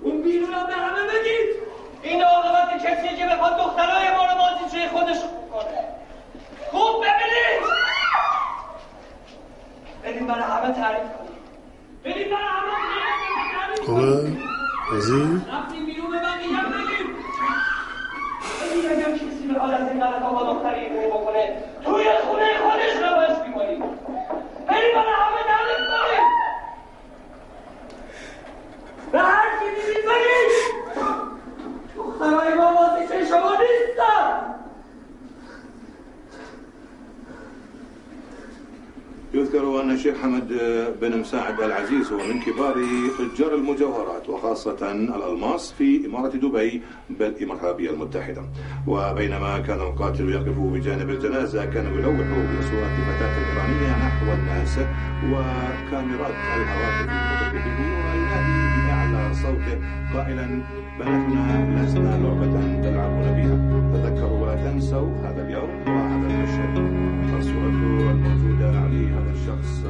[0.02, 1.56] اون بیرون رو به همه بگید.
[2.02, 5.18] این عاقبت کسیه که بخواد دخترای ما رو بازی جوی خودش
[5.52, 5.85] کنه.
[6.70, 7.60] خوب ببینید.
[10.05, 11.39] بریم برای همه تعریف کنیم.
[12.05, 12.72] بریم برای همه
[13.55, 14.32] تعریف خوبه؟
[14.90, 17.16] بازی؟ رفتیم بیرون به من میگم بگیم.
[18.60, 23.47] بگیم اگر کسی به حالت این غلط با دختری اینجوری بکنه توی خونه خودش روش
[23.48, 23.81] می‌کنیم
[24.66, 26.24] بریم برای همه تعریف کنیم.
[39.34, 40.48] يذكر أن الشيخ حمد
[41.00, 42.74] بن مساعد العزيز هو من كبار
[43.36, 48.42] تجار المجوهرات وخاصة الألماس في إمارة دبي بالإمارات العربية المتحدة.
[48.86, 52.14] وبينما كان القاتل يقف بجانب الجنازة كان يلوح
[52.58, 54.78] بصورة فتاة إيرانية نحو الناس
[55.24, 57.10] وكاميرات الهواتف
[57.54, 58.59] وينادي
[59.42, 59.76] صوته
[60.14, 60.46] قائلا
[60.98, 63.56] بناتنا لسنا لعبة تلعبون بها.
[63.92, 66.74] تذكروا ولا تنسوا هذا اليوم وهذا المشهد.
[67.38, 69.84] الصورة الموجودة عليه هذا الشخص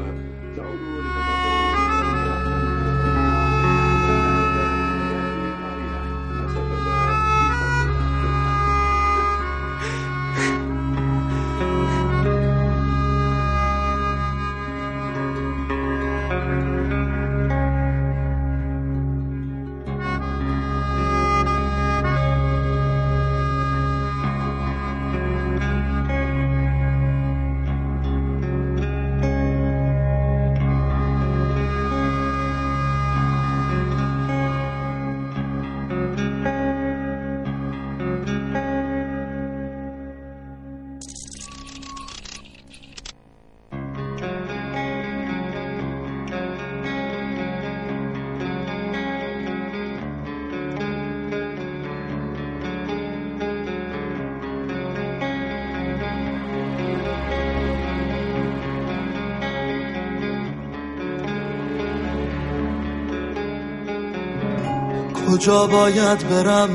[65.31, 66.69] کجا باید برم؟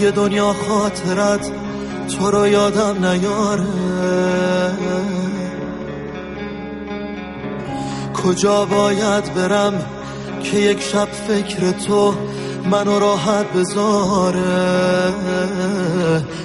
[0.00, 1.50] یه دنیا خاطرت
[2.08, 3.66] تو رو یادم نیاره.
[8.24, 9.72] کجا باید برم
[10.42, 12.14] که یک شب فکر تو
[12.70, 14.42] منو راحت بذاره؟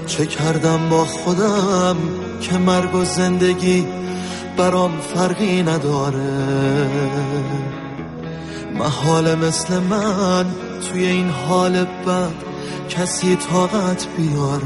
[0.06, 1.96] چه کردم با خودم
[2.42, 3.88] که مرگ و زندگی
[4.58, 6.90] برام فرقی نداره؟
[8.80, 10.46] محال مثل من
[10.82, 12.50] توی این حال بد
[12.90, 14.64] کسی طاقت بیاره.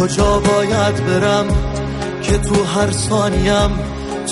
[0.00, 1.46] کجا باید برم
[2.22, 3.70] که تو هر ثانیم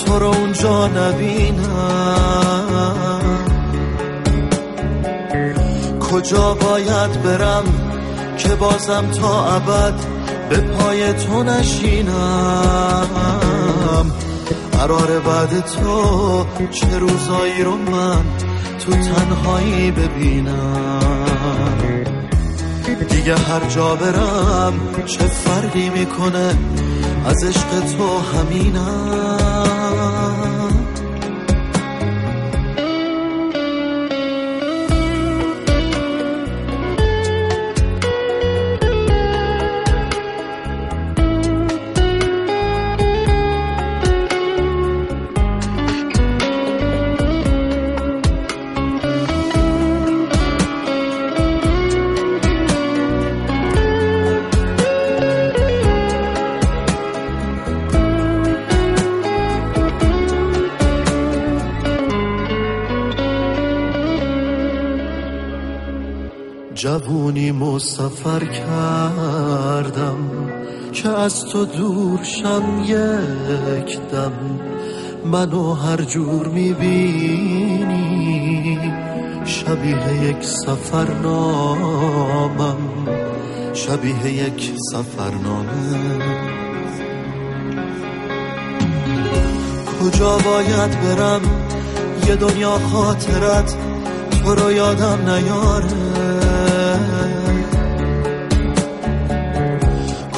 [0.05, 2.33] تو رو اونجا نبینم؟
[6.11, 7.63] کجا باید برم
[8.37, 9.93] که بازم تا ابد
[10.49, 12.13] به پای تو نشینم؟
[14.83, 18.23] قرار بعد تو چه روزایی رو من
[18.85, 20.99] تو تنهایی ببینم؟
[23.09, 24.73] دیگه هر جا برم
[25.05, 26.57] چه فرقی می‌کنه؟
[27.25, 29.72] از عشق تو همینم.
[67.97, 70.17] سفر کردم
[70.93, 74.31] که از تو دور شم یک دم.
[75.25, 77.99] منو هر جور می‌بینی
[79.45, 81.57] شبیه یک سفرنامم.
[83.73, 85.99] شبیه یک سفرنامه.
[90.01, 91.41] کجا باید برم؟
[92.27, 93.75] یه دنیا خاطرت
[94.43, 96.12] تو رو یادم نیاره.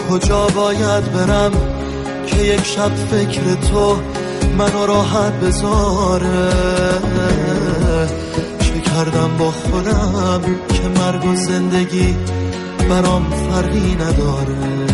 [0.10, 1.52] کجا باید برم
[2.28, 3.98] که یک شب فکر تو
[4.58, 6.50] منو راحت بذاره؟
[8.60, 12.16] چه کردم با خودم که مرگ و زندگی
[12.90, 14.86] برام فرقی نداره؟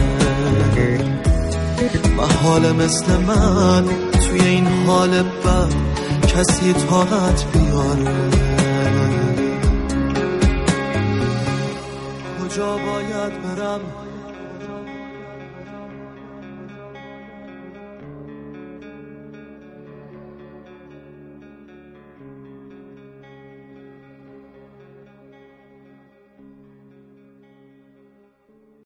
[2.17, 5.73] محال مثل من توی این حال بد
[6.27, 8.31] کسی طاقت بیاره؟
[12.43, 14.00] کجا باید برم